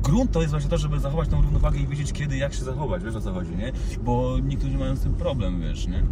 grunt 0.02 0.32
to 0.32 0.40
jest 0.40 0.50
właśnie 0.50 0.70
to, 0.70 0.78
żeby 0.78 1.00
zachować 1.00 1.28
tą 1.28 1.42
równowagę 1.42 1.78
i 1.78 1.86
wiedzieć 1.86 2.12
kiedy, 2.12 2.36
jak 2.36 2.54
się 2.54 2.64
zachować, 2.64 3.04
wiesz 3.04 3.14
o 3.14 3.20
co 3.20 3.32
chodzi, 3.32 3.50
nie? 3.56 3.72
Bo 4.04 4.38
niektórzy 4.38 4.78
mają 4.78 4.96
z 4.96 5.00
tym 5.00 5.14
problem, 5.14 5.60
wiesz, 5.60 5.86
nie? 5.86 6.02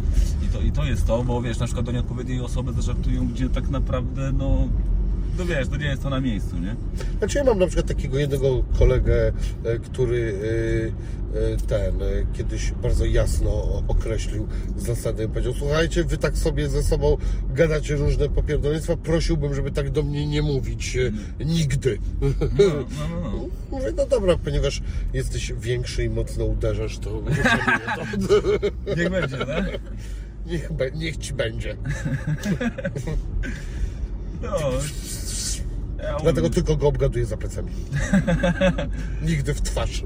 I 0.45 0.53
to, 0.53 0.61
i 0.61 0.71
to 0.71 0.85
jest 0.85 1.07
to, 1.07 1.23
bo 1.23 1.41
wiesz, 1.41 1.59
na 1.59 1.65
przykład 1.65 1.85
do 1.85 1.91
nieodpowiedniej 1.91 2.41
osoby 2.41 2.73
zażartują, 2.73 3.27
gdzie 3.27 3.49
tak 3.49 3.69
naprawdę, 3.69 4.31
no, 4.31 4.67
no 5.37 5.45
wiesz, 5.45 5.67
to 5.67 5.77
nie 5.77 5.85
jest 5.85 6.03
to 6.03 6.09
na 6.09 6.21
miejscu, 6.21 6.59
nie? 6.59 6.75
Znaczy 7.17 7.37
ja 7.37 7.43
mam 7.43 7.59
na 7.59 7.67
przykład 7.67 7.87
takiego 7.87 8.19
jednego 8.19 8.63
kolegę, 8.79 9.31
e, 9.63 9.79
który 9.79 10.35
e, 11.33 11.39
e, 11.53 11.57
ten 11.57 11.93
kiedyś 12.33 12.71
bardzo 12.71 13.05
jasno 13.05 13.83
określił 13.87 14.47
zasady. 14.77 15.27
Powiedział, 15.27 15.53
słuchajcie, 15.53 16.03
wy 16.03 16.17
tak 16.17 16.37
sobie 16.37 16.69
ze 16.69 16.83
sobą 16.83 17.17
gadacie 17.49 17.95
różne 17.95 18.29
popierdolnictwa, 18.29 18.97
prosiłbym, 18.97 19.55
żeby 19.55 19.71
tak 19.71 19.89
do 19.89 20.03
mnie 20.03 20.27
nie 20.27 20.41
mówić 20.41 20.97
e, 20.97 21.45
nigdy. 21.45 21.97
No, 22.21 22.27
no, 22.39 22.85
no. 23.09 23.21
no. 23.21 23.47
Mówię, 23.71 23.93
no 23.97 24.05
dobra, 24.05 24.37
ponieważ 24.37 24.81
jesteś 25.13 25.53
większy 25.53 26.03
i 26.03 26.09
mocno 26.09 26.45
uderzasz, 26.45 26.97
to. 26.97 27.21
Niech 28.97 29.09
będzie, 29.09 29.37
tak? 29.37 29.79
Niech, 30.45 30.69
niech 30.95 31.17
ci 31.17 31.33
będzie. 31.33 31.75
No. 34.41 34.57
Ja 36.01 36.17
Dlatego 36.23 36.49
tylko 36.49 36.75
go 36.77 36.87
obgaduję 36.87 37.25
za 37.25 37.37
plecami. 37.37 37.71
Nigdy 39.27 39.53
w 39.53 39.61
twarz. 39.61 40.03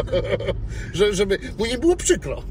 Że, 0.94 1.14
żeby 1.14 1.38
mu 1.58 1.66
nie 1.66 1.78
było 1.78 1.96
przykro. 1.96 2.42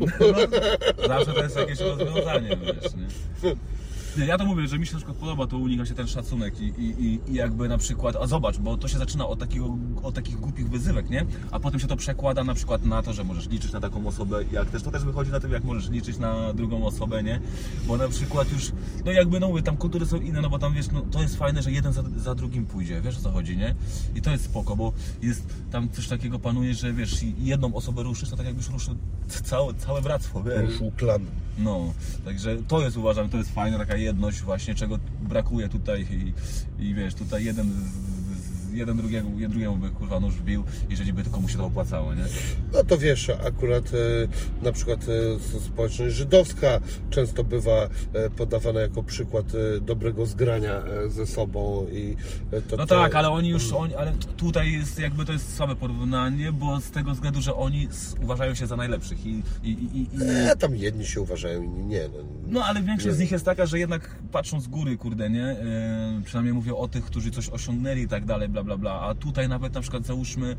Zawsze 1.08 1.34
to 1.34 1.44
jest 1.44 1.56
jakieś 1.56 1.80
rozwiązanie, 1.80 2.58
wiesz, 2.58 2.94
nie? 2.96 3.56
Ja 4.18 4.38
to 4.38 4.46
mówię, 4.46 4.68
że 4.68 4.80
mi 4.80 4.88
się 4.88 4.94
na 4.94 4.98
przykład 4.98 5.18
podoba 5.18 5.48
to 5.48 5.58
u 5.58 5.68
nich 5.68 5.78
właśnie 5.78 5.96
ten 5.96 6.08
szacunek 6.08 6.60
i, 6.62 6.66
i, 6.66 7.20
i, 7.28 7.34
jakby 7.34 7.70
na 7.70 7.78
przykład, 7.78 8.16
a 8.16 8.28
zobacz, 8.28 8.58
bo 8.58 8.78
to 8.78 8.88
się 8.88 8.98
zaczyna 8.98 9.28
od, 9.28 9.40
takiego, 9.40 9.78
od 10.04 10.16
takich 10.16 10.40
głupich 10.40 10.70
wyzywek, 10.70 11.10
nie? 11.10 11.26
A 11.52 11.60
potem 11.60 11.80
się 11.80 11.88
to 11.88 11.96
przekłada 11.96 12.44
na 12.44 12.54
przykład 12.54 12.86
na 12.86 13.04
to, 13.04 13.14
że 13.14 13.24
możesz 13.24 13.50
liczyć 13.50 13.72
na 13.72 13.80
taką 13.80 14.08
osobę, 14.08 14.44
jak 14.52 14.70
też 14.70 14.84
to 14.84 14.92
też 14.92 15.04
wychodzi 15.04 15.32
na 15.32 15.40
tym, 15.40 15.52
jak 15.52 15.64
możesz 15.64 15.90
liczyć 15.90 16.18
na 16.18 16.54
drugą 16.54 16.86
osobę, 16.86 17.24
nie? 17.24 17.42
Bo 17.88 17.98
na 17.98 18.08
przykład 18.08 18.52
już, 18.52 18.72
no 19.06 19.12
jakby, 19.12 19.40
no 19.40 19.48
mówię, 19.48 19.62
tam 19.62 19.78
kultury 19.78 20.06
są 20.06 20.18
inne, 20.18 20.42
no 20.42 20.50
bo 20.50 20.60
tam 20.60 20.74
wiesz, 20.74 20.92
no 20.92 21.02
to 21.02 21.22
jest 21.22 21.38
fajne, 21.38 21.62
że 21.62 21.72
jeden 21.72 21.94
za, 21.94 22.04
za 22.18 22.36
drugim 22.36 22.66
pójdzie, 22.66 23.02
wiesz 23.02 23.18
o 23.18 23.22
co 23.22 23.32
chodzi, 23.32 23.58
nie? 23.58 23.76
I 24.16 24.22
to 24.22 24.32
jest 24.32 24.46
spoko, 24.46 24.76
bo 24.76 24.94
jest 25.22 25.44
tam 25.72 25.90
coś 25.90 26.08
takiego 26.08 26.40
panuje, 26.40 26.74
że 26.74 26.94
wiesz, 26.94 27.16
jedną 27.40 27.74
osobę 27.74 28.04
ruszysz, 28.04 28.30
to 28.30 28.38
tak 28.38 28.46
jakbyś 28.46 28.70
ruszył 28.70 28.96
całe, 29.44 29.74
całe 29.74 30.02
bractwo, 30.02 30.44
wiesz? 30.44 30.72
Ruszył 30.72 30.92
klan. 30.92 31.26
No, 31.58 31.94
także 32.26 32.58
to 32.68 32.82
jest 32.82 32.98
uważam, 32.98 33.30
to 33.30 33.38
jest 33.38 33.54
fajna 33.54 33.78
taka 33.78 33.96
jedność 34.00 34.42
właśnie, 34.42 34.76
czego 34.76 35.00
brakuje 35.22 35.70
tutaj 35.70 36.08
i, 36.12 36.34
i 36.86 36.94
wiesz, 36.94 37.16
tutaj 37.16 37.46
jeden, 37.46 37.72
jeden 38.80 38.98
drugiego, 38.98 39.30
jeden 39.30 39.52
drugiemu 39.52 39.78
by 39.78 39.90
kurwa 39.90 40.20
nóż 40.20 40.36
wbił, 40.36 40.64
jeżeli 40.90 41.14
by 41.14 41.24
tylko 41.24 41.40
mu 41.40 41.50
się 41.50 41.58
to 41.58 41.66
opłacało, 41.66 42.14
nie? 42.14 42.24
No 42.74 42.84
to 42.84 42.98
wiesz, 42.98 43.30
akurat 43.30 43.92
e, 43.94 44.66
na 44.66 44.72
przykład 44.72 45.00
e, 45.04 45.60
społeczność 45.60 46.16
żydowska 46.16 46.80
często 47.10 47.44
bywa 47.44 47.72
e, 48.14 48.30
podawana 48.30 48.80
jako 48.80 49.04
przykład 49.04 49.46
dobrego 49.82 50.26
zgrania 50.26 50.82
ze 51.08 51.26
sobą 51.26 51.86
i 51.92 52.16
to 52.70 52.78
No 52.78 52.86
tak, 52.86 53.16
ale 53.16 53.30
oni 53.30 53.50
już, 53.50 53.74
oni, 53.74 53.96
ale 53.96 54.14
tutaj 54.38 54.72
jest 54.72 55.00
jakby 55.00 55.26
to 55.26 55.34
jest 55.34 55.56
słabe 55.56 55.76
porównanie, 55.76 56.52
bo 56.52 56.82
z 56.82 56.92
tego 56.92 57.12
względu, 57.12 57.42
że 57.42 57.56
oni 57.56 57.88
uważają 58.22 58.56
się 58.56 58.68
za 58.68 58.76
najlepszych 58.76 59.26
i, 59.26 59.44
i, 59.64 59.70
i, 59.70 60.02
i 60.02 60.08
E, 60.22 60.56
tam 60.56 60.76
jedni 60.76 61.06
się 61.06 61.22
uważają, 61.22 61.64
inni 61.64 61.86
nie. 61.86 62.08
No, 62.08 62.24
No 62.48 62.66
ale 62.66 62.82
większość 62.82 63.08
Nie. 63.08 63.14
z 63.14 63.20
nich 63.20 63.32
jest 63.32 63.46
taka, 63.46 63.66
że 63.66 63.80
jednak 63.80 64.16
patrzą 64.32 64.62
z 64.62 64.68
góry, 64.68 64.98
kurde, 64.98 65.30
nie? 65.30 65.40
Yy, 66.18 66.24
przynajmniej 66.24 66.54
mówię 66.54 66.76
o 66.76 66.88
tych, 66.88 67.06
którzy 67.06 67.32
coś 67.32 67.50
osiągnęli 67.50 68.02
i 68.02 68.08
tak 68.08 68.26
dalej, 68.26 68.50
bla 68.50 68.64
bla 68.64 68.69
bla. 68.78 69.02
A 69.02 69.16
tutaj 69.16 69.50
nawet 69.50 69.74
na 69.74 69.82
przykład 69.82 70.06
załóżmy 70.06 70.56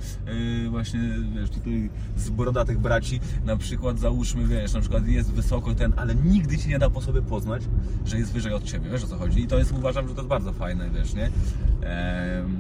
yy, 0.62 0.70
właśnie, 0.70 1.00
wiesz, 1.36 1.50
tutaj 1.50 1.90
z 2.16 2.30
brodatych 2.30 2.78
braci, 2.78 3.20
na 3.44 3.56
przykład 3.56 3.98
załóżmy, 3.98 4.46
wiesz, 4.46 4.72
na 4.72 4.80
przykład 4.80 5.06
jest 5.06 5.32
wysoko 5.32 5.74
ten, 5.74 5.92
ale 5.96 6.14
nigdy 6.14 6.58
ci 6.58 6.68
nie 6.68 6.78
da 6.78 6.90
po 6.90 7.00
sobie 7.00 7.22
poznać, 7.22 7.62
że 8.06 8.18
jest 8.18 8.32
wyżej 8.32 8.52
od 8.52 8.64
ciebie, 8.64 8.90
wiesz 8.90 9.04
o 9.04 9.06
co 9.06 9.16
chodzi? 9.16 9.40
I 9.40 9.46
to 9.46 9.58
jest, 9.58 9.72
uważam, 9.72 10.08
że 10.08 10.14
to 10.14 10.20
jest 10.20 10.28
bardzo 10.28 10.52
fajne, 10.52 10.90
wiesz, 10.90 11.14
nie? 11.14 11.22
Yy, 11.22 11.30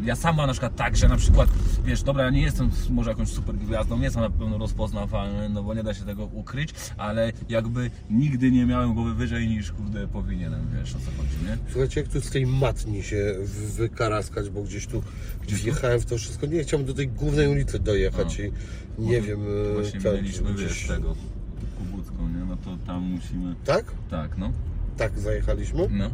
ja 0.04 0.16
sam 0.16 0.36
mam 0.36 0.46
na 0.46 0.52
przykład 0.52 0.76
tak, 0.76 0.96
że 0.96 1.08
na 1.08 1.16
przykład, 1.16 1.48
wiesz, 1.84 2.02
dobra, 2.02 2.24
ja 2.24 2.30
nie 2.30 2.42
jestem 2.42 2.70
może 2.90 3.10
jakąś 3.10 3.28
super 3.28 3.54
gwiazdą, 3.56 3.96
nie 3.98 4.04
jestem 4.04 4.22
na 4.22 4.30
pewno 4.30 4.58
rozpoznawalny, 4.58 5.48
no 5.48 5.62
bo 5.62 5.74
nie 5.74 5.82
da 5.82 5.94
się 5.94 6.04
tego 6.04 6.24
ukryć, 6.24 6.74
ale 6.96 7.32
jakby 7.48 7.90
nigdy 8.10 8.50
nie 8.50 8.66
miałem 8.66 8.94
głowy 8.94 9.14
wyżej 9.14 9.48
niż, 9.48 9.72
kurde, 9.72 10.08
powinienem, 10.08 10.66
wiesz 10.78 10.90
o 10.96 10.98
co 10.98 11.10
chodzi, 11.16 11.36
nie? 11.46 11.58
Słuchajcie, 11.70 12.00
jak 12.00 12.10
tu 12.10 12.20
z 12.20 12.30
tej 12.30 12.46
matni 12.46 13.02
się 13.02 13.34
wy- 13.44 13.68
wykaraskać, 13.68 14.50
bo 14.50 14.62
gdzieś 14.62 14.86
tu 14.86 15.02
wjechałem 15.48 16.00
w 16.00 16.06
to 16.06 16.18
wszystko. 16.18 16.46
Nie 16.46 16.62
chciałem 16.64 16.86
do 16.86 16.94
tej 16.94 17.08
głównej 17.08 17.48
ulicy 17.48 17.78
dojechać 17.78 18.40
i 18.40 18.52
nie 19.02 19.20
wiem. 19.20 19.40
e, 19.70 19.74
Właśnie 19.74 20.00
tak, 20.00 20.12
minęliśmy, 20.12 20.54
gdzieś- 20.54 20.68
wiesz, 20.68 20.86
tego, 20.88 21.14
Kubucką, 21.78 22.28
nie? 22.28 22.44
No 22.48 22.56
to 22.56 22.76
tam 22.86 23.02
musimy... 23.02 23.54
Tak? 23.64 23.84
Tak, 24.10 24.38
no, 24.38 24.52
Tak 24.96 25.18
zajechaliśmy? 25.18 25.88
no. 25.90 26.10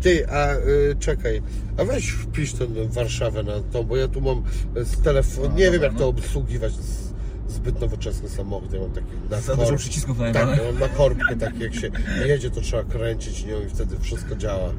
Ty, 0.00 0.28
a 0.28 0.54
y, 0.56 0.96
czekaj, 0.98 1.42
a 1.76 1.84
weź 1.84 2.10
wpisz 2.10 2.52
tę 2.52 2.66
Warszawę 2.88 3.42
na 3.42 3.60
to, 3.72 3.84
bo 3.84 3.96
ja 3.96 4.08
tu 4.08 4.20
mam 4.20 4.42
z 4.76 5.00
telefonu, 5.02 5.48
No, 5.48 5.54
nie 5.56 5.70
wiem 5.70 5.82
jak 5.82 5.92
no. 5.92 5.98
to 5.98 6.08
obsługiwać, 6.08 6.72
z, 6.72 7.12
zbyt 7.48 7.80
nowoczesny 7.80 8.28
samochód, 8.28 8.72
ja 8.72 8.80
mam 8.80 8.90
taki 8.90 9.06
na 9.30 9.40
Za 9.40 9.56
dużo 9.56 9.76
przycisków 9.76 10.18
Tak, 10.18 10.34
najebane. 10.34 10.62
ja 10.62 10.72
mam 10.72 10.80
na 10.80 10.88
korbkę 10.88 11.36
tak, 11.36 11.60
jak 11.60 11.74
się 11.74 11.90
jedzie, 12.26 12.50
to 12.50 12.60
trzeba 12.60 12.82
kręcić 12.84 13.44
nią 13.46 13.60
i 13.66 13.68
wtedy 13.68 13.96
wszystko 14.00 14.36
działa 14.36 14.72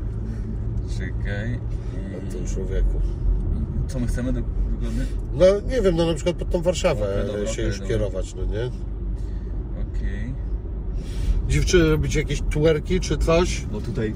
Czekaj. 0.98 1.60
na 2.12 2.32
tym 2.32 2.48
człowieku. 2.48 3.02
Co 3.94 4.00
my 4.00 4.08
chcemy 4.08 4.34
do- 4.34 4.42
dokładnie? 4.42 5.06
No 5.34 5.46
nie 5.70 5.82
wiem, 5.82 5.96
no 5.96 6.06
na 6.08 6.14
przykład 6.14 6.36
pod 6.36 6.50
tą 6.50 6.62
Warszawę 6.62 7.04
Okej, 7.14 7.28
dobra, 7.28 7.46
się 7.46 7.52
okej, 7.52 7.66
już 7.66 7.80
dobra. 7.80 7.88
kierować, 7.88 8.34
no 8.36 8.46
nie? 8.46 8.66
Okej. 9.82 10.34
Dziewczyny, 11.48 11.90
robicie 11.90 12.20
jakieś 12.20 12.42
twerki 12.42 13.00
czy 13.00 13.18
coś? 13.18 13.62
Bo 13.66 13.82
tutaj... 13.82 14.14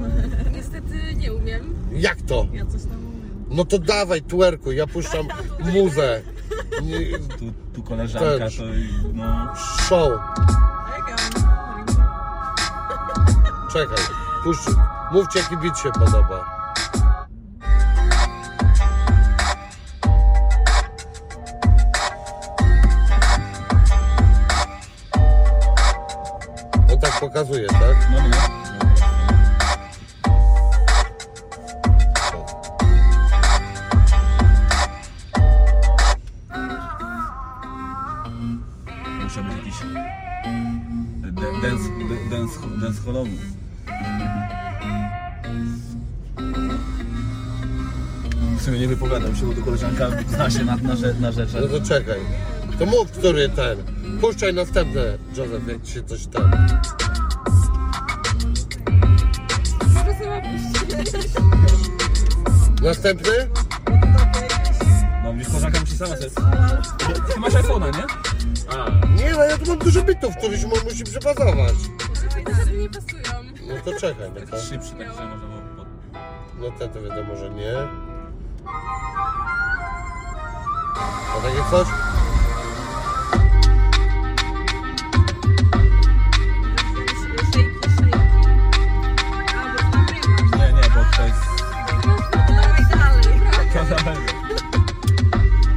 No, 0.00 0.06
niestety 0.54 1.14
nie 1.16 1.32
umiem. 1.32 1.74
Jak 1.92 2.22
to? 2.22 2.46
Ja 2.52 2.66
coś 2.66 2.82
tam 2.82 2.90
umiem. 2.92 3.44
No 3.50 3.64
to 3.64 3.78
dawaj 3.78 4.22
twerku, 4.22 4.72
ja 4.72 4.86
puszczam 4.86 5.26
muzę. 5.74 6.22
Nie, 6.82 7.18
Tu, 7.18 7.52
tu 7.72 7.82
koleżanka 7.82 8.38
Też. 8.38 8.56
to 8.56 8.62
no... 9.14 9.54
Show. 9.56 10.12
A 10.12 10.90
jak 10.98 11.08
ja 11.08 11.40
mam 11.40 11.76
rękę? 11.78 12.02
Czekaj, 13.72 14.04
puść, 14.44 14.60
mówcie 15.12 15.38
jaki 15.38 15.56
bit 15.56 15.78
się 15.78 15.90
podoba. 15.92 16.55
Pokazuje, 27.36 27.66
tak? 27.66 27.96
No, 28.10 28.18
no, 28.22 28.28
no. 28.28 28.36
Muszę 39.24 39.42
być 39.42 39.52
jakiś 39.56 39.74
de- 41.22 41.60
dance, 41.62 41.84
dance, 42.30 42.58
dance 42.80 43.00
hallowy. 43.06 43.30
W 48.58 48.62
sumie 48.62 48.78
nie 48.78 48.88
wypowiadam 48.88 49.36
się, 49.36 49.46
bo 49.46 49.52
to 49.54 49.62
koleżanka 49.62 50.08
zna 50.28 50.50
się 50.50 50.64
na, 50.64 50.76
na, 50.76 50.94
na 50.94 50.96
No 51.20 51.32
rzeczach. 51.32 51.62
to 51.70 51.80
czekaj. 51.88 52.18
To 52.78 52.86
mów, 52.86 53.10
który 53.10 53.48
ten. 53.48 53.78
Puszczaj 54.20 54.54
następne, 54.54 55.18
Józef, 55.36 55.68
jak 55.68 55.82
ci 55.82 55.92
się 55.92 56.02
coś 56.02 56.26
ten. 56.26 56.50
Następny? 62.86 63.32
No 65.24 65.32
widzisz, 65.32 65.48
koleżanka 65.48 65.80
musi 65.80 65.96
sama 65.96 66.16
sobie... 66.16 66.30
Ty 67.34 67.40
masz 67.40 67.52
iPhone'a, 67.54 67.96
nie? 67.96 68.04
A, 68.76 69.06
Nie, 69.06 69.32
no 69.32 69.44
ja 69.44 69.58
tu 69.58 69.66
mam 69.66 69.78
dużo 69.78 70.02
bitów, 70.02 70.36
któryś 70.36 70.64
mu 70.64 70.74
musi. 70.84 71.04
Te 71.04 71.10
rzeczy 72.54 72.76
nie 72.78 72.88
pasują. 72.88 73.44
No 73.68 73.74
to 73.84 74.00
czekaj, 74.00 74.30
no 74.34 74.46
to. 74.50 74.60
szybszy, 74.60 74.90
tak 74.90 75.00
że 75.00 75.06
można 75.06 75.36
było... 75.36 75.86
No 76.58 76.70
ten 76.78 76.90
to 76.90 77.02
wiadomo, 77.02 77.36
że 77.36 77.50
nie. 77.50 77.72
A 81.36 81.40
takie 81.42 81.70
coś? 81.70 81.88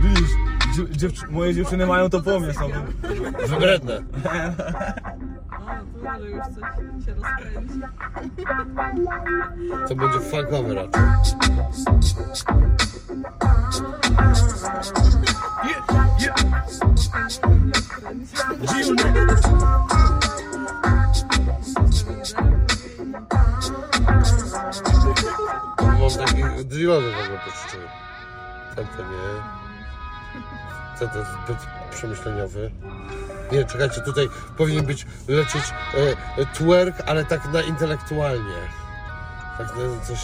Widzisz, 0.01 0.29
dziew- 0.75 0.89
dziew- 0.91 1.29
moje 1.29 1.53
dziewczyny 1.53 1.85
mają 1.85 2.09
to 2.09 2.21
po 2.21 2.31
sobie. 2.53 2.73
Wybredne. 3.47 3.97
O, 3.97 4.01
tu 5.93 6.03
może 6.03 6.29
już 6.29 6.43
coś 6.43 7.05
się 7.05 7.13
rozkręci. 7.13 7.81
To 9.87 9.95
będzie 9.95 10.19
funkowe 10.19 10.73
raczej. 10.75 11.01
Mam 25.81 26.11
taki 26.17 26.43
drillowy 26.65 27.11
w 27.11 27.15
ogóle. 27.15 27.39
To 28.75 28.81
nie. 28.81 29.59
Ten 30.99 31.09
to 31.09 31.19
jest 31.19 31.31
zbyt 31.45 31.57
przemyśleniowy. 31.91 32.71
Nie, 33.51 33.65
czekajcie, 33.65 34.01
tutaj 34.01 34.29
powinien 34.57 34.85
być 34.85 35.05
lecieć 35.27 35.63
e, 35.93 36.41
e, 36.41 36.45
twerk, 36.53 36.95
ale 37.05 37.25
tak 37.25 37.53
na 37.53 37.61
intelektualnie. 37.61 38.55
Tak 39.57 39.67
na 39.67 40.05
coś... 40.07 40.19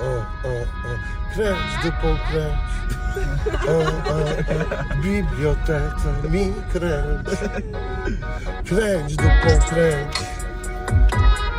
O, 0.00 0.04
o, 0.04 0.48
o. 0.48 0.94
Kręć 1.34 1.84
dupą, 1.84 2.18
kręć. 2.30 2.58
O, 3.68 3.72
o, 3.72 4.14
o. 4.14 4.24
W 4.94 5.02
bibliotece 5.02 6.28
mi 6.30 6.54
kręć. 6.72 7.28
Kręć 8.68 9.16
dupą, 9.16 9.66
kręć. 9.68 10.16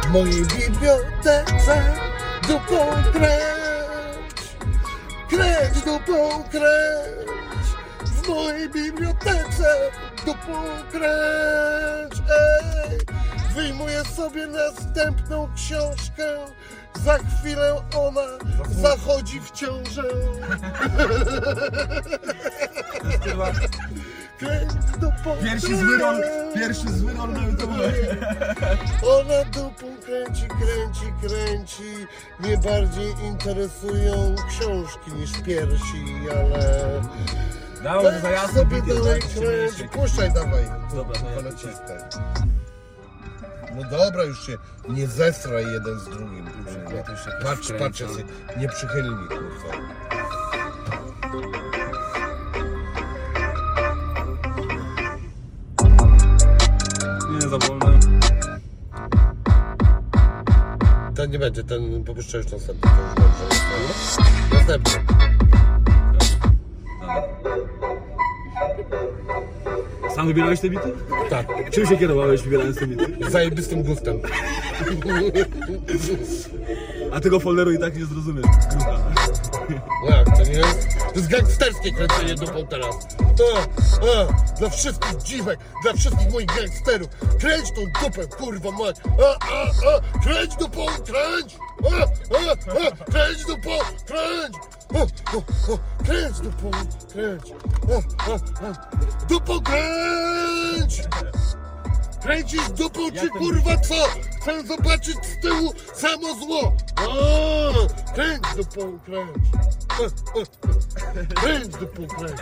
W 0.03 0.09
mojej 0.09 0.45
bibliotece 0.45 1.83
dupą 2.47 2.77
kręć. 3.13 3.58
Kręć 5.29 5.81
dupą, 5.85 6.43
kręć. 6.51 7.29
W 8.05 8.27
mojej 8.27 8.69
bibliotece 8.69 9.91
dupą 10.25 10.63
kręć. 10.91 12.13
Ej. 12.29 12.99
Wyjmuję 13.55 14.03
sobie 14.05 14.47
następną 14.47 15.49
książkę. 15.55 16.37
Za 17.03 17.17
chwilę 17.17 17.75
ona 17.97 18.21
zachodzi 18.69 19.39
w 19.41 19.51
ciążę. 19.51 20.03
Pierwszy 25.43 25.77
zły 25.77 25.97
rol, 25.97 26.21
pierwszy 26.55 26.89
zły 26.97 27.13
rol 27.13 27.33
na 27.33 27.47
YouTube. 27.47 27.69
Ona 29.03 29.45
dupą 29.45 29.87
kręci, 30.05 30.47
kręci, 30.47 31.13
kręci. 31.21 32.07
Mnie 32.39 32.57
bardziej 32.57 33.15
interesują 33.23 34.35
książki 34.49 35.13
niż 35.13 35.31
piersi, 35.41 36.05
ale... 36.31 37.01
Weź 38.03 38.21
za 38.21 38.29
jasno 38.29 38.53
sobie 38.59 38.81
bity, 38.81 38.95
dalej 38.95 39.21
tak? 39.79 39.89
Puszczaj, 39.91 40.33
dawaj. 40.33 40.65
Dobra, 40.95 41.19
to 41.19 41.29
ja. 41.29 42.09
No 43.75 43.89
dobra, 43.89 44.23
już 44.23 44.45
się 44.45 44.57
nie 44.89 45.07
zesraj 45.07 45.63
jeden 45.73 45.99
z 45.99 46.05
drugim. 46.05 46.45
kurwa. 46.45 46.93
Ja 46.93 47.03
też 47.03 47.25
się 47.25 47.31
Patrz, 47.43 47.67
kręcę. 47.67 47.85
patrz, 47.85 47.99
jacy 47.99 48.23
nieprzychylni, 48.57 49.27
kurwa. 49.27 50.08
Ten 61.19 61.31
nie 61.31 61.39
będzie, 61.39 61.63
ten 61.63 62.03
popuszczę 62.03 62.37
już 62.37 62.51
następny. 62.51 62.91
To 63.15 64.57
już 64.57 64.65
dobrze. 64.65 64.99
Następny. 64.99 65.19
Sam 70.15 70.27
wybierałeś 70.27 70.59
te 70.59 70.69
bity? 70.69 70.91
Tak, 71.29 71.47
Czym 71.71 71.85
się 71.85 71.97
kierowałeś 71.97 72.41
wybierając 72.41 72.77
te 72.79 72.87
bity? 72.87 73.31
zajebistym 73.31 73.83
gustem. 73.83 74.19
A 77.11 77.19
tego 77.19 77.39
folderu 77.39 77.71
i 77.71 77.79
tak 77.79 77.99
nie 77.99 78.05
zrozumiesz. 78.05 78.45
Grucha. 78.71 78.99
Jak, 80.09 80.37
to 80.37 80.43
nie 80.43 80.51
jest? 80.57 80.87
To 81.19 81.23
jest 81.23 81.31
gangsterskie 81.31 81.91
kręcenie 81.91 82.35
dupą 82.35 82.67
teraz. 82.67 82.95
A, 82.95 83.59
a, 84.21 84.55
dla 84.57 84.69
wszystkich 84.69 85.17
dziwek, 85.17 85.59
dla 85.83 85.93
wszystkich 85.93 86.31
moich 86.31 86.47
gangsterów. 86.47 87.09
Kręć 87.39 87.71
tą 87.71 87.81
dupę, 88.01 88.27
kurwa 88.27 88.71
mać. 88.71 88.95
A, 89.05 89.53
a, 89.53 89.63
a, 89.63 90.19
kręć 90.23 90.55
dupą, 90.55 90.85
kręć. 90.85 91.57
A, 91.83 92.03
a, 92.35 92.51
a, 92.51 93.11
kręć 93.11 93.45
dupą, 93.45 93.69
kręć. 94.05 94.55
A, 94.95 94.99
a, 94.99 95.37
a, 95.73 96.03
kręć 96.03 96.39
dupą, 96.39 96.71
kręć. 97.13 97.43
A, 97.89 98.31
a, 98.31 98.67
a, 98.67 99.25
dupą 99.29 99.59
kręć. 99.59 101.01
Kręcisz 102.21 102.69
dupą 102.69 102.99
czy 103.19 103.29
kurwa 103.29 103.77
co? 103.77 103.95
Chcę 104.41 104.63
zobaczyć 104.63 105.17
z 105.25 105.41
tyłu 105.41 105.73
samo 105.93 106.35
zło. 106.35 106.73
A, 106.95 108.13
kręć 108.13 108.41
dupą, 108.57 108.99
kręć. 109.05 109.29
Kręć 111.35 111.67
dupą, 111.67 112.07
kręć. 112.07 112.39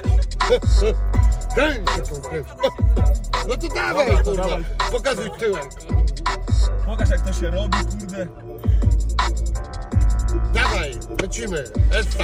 Kręć 1.56 1.86
dupą, 1.98 2.30
kręć. 2.30 2.48
No 3.48 3.58
to 3.58 3.68
dawaj, 3.76 4.08
Dobra, 4.08 4.24
to 4.24 4.30
kurwa. 4.32 4.44
dawaj. 4.44 4.64
Pokazuj 4.92 5.32
tyłek. 5.40 5.70
Pokaż 6.86 7.10
jak 7.10 7.22
to 7.22 7.34
się 7.34 7.52
robi, 7.52 7.78
kurde. 7.78 8.28
Dawaj, 10.54 10.92
lecimy. 11.22 11.64
Esta. 12.00 12.24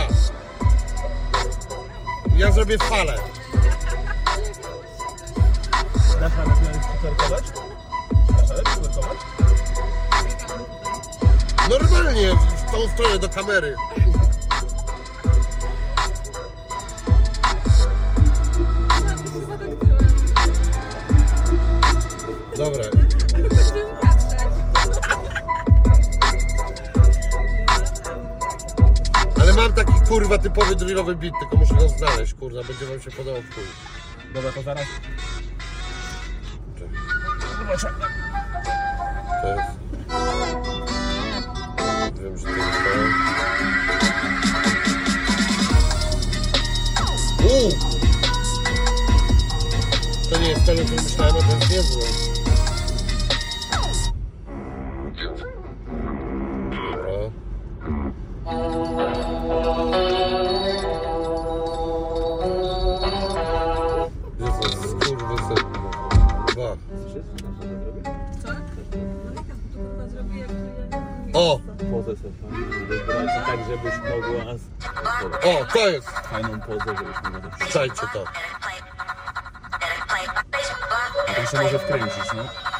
Ja 2.37 2.51
zrobię 2.51 2.77
falę. 2.77 3.17
Dasz 6.19 6.37
radę 6.37 6.51
przycerkować? 6.91 7.43
Dasz 8.37 8.49
radę 8.49 8.63
przycerkować? 8.63 9.17
Normalnie, 11.69 12.35
w 12.67 12.71
tą 12.71 12.93
stronę 12.93 13.19
do 13.19 13.29
kamery. 13.29 13.75
Dobra. 22.57 22.83
Ale 29.41 29.53
mam 29.53 29.73
taki 29.73 29.93
kurwa 30.07 30.37
typowy 30.37 30.75
drillowy 30.75 31.15
beat, 31.15 31.33
tylko 31.39 31.57
muszę 31.57 31.73
go 31.73 31.89
znaleźć, 31.89 32.33
kurwa, 32.33 32.63
będzie 32.63 32.85
wam 32.85 33.01
się 33.01 33.11
podobał 33.11 33.41
w 33.41 33.55
chuj. 33.55 33.63
Dobra, 34.33 34.51
to 34.51 34.61
zaraz. 34.61 34.85
To 37.73 37.77
jest... 37.79 39.67
Wiem, 42.21 42.37
że 42.37 42.43
to 42.43 42.49
jest 42.49 42.77
to. 42.83 43.03
Uuu! 47.43 47.71
To 50.29 50.39
nie 50.39 50.49
jest 50.49 50.65
to, 50.65 50.75
co 50.75 50.81
myślałem, 51.03 51.35
a 51.35 51.41
to 51.41 51.55
jest 51.55 51.71
niezłe. 51.71 52.42
To 75.83 75.89
jest! 75.89 76.09
fajną 76.09 76.59
pozę, 76.61 76.83
żebyś 76.85 77.23
mogła 77.23 77.57
to 77.59 77.65
Czajcie 77.65 78.07
to. 78.13 78.25
To 81.35 81.51
się 81.51 81.63
może 81.63 81.79
wkręcić, 81.79 82.33
no. 82.35 82.72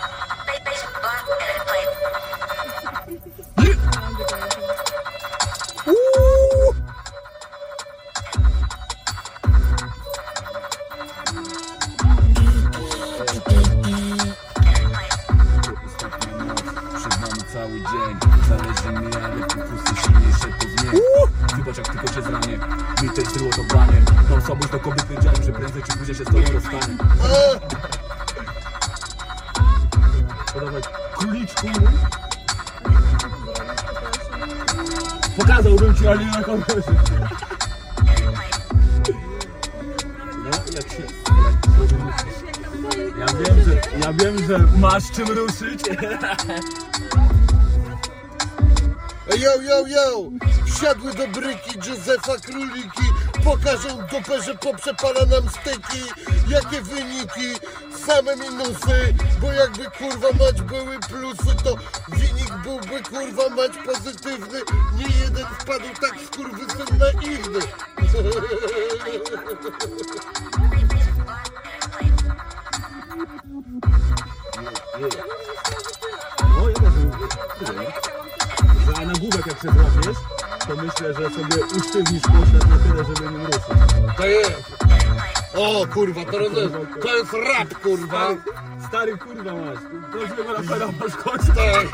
Czym 45.15 45.27
ruszyć 45.27 45.81
Yo, 49.39 49.61
yo, 49.61 49.87
yo! 49.87 50.29
Wsiadły 50.65 51.13
do 51.13 51.27
bryki 51.27 51.89
Józefa 51.89 52.37
Króliki 52.45 53.03
Pokażą 53.43 53.97
dupę, 53.97 54.41
że 54.41 54.55
poprzepala 54.55 55.25
nam 55.25 55.49
styki 55.49 56.03
Jakie 56.47 56.81
wyniki? 56.81 57.59
Same 58.05 58.35
minusy 58.35 59.13
Bo 59.41 59.51
jakby 59.51 59.83
kurwa 59.83 60.27
mać 60.39 60.61
były 60.61 60.99
plusy 60.99 61.55
To 61.63 61.75
wynik 62.07 62.53
byłby 62.63 63.03
kurwa 63.03 63.49
mać 63.55 63.71
pozytywny 63.85 64.59
Nie 64.97 65.05
jeden 65.23 65.45
wpadł 65.59 65.85
tak 66.01 66.15
skurwysyn 66.25 66.97
naiwny 66.97 67.59
No 68.13 68.19
że 81.17 81.29
sobie 81.29 81.65
usztywnisz 81.77 82.21
poślad 82.21 82.69
na 82.69 82.77
tyle, 82.77 83.03
żeby 83.15 83.31
nim 83.31 83.45
ruszyć. 83.45 83.63
To 84.17 84.25
jest 84.25 84.73
O 85.55 85.87
kurwa, 85.93 86.25
to 86.25 86.41
jest, 86.41 86.55
to 87.01 87.17
jest 87.17 87.33
rap 87.33 87.73
kurwa 87.83 88.27
Stary 88.87 89.17
kurwa 89.17 89.53
masz, 89.53 89.79
prawdziwego 90.11 90.53
rapera 90.53 90.87
masz 90.99 91.11
chodź. 91.11 91.41
Tak! 91.55 91.87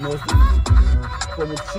No, 0.00 0.08
pomóc 1.36 1.60
ci? 1.72 1.78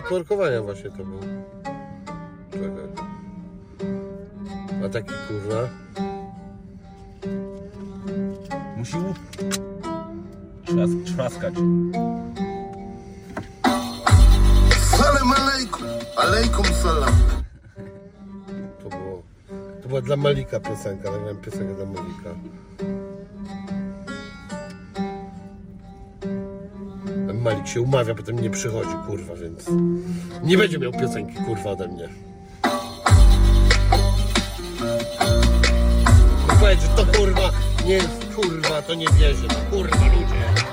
Do 0.00 0.06
twerkowania 0.06 0.62
właśnie 0.62 0.90
to 0.90 1.04
był. 1.04 1.20
Czekaj. 2.50 2.88
A 4.84 4.88
taki, 4.88 5.12
kurwa... 5.28 5.68
Musi 8.76 8.96
łup. 8.96 9.18
Trzas, 10.64 10.90
trzaskać. 11.04 11.54
Salam 14.80 15.32
alaikum. 15.32 15.86
Alaikum 16.16 16.64
salam. 16.64 17.14
To 18.82 18.88
było... 18.88 19.22
To 19.82 19.88
była 19.88 20.00
dla 20.00 20.16
Malika 20.16 20.60
piosenka, 20.60 21.10
nagrałem 21.10 21.36
piosenkę 21.36 21.74
dla 21.74 21.84
Malika. 21.84 22.30
Się 27.74 27.80
umawia, 27.80 28.14
potem 28.14 28.40
nie 28.40 28.50
przychodzi, 28.50 28.90
kurwa, 29.06 29.34
więc 29.34 29.66
nie 30.42 30.58
będzie 30.58 30.78
miał 30.78 30.92
piosenki, 30.92 31.34
kurwa, 31.34 31.70
ode 31.70 31.88
mnie. 31.88 32.08
Powiedz, 36.60 36.80
że 36.82 36.88
to 36.88 37.18
kurwa 37.18 37.50
nie 37.86 37.94
jest 37.94 38.34
kurwa, 38.36 38.82
to 38.82 38.94
nie 38.94 39.06
wierzy, 39.06 39.48
to 39.48 39.54
kurwa 39.70 39.96
ludzie. 39.96 40.64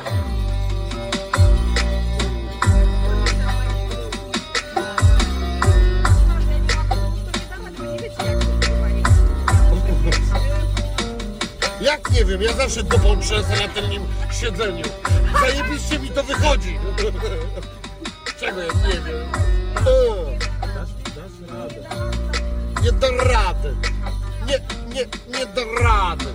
Jak 11.82 12.12
nie 12.12 12.26
wiem, 12.26 12.42
ja 12.42 12.54
zawsze 12.54 12.84
dupą 12.84 13.20
trzęsę 13.22 13.68
na 13.68 13.68
tym 13.68 13.90
nim 13.90 14.02
siedzeniu. 14.32 14.84
Zajebiście 15.42 16.00
mi 16.00 16.10
to 16.10 16.24
wychodzi. 16.24 16.80
Czego 18.40 18.62
ja 18.62 18.74
nie 18.74 19.02
wiem. 19.02 19.32
O, 19.86 20.26
nie 22.84 22.92
da 22.92 23.08
rady. 23.24 23.76
Nie, 24.48 24.60
nie, 24.94 25.06
nie 25.40 25.46
da 25.46 25.84
rady. 25.84 26.26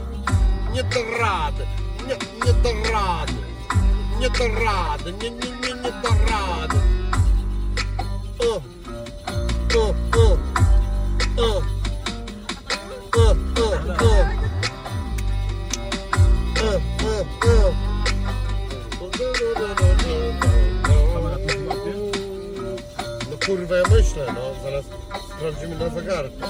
Nie 0.72 0.84
da 0.84 1.18
rady. 1.18 1.66
Nie, 2.06 2.16
nie 2.46 2.52
da 2.62 2.90
rady. 2.92 3.32
Nie 4.20 4.30
da 4.30 4.64
rady. 4.64 5.12
Nie, 5.12 5.30
nie, 5.30 5.50
nie, 5.50 5.74
nie 5.74 5.92
da 6.02 6.08
rady. 6.30 6.76
O, 8.38 8.62
o, 9.78 9.94
o, 10.18 10.38
o. 11.42 11.62
O, 13.16 13.30
o, 13.62 13.70
o. 14.04 14.39
No 23.70 23.76
kurwa, 23.76 23.90
ja 23.90 23.96
myślę, 24.02 24.26
no 24.34 24.62
zaraz 24.62 24.84
sprawdzimy 25.36 25.76
na 25.76 25.88
zegarku. 25.88 26.40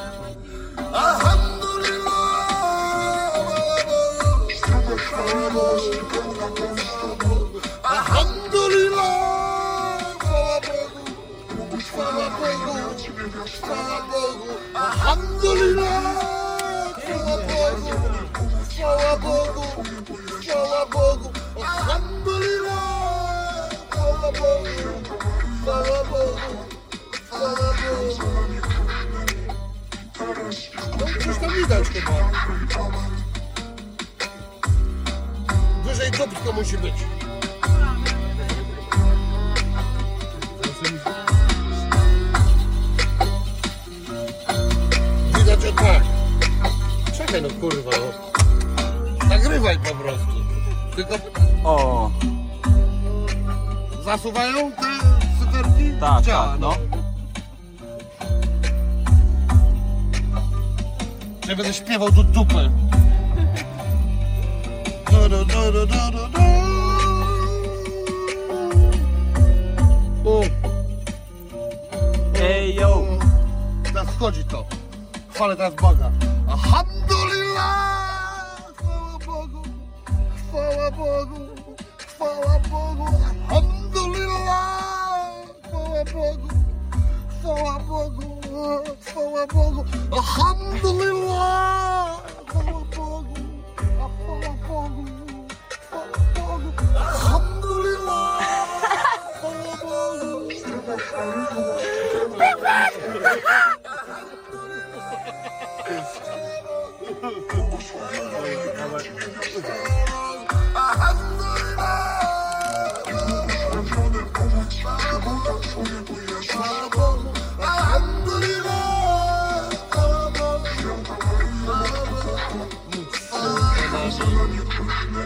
Bogu! 19.17 19.63
Chwała 23.91 24.33
Bogu! 24.33 24.71
Chwała 25.63 26.05
Bogu! 26.05 26.70
No 30.99 31.07
coś 31.25 31.39
tam 31.41 31.51
widać 31.55 31.89
chyba. 31.89 32.13
Wyżej 35.85 36.11
dupko 36.11 36.53
musi 36.53 36.79
być. 36.79 36.95
Widać 45.39 45.65
o 45.65 45.73
tak. 45.73 46.03
Czekaj 47.19 47.43
no 47.43 47.49
kurwa 47.61 47.91
no. 47.91 49.29
Nagrywaj 49.29 49.79
po 49.79 49.95
prostu. 49.95 50.33
Tylko 50.97 51.15
O, 51.65 52.11
zasuwają 54.05 54.73
te 54.73 54.83
cyferki? 55.39 56.01
tak, 56.01 56.23
Działa, 56.25 56.47
tak, 56.47 56.61
no. 56.61 56.75
Ja 61.51 61.57
będę 61.57 61.75
śpiewał 61.75 62.11
do 62.11 62.23
dupy. 62.23 62.71
Du, 65.11 65.29
du, 65.29 65.45
du, 65.45 65.73
du, 65.73 65.87
du, 65.87 65.87
du, 65.87 66.29
du. 66.29 66.41
U, 70.31 70.41
Ej, 72.43 72.75
yo. 72.75 73.03
Teraz 73.85 74.07
wchodzi 74.07 74.45
to. 74.45 74.65
Chwalę 75.35 75.57
teraz 75.57 75.75
Boga. 75.75 76.11
Alhamdulillah! 76.49 78.73
Chwała 78.77 79.19
Bogu! 79.27 79.63
Chwała 80.49 80.91
Bogu! 80.91 81.49
Chwała 81.99 82.59
Bogu! 82.71 83.07
Alhamdulillah! 83.49 85.33
Chwała 85.69 86.05
Bogu! 86.05 86.49
Chwała 87.41 87.79
Bogu! 87.79 88.41
Chwała 89.01 89.47
Bogu! 89.47 89.85
Alhamdulillah! 90.13 91.20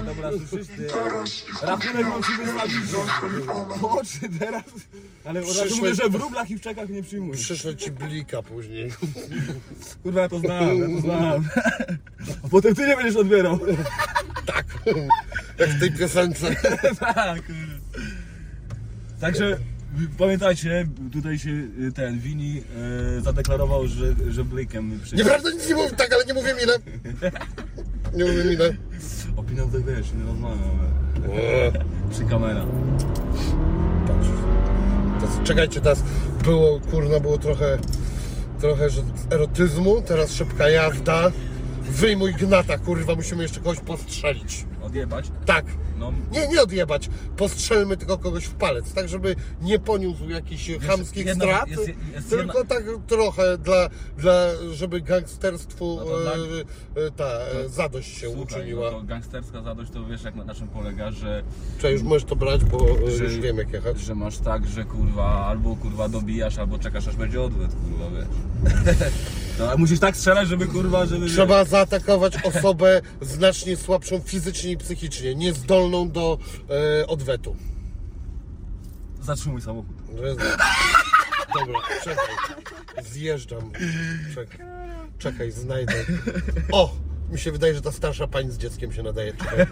Dobra, 0.06 0.30
słyszysz 0.48 0.68
ty? 0.76 0.86
Rachunek 1.62 2.06
mam 2.06 2.22
ci 2.22 2.32
wystawić. 2.32 2.74
Oczy 3.82 4.38
teraz. 4.38 4.62
Ale 5.24 5.42
Przyszłe- 5.42 5.76
mówię, 5.76 5.94
że 5.94 6.08
w 6.08 6.14
rublach 6.14 6.50
i 6.50 6.56
w 6.56 6.60
czekach 6.60 6.88
nie 6.88 7.02
przyjmuję. 7.02 7.38
Przyszło 7.38 7.74
ci 7.74 7.90
blika 7.90 8.42
później. 8.42 8.92
Kurwa, 10.02 10.20
ja 10.20 10.28
to 10.28 10.38
znam, 10.38 10.78
ja 10.80 10.86
to 10.96 11.00
znam. 11.00 11.48
A 12.44 12.48
potem 12.48 12.74
ty 12.74 12.86
nie 12.86 12.96
będziesz 12.96 13.16
odbierał. 13.16 13.58
Tak. 14.46 14.64
Jak 15.58 15.70
w 15.70 15.80
tej 15.80 15.92
piosence. 15.92 16.56
tak. 17.00 17.42
Także 19.20 19.58
pamiętajcie, 20.18 20.86
tutaj 21.12 21.38
się 21.38 21.50
y, 21.50 21.92
ten 21.94 22.18
Wini 22.18 22.62
y, 23.18 23.20
zadeklarował, 23.20 23.86
że, 23.86 24.14
że 24.28 24.44
Blake'em 24.44 25.00
przyjdzie. 25.00 25.24
Nieprawda, 25.24 25.50
nic 25.50 25.68
nie 25.68 25.74
mówię, 25.74 25.90
tak, 25.90 26.12
ale 26.12 26.24
nie 26.24 26.34
mówię 26.34 26.54
ile. 26.62 26.78
Nie 28.14 28.24
mówię 28.24 28.52
ile. 28.52 28.74
O 29.36 29.42
pieniądze 29.42 29.78
wiesz, 29.80 30.12
nie 30.18 30.24
rozmawiam. 30.24 30.58
ale 31.24 31.72
Przy 32.10 32.24
kamera. 32.24 32.66
Patrz. 34.06 34.28
Teraz, 35.20 35.42
czekajcie, 35.44 35.80
teraz 35.80 36.02
było, 36.44 36.80
kurna, 36.80 37.20
było 37.20 37.38
trochę, 37.38 37.78
trochę 38.60 38.90
że 38.90 39.02
erotyzmu, 39.30 40.02
teraz 40.02 40.32
szybka 40.32 40.68
jazda. 40.68 41.32
Wyjmuj 41.82 42.34
gnata, 42.34 42.78
kurwa, 42.78 43.14
musimy 43.14 43.42
jeszcze 43.42 43.60
kogoś 43.60 43.80
postrzelić. 43.80 44.64
Odjebać? 44.94 45.30
Tak. 45.46 45.64
No, 45.98 46.12
Nie, 46.32 46.48
nie 46.48 46.62
odjebać. 46.62 47.10
Postrzelmy 47.36 47.96
tylko 47.96 48.18
kogoś 48.18 48.44
w 48.44 48.54
palec, 48.54 48.92
tak 48.92 49.08
żeby 49.08 49.36
nie 49.62 49.78
poniósł 49.78 50.28
jakichś 50.28 50.70
chamskich 50.86 51.26
jedna- 51.26 51.44
strat, 51.44 51.68
jest- 51.68 51.88
jest 52.14 52.30
tylko 52.30 52.58
jedna- 52.58 52.74
tak 52.74 52.84
trochę 53.06 53.58
dla, 53.58 53.88
dla 54.18 54.46
żeby 54.72 55.00
gangsterstwu 55.00 55.96
No 56.00 56.04
to 56.04 56.20
dla- 56.20 56.32
e, 56.32 57.06
e, 57.06 57.10
ta 57.10 57.24
e, 57.24 57.68
zadość 57.68 58.08
się 58.18 58.26
słuchaj, 58.26 58.42
uczyniła. 58.44 58.90
no 58.90 58.98
to 59.00 59.04
gangsterska 59.06 59.62
zadość 59.62 59.90
to 59.90 60.04
wiesz 60.04 60.22
jak 60.22 60.34
na, 60.34 60.44
na 60.44 60.54
czym 60.54 60.68
polega, 60.68 61.10
że, 61.10 61.42
Czy 61.78 61.90
już 61.92 62.02
możesz 62.02 62.24
to 62.24 62.36
brać, 62.36 62.64
bo 62.64 62.86
że, 63.18 63.24
już 63.24 63.38
wiem 63.38 63.58
jak 63.58 63.72
jechać. 63.72 64.00
że 64.00 64.14
masz 64.14 64.38
tak, 64.38 64.66
że 64.66 64.84
kurwa 64.84 65.46
albo 65.46 65.76
kurwa 65.76 66.08
dobijasz, 66.08 66.58
albo 66.58 66.78
czekasz 66.78 67.08
aż 67.08 67.16
będzie 67.16 67.42
odwet, 67.42 67.70
kurwa 67.74 68.10
wiesz. 68.10 68.28
No, 69.58 69.70
a 69.72 69.76
musisz 69.76 69.98
tak 70.00 70.16
strzelać, 70.16 70.48
żeby 70.48 70.66
kurwa, 70.66 71.06
żeby... 71.06 71.26
Trzeba 71.26 71.64
zaatakować 71.64 72.34
osobę 72.44 73.02
znacznie 73.20 73.76
słabszą 73.76 74.20
fizycznie 74.20 74.72
i 74.72 74.76
psychicznie, 74.84 75.34
niezdolną 75.34 76.10
do 76.10 76.38
e, 77.00 77.06
odwetu. 77.06 77.56
Zatrzymuj 79.20 79.62
samochód. 79.62 79.96
Dobra, 81.54 81.80
czekaj. 82.04 82.24
Zjeżdżam. 83.10 83.70
Czekaj, 84.34 84.66
czekaj 85.18 85.50
znajdę. 85.50 85.94
O! 86.72 86.96
Mi 87.30 87.38
się 87.38 87.52
wydaje, 87.52 87.74
że 87.74 87.80
ta 87.80 87.92
starsza 87.92 88.26
pani 88.26 88.50
z 88.50 88.58
dzieckiem 88.58 88.92
się 88.92 89.02
nadaje. 89.02 89.32
Czekaj. 89.32 89.66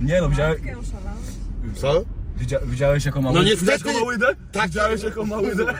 Nie 0.00 0.20
no, 0.20 0.28
widziałeś? 0.28 0.60
Co? 1.74 2.04
widzia, 2.36 2.58
widziałeś 2.64 3.04
jaką 3.04 3.22
ma 3.22 3.32
No 3.32 3.42
niestety- 3.42 3.78
Widziałeś 3.78 3.82
jaką 3.82 4.00
ma 4.00 4.06
łydę? 4.06 4.26
Tak. 4.52 4.66
Widziałeś 4.66 5.02
jaką 5.02 5.24
ma 5.24 5.36
łydę? 5.36 5.74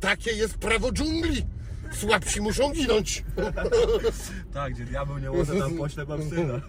Takie 0.00 0.32
jest 0.32 0.58
prawo 0.58 0.92
dżungli. 0.92 1.46
Słabsi 1.94 2.40
muszą 2.40 2.72
ginąć. 2.72 3.24
Tak, 4.54 4.74
gdzie 4.74 4.84
diabeł 4.84 5.18
nie 5.18 5.30
łoże, 5.30 5.54
tam 5.54 5.74
pośle 5.76 6.04
mam 6.04 6.22
syna. 6.22 6.60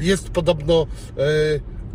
Jest 0.00 0.30
podobno 0.30 0.86
e, 1.18 1.22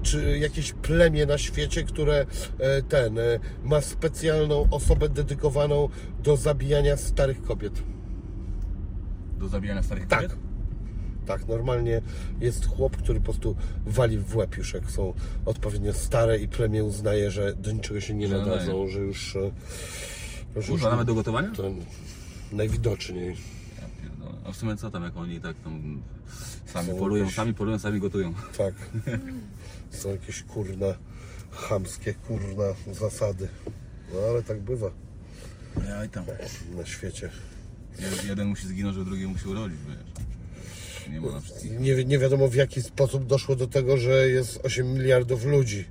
czy 0.02 0.38
jakieś 0.40 0.74
plemię 0.74 1.26
na 1.26 1.38
świecie, 1.38 1.84
które 1.84 2.26
e, 2.60 2.82
ten 2.82 3.20
e, 3.20 3.40
ma 3.64 3.82
specjalną 3.82 4.68
osobę 4.72 5.10
dedykowaną 5.10 5.90
do 6.24 6.38
zabijania 6.38 6.98
starych 6.98 7.44
kobiet. 7.44 7.74
Do 9.40 9.48
zabijania 9.48 9.84
starych 9.84 10.08
Tak. 10.08 10.22
kobiet? 10.22 10.38
Tak, 11.26 11.48
normalnie 11.48 12.02
jest 12.40 12.66
chłop, 12.66 12.98
który 12.98 13.20
po 13.20 13.26
prostu 13.26 13.56
wali 13.86 14.18
w 14.18 14.36
łeb 14.36 14.58
już, 14.58 14.74
jak 14.74 14.92
są 14.92 15.14
odpowiednio 15.46 15.94
stare 15.94 16.38
i 16.40 16.48
plemię 16.48 16.84
uznaje, 16.84 17.32
że 17.32 17.54
do 17.54 17.72
niczego 17.72 18.02
się 18.02 18.14
nie 18.14 18.28
nadadzą, 18.28 18.88
że 18.88 19.00
już... 19.00 19.36
e, 19.36 19.52
Kurwa, 20.68 20.90
nawet 20.92 21.08
do 21.08 21.14
gotowania? 21.16 21.52
to 21.52 21.72
najwidoczniej. 22.52 23.36
Ja 23.82 23.88
pierdolę. 24.02 24.32
A 24.46 24.52
w 24.52 24.56
sumie 24.58 24.78
co 24.78 24.92
tam, 24.92 25.04
jak 25.04 25.18
oni 25.18 25.42
tak 25.42 25.56
tam 25.64 26.02
sami 26.66 26.88
Są 26.90 26.98
polują, 26.98 27.24
jakieś- 27.24 27.36
sami 27.36 27.54
polują, 27.54 27.80
sami 27.80 28.00
gotują. 28.00 28.34
Tak. 28.58 28.74
Są 29.92 30.10
jakieś 30.10 30.44
kurna, 30.44 30.86
chamskie 31.52 32.14
kurna 32.14 32.64
zasady. 32.94 33.48
No 34.14 34.20
ale 34.30 34.44
tak 34.44 34.62
bywa 34.62 34.92
Ja 35.88 36.06
i 36.06 36.10
tam. 36.10 36.26
na 36.78 36.86
świecie. 36.86 37.30
Jeden 38.28 38.48
musi 38.48 38.68
zginąć, 38.68 38.94
żeby 38.96 39.06
drugi 39.06 39.28
musi 39.28 39.48
urodzić, 39.48 39.78
wiesz. 39.88 40.28
Nie 41.14 41.22
ma 41.22 41.32
na 41.32 41.40
wszystkich. 41.42 41.80
Nie, 41.80 41.96
wi- 41.96 42.06
nie 42.06 42.20
wiadomo 42.20 42.48
w 42.48 42.56
jaki 42.56 42.82
sposób 42.82 43.26
doszło 43.26 43.56
do 43.56 43.68
tego, 43.68 43.98
że 43.98 44.30
jest 44.30 44.60
8 44.64 44.94
miliardów 44.94 45.46
ludzi. 45.46 45.86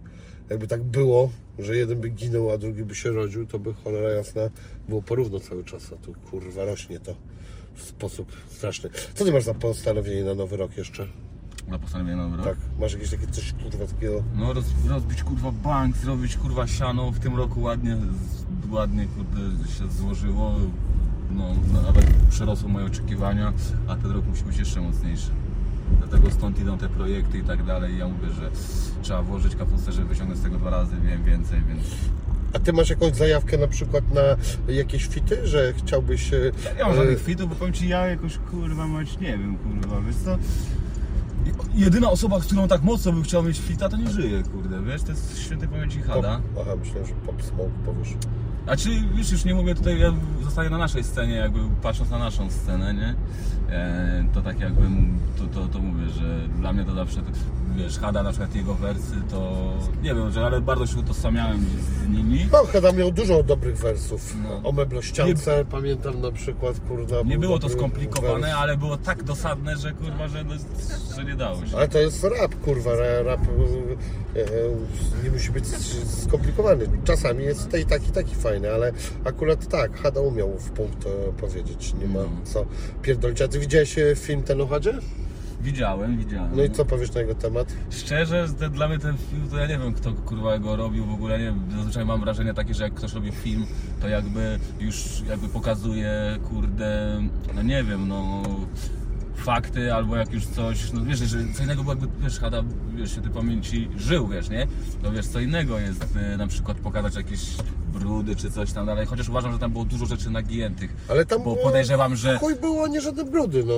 Jakby 0.51 0.67
tak 0.67 0.83
było, 0.83 1.31
że 1.59 1.77
jeden 1.77 2.01
by 2.01 2.09
ginął, 2.11 2.51
a 2.51 2.59
drugi 2.59 2.85
by 2.85 2.95
się 2.95 3.11
rodził, 3.11 3.47
to 3.47 3.59
by 3.59 3.75
cholera 3.75 4.11
jasna 4.11 4.41
było 4.89 5.03
porówno 5.03 5.41
cały 5.41 5.65
czas, 5.65 5.93
a 5.93 5.97
tu 5.97 6.15
kurwa 6.31 6.65
rośnie 6.65 7.01
to 7.01 7.15
w 7.75 7.83
sposób 7.83 8.33
straszny. 8.51 8.91
Co 9.15 9.25
ty 9.25 9.33
masz 9.33 9.45
za 9.45 9.55
postanowienie 9.55 10.25
na 10.25 10.35
nowy 10.35 10.57
rok 10.57 10.77
jeszcze? 10.77 11.07
Na 11.69 11.79
postanowienie 11.79 12.17
na 12.17 12.37
rok? 12.37 12.47
Tak, 12.47 12.57
masz 12.81 12.93
jakieś 12.93 13.11
takie 13.11 13.27
coś 13.27 13.53
kurwa 13.53 13.87
takiego? 13.87 14.23
No 14.37 14.53
roz, 14.53 14.65
rozbić 14.89 15.23
kurwa 15.23 15.53
bank, 15.53 15.97
zrobić 15.97 16.37
kurwa 16.37 16.67
siano 16.67 17.11
w 17.11 17.19
tym 17.19 17.37
roku 17.37 17.61
ładnie, 17.63 17.97
z- 17.97 18.71
ładnie 18.73 19.07
kurde 19.17 19.69
się 19.69 19.91
złożyło. 19.91 20.55
No 21.31 21.55
nawet 21.83 22.07
przerosło 22.31 22.69
moje 22.69 22.87
oczekiwania, 22.87 23.53
a 23.89 23.97
ten 23.97 24.11
rok 24.11 24.27
musi 24.27 24.45
być 24.45 24.57
jeszcze 24.59 24.81
mocniejszy. 24.81 25.31
Dlatego 25.99 26.31
stąd 26.31 26.59
idą 26.61 26.79
te 26.79 26.89
projekty 26.89 27.39
i 27.39 27.43
tak 27.43 27.65
dalej. 27.65 27.99
Ja 27.99 28.09
mówię, 28.09 28.29
że 28.33 28.51
trzeba 29.03 29.23
włożyć 29.23 29.57
kapustę, 29.57 29.93
żeby 29.93 30.09
wyciągnąć 30.09 30.41
z 30.41 30.43
tego 30.43 30.59
dwa 30.59 30.71
razy 30.71 30.97
wiem 31.05 31.25
więcej, 31.25 31.63
więc 31.69 31.83
A 32.53 32.59
ty 32.59 32.73
masz 32.73 32.91
jakąś 32.91 33.15
zajawkę 33.15 33.59
na 33.59 33.67
przykład 33.69 34.05
na 34.15 34.23
jakieś 34.75 35.07
fity, 35.07 35.47
że 35.47 35.73
chciałbyś... 35.77 36.33
e, 36.33 36.37
Ja 36.65 36.73
nie 36.79 36.83
mam 36.83 36.93
e, 36.93 36.97
żadnych 36.97 37.23
fitów, 37.23 37.49
bo 37.49 37.55
powiem 37.55 37.75
Ci, 37.75 37.89
ja 37.89 38.07
jakoś 38.07 38.39
kurwa 38.39 38.87
mać 38.87 39.19
nie 39.21 39.39
wiem, 39.39 39.57
kurwa, 39.57 40.01
wiesz 40.07 40.17
co? 40.17 40.39
Jedyna 41.75 42.11
osoba, 42.11 42.41
z 42.41 42.45
którą 42.47 42.69
tak 42.69 42.83
mocno 42.83 43.13
bym 43.13 43.23
chciał 43.23 43.43
mieć 43.43 43.59
fita, 43.61 43.89
to 43.89 43.97
nie 43.97 44.11
żyje, 44.11 44.43
kurde, 44.43 44.83
wiesz, 44.83 45.03
to 45.03 45.11
jest 45.11 45.39
świętej 45.43 45.69
pamięci 45.69 45.99
Pop, 45.99 46.07
Hada. 46.09 46.41
aha, 46.63 46.71
myślałem, 46.81 47.07
że 47.07 47.13
pop 47.27 47.43
smoke 47.43 47.71
powiesz. 47.85 48.15
A 48.67 48.77
czy 48.77 48.91
wiesz, 49.15 49.33
już 49.33 49.45
nie 49.45 49.55
mówię 49.55 49.75
tutaj, 49.75 50.01
ja 50.01 50.13
zostaję 50.45 50.71
na 50.71 50.79
naszej 50.79 51.05
scenie, 51.05 51.35
jakby 51.35 51.59
patrząc 51.83 52.11
na 52.11 52.19
naszą 52.19 52.51
scenę, 52.51 52.95
nie? 52.95 53.15
E, 53.71 54.25
to 54.35 54.43
tak 54.43 54.61
jakby, 54.61 54.83
to, 55.37 55.47
to, 55.47 55.69
to 55.69 55.79
mówię, 55.79 56.09
że 56.09 56.49
dla 56.49 56.73
mnie 56.73 56.85
to 56.85 56.95
zawsze, 56.95 57.23
wiesz, 57.77 57.99
Hada, 57.99 58.23
na 58.23 58.31
przykład 58.31 58.55
jego 58.55 58.75
wersy, 58.75 59.15
to 59.31 59.53
nie 60.03 60.15
wiem, 60.15 60.31
że 60.33 60.47
ale 60.47 60.61
bardzo 60.61 60.87
się 60.87 60.99
utożsamiałem 60.99 61.61
z, 61.61 62.05
z 62.05 62.09
nimi. 62.09 62.49
No, 62.53 62.65
Hada 62.73 62.93
miał 62.93 63.11
dużo 63.13 63.43
dobrych 63.43 63.79
wersów. 63.79 64.35
No. 64.43 64.69
O 64.69 64.73
meblościance 64.73 65.65
pamiętam 65.71 66.21
na 66.21 66.33
przykład, 66.33 66.81
kurwa. 66.89 67.17
Nie 67.23 67.31
był 67.39 67.41
było 67.41 67.59
to 67.59 67.69
skomplikowane, 67.69 68.41
wers. 68.47 68.55
ale 68.59 68.77
było 68.77 68.97
tak 68.97 69.23
dosadne, 69.23 69.77
że 69.77 69.93
kurwa, 69.93 70.29
że, 70.29 70.45
no, 70.45 70.55
że 71.17 71.25
nie 71.25 71.35
dało 71.35 71.67
się. 71.67 71.77
Ale 71.77 71.89
to 71.89 71.99
jest 71.99 72.25
rap, 72.25 72.55
kurwa, 72.65 72.91
ra- 72.97 73.23
rap 73.23 73.41
e, 74.37 74.41
e, 74.41 74.45
nie 75.25 75.31
musi 75.31 75.51
być 75.53 75.65
skomplikowany. 76.25 76.89
Czasami 77.05 77.45
jest 77.45 77.71
tej 77.71 77.87
taki, 77.87 78.11
taki 78.11 78.35
fajny, 78.35 78.73
ale 78.73 78.93
akurat 79.25 79.69
tak, 79.69 79.97
Hada 80.01 80.21
umiał 80.21 80.59
w 80.59 80.71
punkt 80.71 81.07
e, 81.07 81.33
powiedzieć, 81.41 81.95
nie 82.01 82.07
ma 82.09 82.21
No. 82.23 82.29
co 82.45 82.67
pierdolić. 83.03 83.43
A 83.43 83.49
ty 83.49 83.59
widziałeś 83.59 83.99
e, 83.99 84.17
film 84.17 84.43
ten 84.43 84.61
o 84.61 84.67
Hadzie? 84.67 84.93
Widziałem, 85.71 86.17
widziałem. 86.19 86.57
No 86.57 86.63
i 86.65 86.71
co 86.71 86.85
powiesz 86.85 87.15
na 87.15 87.21
jego 87.21 87.35
temat? 87.35 87.73
Szczerze, 87.91 88.49
te, 88.59 88.71
dla 88.71 88.89
mnie 88.89 88.99
ten 88.99 89.17
film, 89.31 89.49
to 89.51 89.59
ja 89.59 89.67
nie 89.67 89.79
wiem 89.79 89.93
kto 89.95 90.13
kurwa 90.13 90.59
go 90.59 90.77
robił, 90.77 91.05
w 91.07 91.13
ogóle 91.13 91.39
nie 91.39 91.45
wiem, 91.45 91.61
zazwyczaj 91.77 92.05
mam 92.05 92.21
wrażenie 92.21 92.55
takie, 92.55 92.75
że 92.75 92.85
jak 92.85 92.95
ktoś 92.95 93.13
robi 93.13 93.33
film, 93.33 93.67
to 94.01 94.09
jakby 94.09 94.59
już 94.81 95.23
jakby 95.29 95.49
pokazuje, 95.49 96.39
kurde, 96.51 97.21
no 97.55 97.63
nie 97.63 97.85
wiem, 97.85 98.09
no 98.09 98.43
fakty 99.37 99.95
albo 99.95 100.17
jak 100.17 100.33
już 100.33 100.47
coś, 100.47 100.93
no 100.93 101.05
wiesz, 101.05 101.19
że 101.19 101.39
co 101.57 101.63
innego 101.63 101.83
było 101.83 101.95
jakby, 101.95 102.09
wiesz, 102.25 102.39
Hada, 102.41 102.63
wiesz, 102.95 103.15
się 103.15 103.21
ty 103.23 103.31
pamięci 103.31 103.89
żył, 103.97 104.29
wiesz, 104.29 104.51
nie? 104.51 104.67
To 105.03 105.13
wiesz, 105.13 105.27
co 105.27 105.41
innego 105.41 105.79
jest 105.79 106.17
y, 106.35 106.37
na 106.37 106.47
przykład 106.47 106.77
pokazać 106.77 107.15
jakieś 107.17 107.41
brudy 107.93 108.37
czy 108.37 108.51
coś 108.51 108.73
tam 108.73 108.87
dalej, 108.87 109.07
chociaż 109.07 109.29
uważam, 109.29 109.53
że 109.53 109.59
tam 109.59 109.73
było 109.73 109.85
dużo 109.85 110.07
rzeczy 110.07 110.31
nagiętych, 110.31 110.97
Ale 111.09 111.27
tam 111.27 111.39
bo 111.39 111.45
było- 111.53 111.65
podejrzewam, 111.65 112.17
że 112.17 112.39
Chuj 112.39 112.55
było, 112.57 112.87
nie 112.89 113.01
żadne 113.01 113.25
brudy, 113.25 113.65
no. 113.67 113.75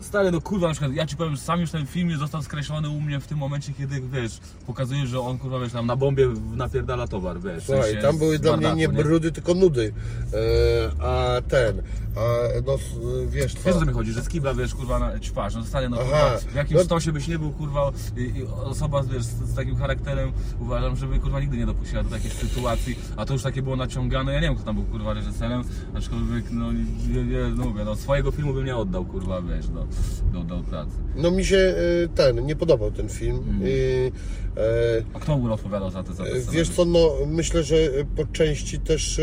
Stary, 0.00 0.30
no 0.30 0.40
kurwa, 0.40 0.66
na 0.68 0.72
przykład 0.74 0.94
ja 0.94 1.06
ci 1.06 1.16
powiem, 1.16 1.36
że 1.36 1.42
sam 1.42 1.60
już 1.60 1.70
ten 1.70 1.86
film 1.86 2.18
został 2.18 2.42
skreślony 2.42 2.88
u 2.88 3.00
mnie 3.00 3.20
w 3.20 3.26
tym 3.26 3.38
momencie, 3.38 3.72
kiedy 3.72 4.00
wiesz, 4.00 4.40
pokazuje, 4.66 5.06
że 5.06 5.20
on 5.20 5.38
kurwa 5.38 5.60
wiesz, 5.60 5.72
tam 5.72 5.86
na 5.86 5.96
bombie 5.96 6.22
napierdala 6.56 7.06
towar, 7.08 7.40
wiesz. 7.40 7.62
w 7.62 7.66
Słuchaj, 7.66 7.82
sensie 7.84 8.02
tam 8.02 8.18
były 8.18 8.38
z 8.38 8.40
dla 8.40 8.56
mnie 8.56 8.66
bardaku, 8.66 8.96
nie 8.98 9.04
brudy, 9.04 9.32
tylko 9.32 9.54
nudy. 9.54 9.92
E, 10.32 11.02
a 11.04 11.40
ten, 11.48 11.82
a 12.16 12.20
no 12.66 12.74
s- 12.74 12.80
wiesz 13.28 13.54
co? 13.54 13.60
Wiesz 13.66 13.76
o 13.76 13.80
co 13.80 13.86
mi 13.86 13.92
chodzi, 13.92 14.12
że 14.12 14.22
z 14.22 14.28
kibla 14.28 14.54
wiesz 14.54 14.74
kurwa 14.74 14.98
na 14.98 15.18
ćpasz, 15.20 15.54
no 15.54 15.64
stary, 15.64 15.88
no 15.88 15.96
Aha, 16.00 16.30
kurwa, 16.30 16.52
w 16.52 16.54
jakimś 16.54 16.78
no- 16.78 16.84
stosie 16.84 17.12
byś 17.12 17.28
nie 17.28 17.38
był 17.38 17.50
kurwa 17.50 17.92
i, 18.16 18.20
i 18.38 18.44
osoba 18.46 19.02
wiesz, 19.02 19.22
z, 19.22 19.28
z 19.50 19.54
takim 19.54 19.76
charakterem 19.76 20.32
uważam, 20.60 20.96
żeby 20.96 21.18
kurwa 21.18 21.40
nigdy 21.40 21.56
nie 21.56 21.66
dopuściła 21.66 22.02
do 22.02 22.10
takiej 22.10 22.30
sytuacji, 22.30 22.98
a 23.16 23.24
to 23.26 23.32
już 23.32 23.42
takie 23.42 23.62
było 23.62 23.76
naciągane, 23.76 24.32
ja 24.32 24.40
nie 24.40 24.46
wiem 24.46 24.56
kto 24.56 24.64
tam 24.64 24.74
był 24.74 24.84
kurwa 24.84 25.12
reżyserem, 25.14 25.62
aczkolwiek 25.94 26.44
no 26.50 26.72
nie, 26.72 27.24
nie, 27.24 27.38
no 27.56 27.64
mówię, 27.64 27.84
no 27.84 27.96
swojego 27.96 28.30
filmu 28.30 28.54
bym 28.54 28.64
nie 28.64 28.76
oddał 28.76 29.04
kurwa 29.04 29.42
wiesz, 29.42 29.68
do, 29.68 29.86
do, 30.32 30.44
do 30.44 30.62
pracy. 30.62 30.90
No 31.16 31.30
mi 31.30 31.44
się 31.44 31.56
e, 31.56 32.08
ten, 32.14 32.46
nie 32.46 32.56
podobał 32.56 32.90
ten 32.90 33.08
film. 33.08 33.36
Mhm. 33.36 33.62
I, 33.64 34.12
e, 34.56 35.02
A 35.14 35.20
kto 35.20 35.34
odpowiadał 35.34 35.90
za 35.90 36.02
te 36.02 36.14
za 36.14 36.24
te 36.24 36.30
Wiesz 36.52 36.68
co, 36.68 36.84
no 36.84 37.12
myślę, 37.26 37.62
że 37.62 37.76
po 38.16 38.26
części 38.26 38.80
też 38.80 39.18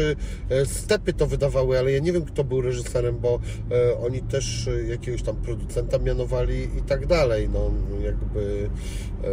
e, 0.49 0.65
stepy 0.65 1.13
to 1.13 1.27
wydawały, 1.27 1.79
ale 1.79 1.91
ja 1.91 1.99
nie 1.99 2.13
wiem 2.13 2.25
kto 2.25 2.43
był 2.43 2.61
reżyserem, 2.61 3.19
bo 3.19 3.39
e, 3.71 3.97
oni 3.97 4.21
też 4.21 4.67
e, 4.67 4.83
jakiegoś 4.83 5.21
tam 5.21 5.35
producenta 5.35 5.99
mianowali 5.99 6.63
i 6.63 6.81
tak 6.87 7.05
dalej, 7.05 7.49
no 7.49 7.71
jakby 8.03 8.69
e, 9.23 9.27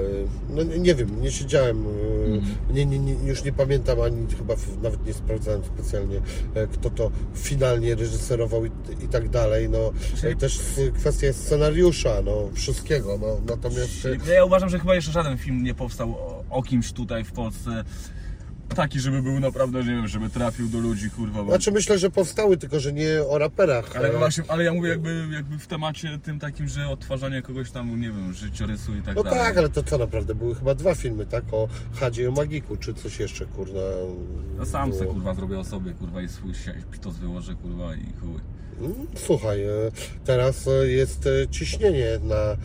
no 0.50 0.62
nie, 0.62 0.94
wiem, 0.94 1.22
nie 1.22 1.30
siedziałem, 1.30 1.86
e, 1.86 2.72
nie, 2.72 2.86
nie, 2.86 2.98
nie, 2.98 3.14
już 3.24 3.44
nie 3.44 3.52
pamiętam 3.52 4.00
ani 4.00 4.26
chyba 4.38 4.54
nawet 4.82 5.06
nie 5.06 5.12
sprawdzałem 5.12 5.64
specjalnie 5.64 6.20
e, 6.54 6.66
kto 6.66 6.90
to 6.90 7.10
finalnie 7.34 7.94
reżyserował 7.94 8.64
i, 8.64 8.70
i 9.04 9.08
tak 9.08 9.28
dalej, 9.28 9.68
no 9.68 9.92
e, 10.22 10.36
też 10.36 10.60
e, 10.78 10.90
kwestia 10.90 11.23
jest 11.24 11.44
scenariusza, 11.46 12.22
no 12.24 12.50
wszystkiego, 12.54 13.18
no 13.20 13.40
natomiast 13.56 14.06
e, 14.28 14.34
Ja 14.34 14.44
uważam, 14.44 14.68
że 14.68 14.78
chyba 14.78 14.94
jeszcze 14.94 15.12
żaden 15.12 15.38
film 15.38 15.62
nie 15.62 15.74
powstał 15.74 16.10
o, 16.10 16.44
o 16.50 16.62
kimś 16.62 16.92
tutaj 16.92 17.24
w 17.24 17.32
Polsce 17.32 17.84
taki, 18.74 19.00
żeby 19.00 19.22
był 19.22 19.40
naprawdę, 19.40 19.78
nie 19.78 19.84
wiem, 19.90 20.08
żeby 20.08 20.30
trafił 20.30 20.68
do 20.68 20.78
ludzi, 20.78 21.10
kurwa. 21.10 21.42
Bo... 21.42 21.50
Znaczy 21.50 21.72
myślę, 21.72 21.98
że 21.98 22.10
powstały, 22.10 22.56
tylko 22.56 22.80
że 22.80 22.92
nie 22.92 23.22
o 23.28 23.38
raperach. 23.38 23.96
Ale, 23.96 24.12
właśnie, 24.12 24.44
ale 24.48 24.64
ja 24.64 24.72
mówię 24.72 24.88
jakby, 24.88 25.28
jakby 25.32 25.58
w 25.58 25.66
temacie 25.66 26.18
tym 26.18 26.38
takim, 26.38 26.68
że 26.68 26.88
odtwarzanie 26.88 27.42
kogoś 27.42 27.70
tam, 27.70 28.00
nie 28.00 28.08
wiem, 28.08 28.32
życiorysu 28.32 28.96
i 28.96 29.02
tak 29.02 29.16
No 29.16 29.22
dalej. 29.22 29.38
tak, 29.38 29.56
ale 29.58 29.68
to 29.68 29.82
co 29.82 29.98
naprawdę? 29.98 30.34
Były 30.34 30.54
chyba 30.54 30.74
dwa 30.74 30.94
filmy, 30.94 31.26
tak? 31.26 31.44
O 31.52 31.68
Hadzie 31.94 32.22
i 32.22 32.26
o 32.26 32.30
Magiku, 32.30 32.76
czy 32.76 32.94
coś 32.94 33.18
jeszcze, 33.20 33.46
kurna. 33.46 33.80
No 34.58 34.66
sam 34.66 34.92
se, 34.92 35.00
było? 35.00 35.14
kurwa, 35.14 35.34
zrobię 35.34 35.58
o 35.58 35.64
sobie, 35.64 35.92
kurwa, 35.92 36.22
i 36.22 36.28
swój 36.28 36.52
pitos 36.92 37.16
wyłożę, 37.16 37.54
kurwa, 37.54 37.94
i 37.94 38.12
chuj. 38.20 38.40
Słuchaj, 39.14 39.62
e, 39.62 39.68
teraz 40.24 40.68
e, 40.68 40.88
jest 40.88 41.26
e, 41.26 41.48
ciśnienie 41.48 42.18
na. 42.22 42.56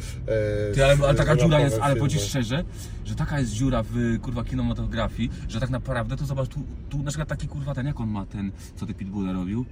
Ty, 0.74 0.86
ale, 0.86 0.98
ale 1.08 1.16
taka 1.16 1.36
dziura 1.36 1.60
jest, 1.60 1.78
ale 1.82 2.10
ci 2.10 2.20
szczerze, 2.20 2.64
że 3.06 3.16
taka 3.16 3.40
jest 3.40 3.52
dziura 3.52 3.84
w 3.84 4.20
kurwa 4.22 4.44
kinematografii, 4.44 5.32
że 5.50 5.60
tak 5.60 5.70
naprawdę 5.70 6.18
to 6.18 6.26
zobacz, 6.26 6.50
tu, 6.50 6.60
tu 6.90 6.98
na 6.98 7.08
przykład 7.08 7.30
taki 7.30 7.48
kurwa 7.48 7.76
ten, 7.76 7.86
jak 7.86 8.00
on 8.00 8.10
ma 8.10 8.26
ten, 8.26 8.52
co 8.76 8.86
ty 8.86 8.94
Pitbull 8.94 9.34
robił? 9.34 9.66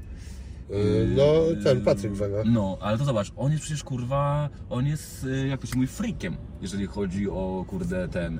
Yy, 0.69 1.07
No, 1.17 1.23
ten 1.63 1.81
Patryk 1.81 2.13
Wega. 2.13 2.43
No, 2.45 2.77
ale 2.81 2.97
to 2.97 3.05
zobacz, 3.05 3.31
on 3.35 3.51
jest 3.51 3.63
przecież 3.63 3.83
kurwa, 3.83 4.49
on 4.69 4.85
jest, 4.87 5.23
y, 5.23 5.47
jak 5.47 5.61
to 5.61 5.67
się 5.67 5.75
mówi, 5.75 5.87
freakiem, 5.87 6.37
jeżeli 6.61 6.85
chodzi 6.87 7.29
o 7.29 7.65
kurde 7.67 8.07
ten, 8.07 8.39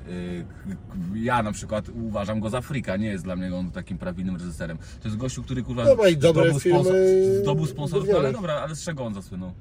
k- 0.68 0.76
ja 1.14 1.42
na 1.42 1.52
przykład 1.52 1.88
uważam 1.88 2.40
go 2.40 2.50
za 2.50 2.60
freaka, 2.60 2.96
nie 2.96 3.08
jest 3.08 3.24
dla 3.24 3.36
mnie 3.36 3.54
on 3.56 3.70
takim 3.70 3.98
prawilnym 3.98 4.36
reżyserem. 4.36 4.78
To 5.02 5.08
jest 5.08 5.16
gościu, 5.16 5.42
który 5.42 5.62
kurwa 5.62 5.84
No 5.84 6.06
i 6.06 6.16
dobre 6.16 6.42
zdobył, 6.44 6.60
filmy 6.60 6.78
sponsor, 6.80 6.96
zdobył 7.42 7.66
sponsorów, 7.66 8.08
no, 8.12 8.18
ale 8.18 8.32
dobra, 8.32 8.54
ale 8.54 8.74
z 8.76 8.84
czego 8.84 9.04
on 9.04 9.14
zasłynął? 9.14 9.52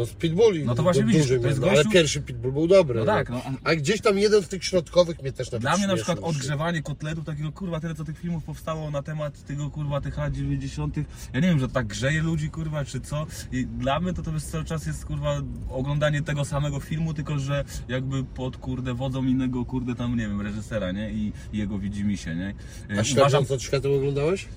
No 0.00 0.06
z 0.06 0.12
Pitbulli. 0.12 0.64
No 0.64 0.74
to 0.74 0.82
właśnie 0.82 1.02
du- 1.02 1.08
widzisz, 1.08 1.22
dużym 1.22 1.42
to 1.42 1.48
jest 1.48 1.60
no, 1.60 1.66
Ale 1.68 1.76
gościu- 1.84 1.90
pierwszy 1.92 2.20
Pitbull 2.22 2.52
był 2.52 2.66
dobry. 2.66 3.00
No 3.00 3.06
tak, 3.06 3.30
no, 3.30 3.42
A 3.64 3.74
gdzieś 3.74 4.00
tam 4.00 4.18
jeden 4.18 4.42
z 4.42 4.48
tych 4.48 4.64
środkowych 4.64 5.22
mnie 5.22 5.32
też 5.32 5.52
nawet 5.52 5.60
Dla 5.62 5.76
mnie 5.76 5.86
na 5.86 5.96
przykład 5.96 6.18
się. 6.18 6.24
odgrzewanie 6.24 6.82
kotletów, 6.82 7.24
takiego 7.24 7.52
kurwa, 7.52 7.80
tyle 7.80 7.94
co 7.94 8.04
tych 8.04 8.18
filmów 8.18 8.44
powstało 8.44 8.90
na 8.90 9.02
temat 9.02 9.44
tego 9.44 9.70
kurwa 9.70 10.00
tych 10.00 10.16
lat 10.18 10.32
90. 10.32 10.96
Ja 11.32 11.40
nie 11.40 11.48
wiem, 11.48 11.58
że 11.60 11.68
tak 11.68 11.86
grzeje 11.86 12.22
ludzi 12.22 12.50
kurwa, 12.50 12.84
czy 12.84 13.00
co. 13.00 13.26
I 13.52 13.66
dla 13.66 14.00
mnie 14.00 14.12
to 14.12 14.22
to 14.22 14.32
jest 14.32 14.50
cały 14.50 14.64
czas 14.64 14.86
jest 14.86 15.04
kurwa 15.04 15.42
oglądanie 15.70 16.22
tego 16.22 16.44
samego 16.44 16.80
filmu, 16.80 17.14
tylko 17.14 17.38
że 17.38 17.64
jakby 17.88 18.24
pod 18.24 18.56
kurde 18.56 18.94
wodzą 18.94 19.24
innego 19.24 19.64
kurde 19.64 19.94
tam 19.94 20.16
nie 20.16 20.28
wiem, 20.28 20.40
reżysera, 20.40 20.92
nie? 20.92 21.10
I, 21.12 21.32
i 21.52 21.58
jego 21.58 21.78
widzimisię, 21.78 22.34
nie? 22.34 22.54
A 23.00 23.04
światło 23.04 23.54
od 23.54 23.62
światła 23.62 23.90
oglądałeś? 23.90 24.48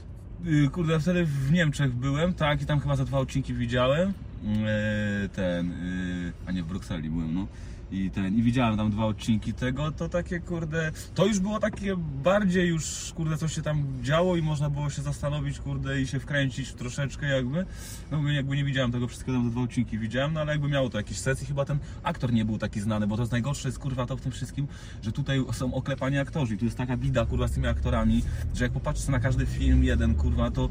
Y, 0.47 0.69
Kurde, 0.69 0.99
wtedy 0.99 1.25
w 1.25 1.51
Niemczech 1.51 1.93
byłem, 1.93 2.33
tak, 2.33 2.61
i 2.61 2.65
tam 2.65 2.79
chyba 2.79 2.95
za 2.95 3.05
dwa 3.05 3.19
odcinki 3.19 3.53
widziałem. 3.53 4.13
E, 4.45 5.29
Ten, 5.29 5.71
y, 5.71 6.33
a 6.45 6.51
nie 6.51 6.63
w 6.63 6.67
Brukseli 6.67 7.09
byłem, 7.09 7.33
no. 7.33 7.47
I 7.91 8.09
ten, 8.11 8.37
i 8.37 8.41
widziałem 8.41 8.77
tam 8.77 8.91
dwa 8.91 9.05
odcinki 9.05 9.53
tego, 9.53 9.91
to 9.91 10.09
takie 10.09 10.39
kurde, 10.39 10.91
to 11.15 11.25
już 11.25 11.39
było 11.39 11.59
takie 11.59 11.95
bardziej 12.23 12.69
już, 12.69 13.13
kurde, 13.15 13.37
coś 13.37 13.55
się 13.55 13.61
tam 13.61 13.85
działo 14.01 14.35
i 14.35 14.41
można 14.41 14.69
było 14.69 14.89
się 14.89 15.01
zastanowić, 15.01 15.59
kurde, 15.59 16.01
i 16.01 16.07
się 16.07 16.19
wkręcić 16.19 16.73
troszeczkę 16.73 17.25
jakby. 17.27 17.65
No 18.11 18.31
jakby 18.31 18.55
nie 18.55 18.63
widziałem 18.63 18.91
tego 18.91 19.07
wszystkiego, 19.07 19.37
tam 19.37 19.45
te 19.45 19.51
dwa 19.51 19.61
odcinki 19.61 19.99
widziałem, 19.99 20.33
no 20.33 20.39
ale 20.41 20.51
jakby 20.51 20.67
miało 20.67 20.89
to 20.89 20.97
jakieś 20.97 21.17
sens 21.17 21.43
i 21.43 21.45
chyba 21.45 21.65
ten 21.65 21.79
aktor 22.03 22.33
nie 22.33 22.45
był 22.45 22.57
taki 22.57 22.81
znany, 22.81 23.07
bo 23.07 23.15
to 23.15 23.21
jest 23.21 23.31
najgorsze 23.31 23.67
jest 23.67 23.79
kurwa 23.79 24.05
to 24.05 24.17
w 24.17 24.21
tym 24.21 24.31
wszystkim, 24.31 24.67
że 25.01 25.11
tutaj 25.11 25.43
są 25.51 25.73
oklepani 25.73 26.17
aktorzy 26.17 26.57
tu 26.57 26.65
jest 26.65 26.77
taka 26.77 26.97
bida 26.97 27.25
kurwa 27.25 27.47
z 27.47 27.51
tymi 27.51 27.67
aktorami, 27.67 28.23
że 28.55 28.63
jak 28.63 28.73
popatrzysz 28.73 29.07
na 29.07 29.19
każdy 29.19 29.45
film 29.45 29.83
jeden 29.83 30.15
kurwa, 30.15 30.51
to 30.51 30.69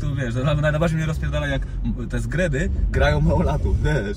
to 0.00 0.14
wiesz, 0.14 0.34
na- 0.34 0.54
na- 0.54 0.70
najbardziej 0.70 0.96
mnie 0.98 1.06
rozpierdala 1.06 1.46
jak 1.46 1.62
te 2.10 2.20
zgredy 2.20 2.70
grają 2.90 3.20
małolatów, 3.20 3.76
wiesz. 3.82 4.16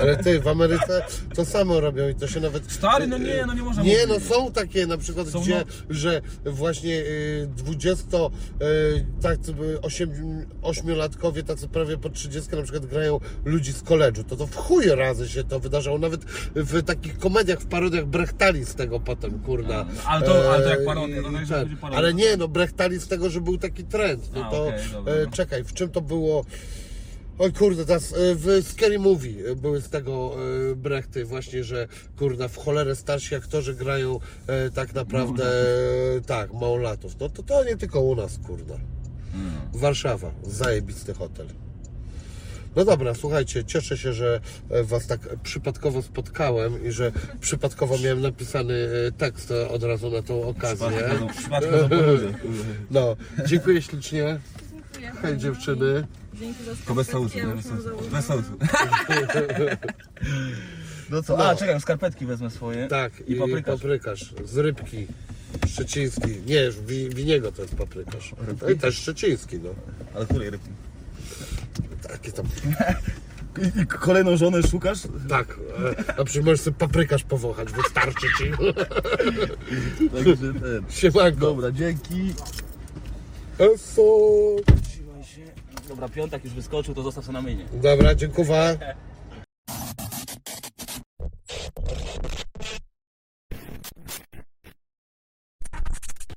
Ale 0.00 0.16
ty, 0.16 0.40
w 0.40 0.48
Ameryce 0.48 1.02
to 1.34 1.44
samo 1.44 1.80
robią 1.80 2.08
i 2.08 2.14
to 2.14 2.26
się 2.28 2.40
nawet... 2.40 2.72
Stary, 2.72 3.06
no 3.06 3.18
nie, 3.18 3.44
no 3.46 3.54
nie 3.54 3.62
można 3.62 3.82
Nie, 3.82 4.06
mówić. 4.06 4.08
no 4.28 4.34
są 4.36 4.52
takie 4.52 4.86
na 4.86 4.98
przykład, 4.98 5.28
Są, 5.28 5.40
gdzie, 5.40 5.56
no. 5.56 5.64
że 5.94 6.20
właśnie 6.46 6.94
y, 7.00 7.48
20, 7.56 8.16
y, 8.16 9.06
tak, 9.22 9.38
8-latkowie, 10.62 11.42
tacy 11.42 11.68
prawie 11.68 11.98
po 11.98 12.08
30 12.10 12.56
na 12.56 12.62
przykład 12.62 12.86
grają 12.86 13.20
ludzi 13.44 13.72
z 13.72 13.82
koledżu. 13.82 14.24
To 14.24 14.36
to 14.36 14.46
w 14.46 14.56
chuj 14.56 14.86
razy 14.88 15.28
się 15.28 15.44
to 15.44 15.60
wydarzało. 15.60 15.98
Nawet 15.98 16.24
w 16.54 16.82
takich 16.82 17.18
komediach, 17.18 17.58
w 17.60 17.66
parodiach 17.66 18.06
brechtali 18.06 18.64
z 18.64 18.74
tego 18.74 19.00
potem, 19.00 19.38
kurna. 19.38 19.86
Ale 20.06 20.26
to- 20.26 20.52
ale 20.52 20.62
to 20.64 20.70
jak 20.70 20.80
E, 20.80 20.84
parodia, 20.84 21.22
to 21.22 21.28
i 21.28 21.32
tak, 21.32 21.32
będzie 21.32 21.76
parodia. 21.76 21.98
Ale 21.98 22.14
nie, 22.14 22.36
no 22.36 22.48
brechtali 22.48 22.98
z 23.00 23.08
tego, 23.08 23.30
że 23.30 23.40
był 23.40 23.58
taki 23.58 23.84
trend. 23.84 24.30
No 24.34 24.46
A, 24.46 24.50
to, 24.50 24.56
dobra, 24.64 24.78
e, 24.94 25.24
no. 25.24 25.30
czekaj, 25.32 25.64
w 25.64 25.72
czym 25.72 25.90
to 25.90 26.00
było? 26.00 26.44
Oj 27.38 27.52
kurde, 27.52 27.84
teraz 27.84 28.12
e, 28.12 28.16
w 28.34 28.66
Scary 28.68 28.98
Movie 28.98 29.56
były 29.56 29.80
z 29.80 29.88
tego 29.88 30.36
e, 30.70 30.74
brechty 30.76 31.24
właśnie, 31.24 31.64
że 31.64 31.88
kurde 32.18 32.48
w 32.48 32.56
cholerę 32.56 32.96
starsi 32.96 33.34
aktorzy 33.34 33.74
grają 33.74 34.20
e, 34.46 34.70
tak 34.70 34.94
naprawdę 34.94 35.44
e, 36.16 36.20
tak, 36.20 36.52
małolatów. 36.52 37.16
No 37.20 37.28
to 37.28 37.42
to 37.42 37.64
nie 37.64 37.76
tylko 37.76 38.00
u 38.00 38.14
nas, 38.14 38.38
kurde. 38.46 38.78
Warszawa, 39.72 40.30
zajebisty 40.42 41.14
hotel. 41.14 41.46
No 42.76 42.84
dobra, 42.84 43.14
słuchajcie, 43.14 43.64
cieszę 43.64 43.96
się, 43.96 44.12
że 44.12 44.40
e, 44.70 44.84
Was 44.84 45.06
tak 45.06 45.20
przypadkowo 45.42 46.02
spotkałem 46.02 46.86
i 46.86 46.92
że 46.92 47.12
przypadkowo 47.40 47.98
miałem 47.98 48.20
napisany 48.20 48.74
e, 49.08 49.12
tekst 49.12 49.50
od 49.70 49.82
razu 49.82 50.10
na 50.10 50.22
tą 50.22 50.42
okazję. 50.42 50.90
To 51.50 51.88
po 51.88 51.94
ludzie. 51.94 52.34
No, 52.90 53.16
dziękuję 53.46 53.82
ślicznie. 53.82 54.40
Dziękuję. 55.00 55.22
Hej 55.22 55.36
dziewczyny. 55.38 56.06
Dzięki 56.34 56.64
za 56.64 56.74
Tylko 56.74 56.94
bez 56.94 57.14
nie? 57.34 57.40
już 57.40 58.10
bez 58.12 58.24
sołsu. 58.26 58.50
No 61.10 61.22
co? 61.22 61.48
A, 61.48 61.56
czekaj, 61.56 61.80
skarpetki 61.80 62.26
wezmę 62.26 62.50
swoje. 62.50 62.88
Tak, 62.88 63.12
I 63.26 63.34
paprykarz. 63.34 63.80
paprykarz 63.80 64.34
z 64.44 64.56
rybki. 64.56 65.06
Szczeciński. 65.68 66.40
Nie, 66.46 66.60
już 66.64 66.80
wi, 66.80 67.08
winiego 67.10 67.52
to 67.52 67.62
jest 67.62 67.74
paprykarz. 67.74 68.34
No 68.62 68.68
i 68.68 68.78
też 68.78 68.98
szczeciński, 68.98 69.58
no. 69.58 69.70
Ale 70.14 70.26
której 70.26 70.50
rybki? 70.50 70.70
Takie 72.02 72.32
tam. 72.32 72.46
I, 73.76 73.80
I 73.80 73.86
kolejną 73.86 74.36
żonę 74.36 74.62
szukasz? 74.62 74.98
Tak, 75.28 75.58
e, 76.08 76.18
a 76.20 76.24
przecież 76.24 76.44
możesz 76.44 76.60
sobie 76.60 76.76
paprykarz 76.78 77.24
powąchać, 77.24 77.72
wystarczy 77.72 78.26
ci. 78.38 78.50
Także 80.14 80.36
ten. 80.36 80.82
Siemanko. 80.90 81.40
Dobra, 81.40 81.72
dzięki. 81.72 82.34
Dobra, 85.88 86.08
piątek 86.08 86.44
już 86.44 86.54
wyskoczył, 86.54 86.94
to 86.94 87.02
zostaw 87.02 87.26
to 87.26 87.32
na 87.32 87.42
mynie. 87.42 87.64
Dobra, 87.72 88.14
dziękuję. 88.14 88.78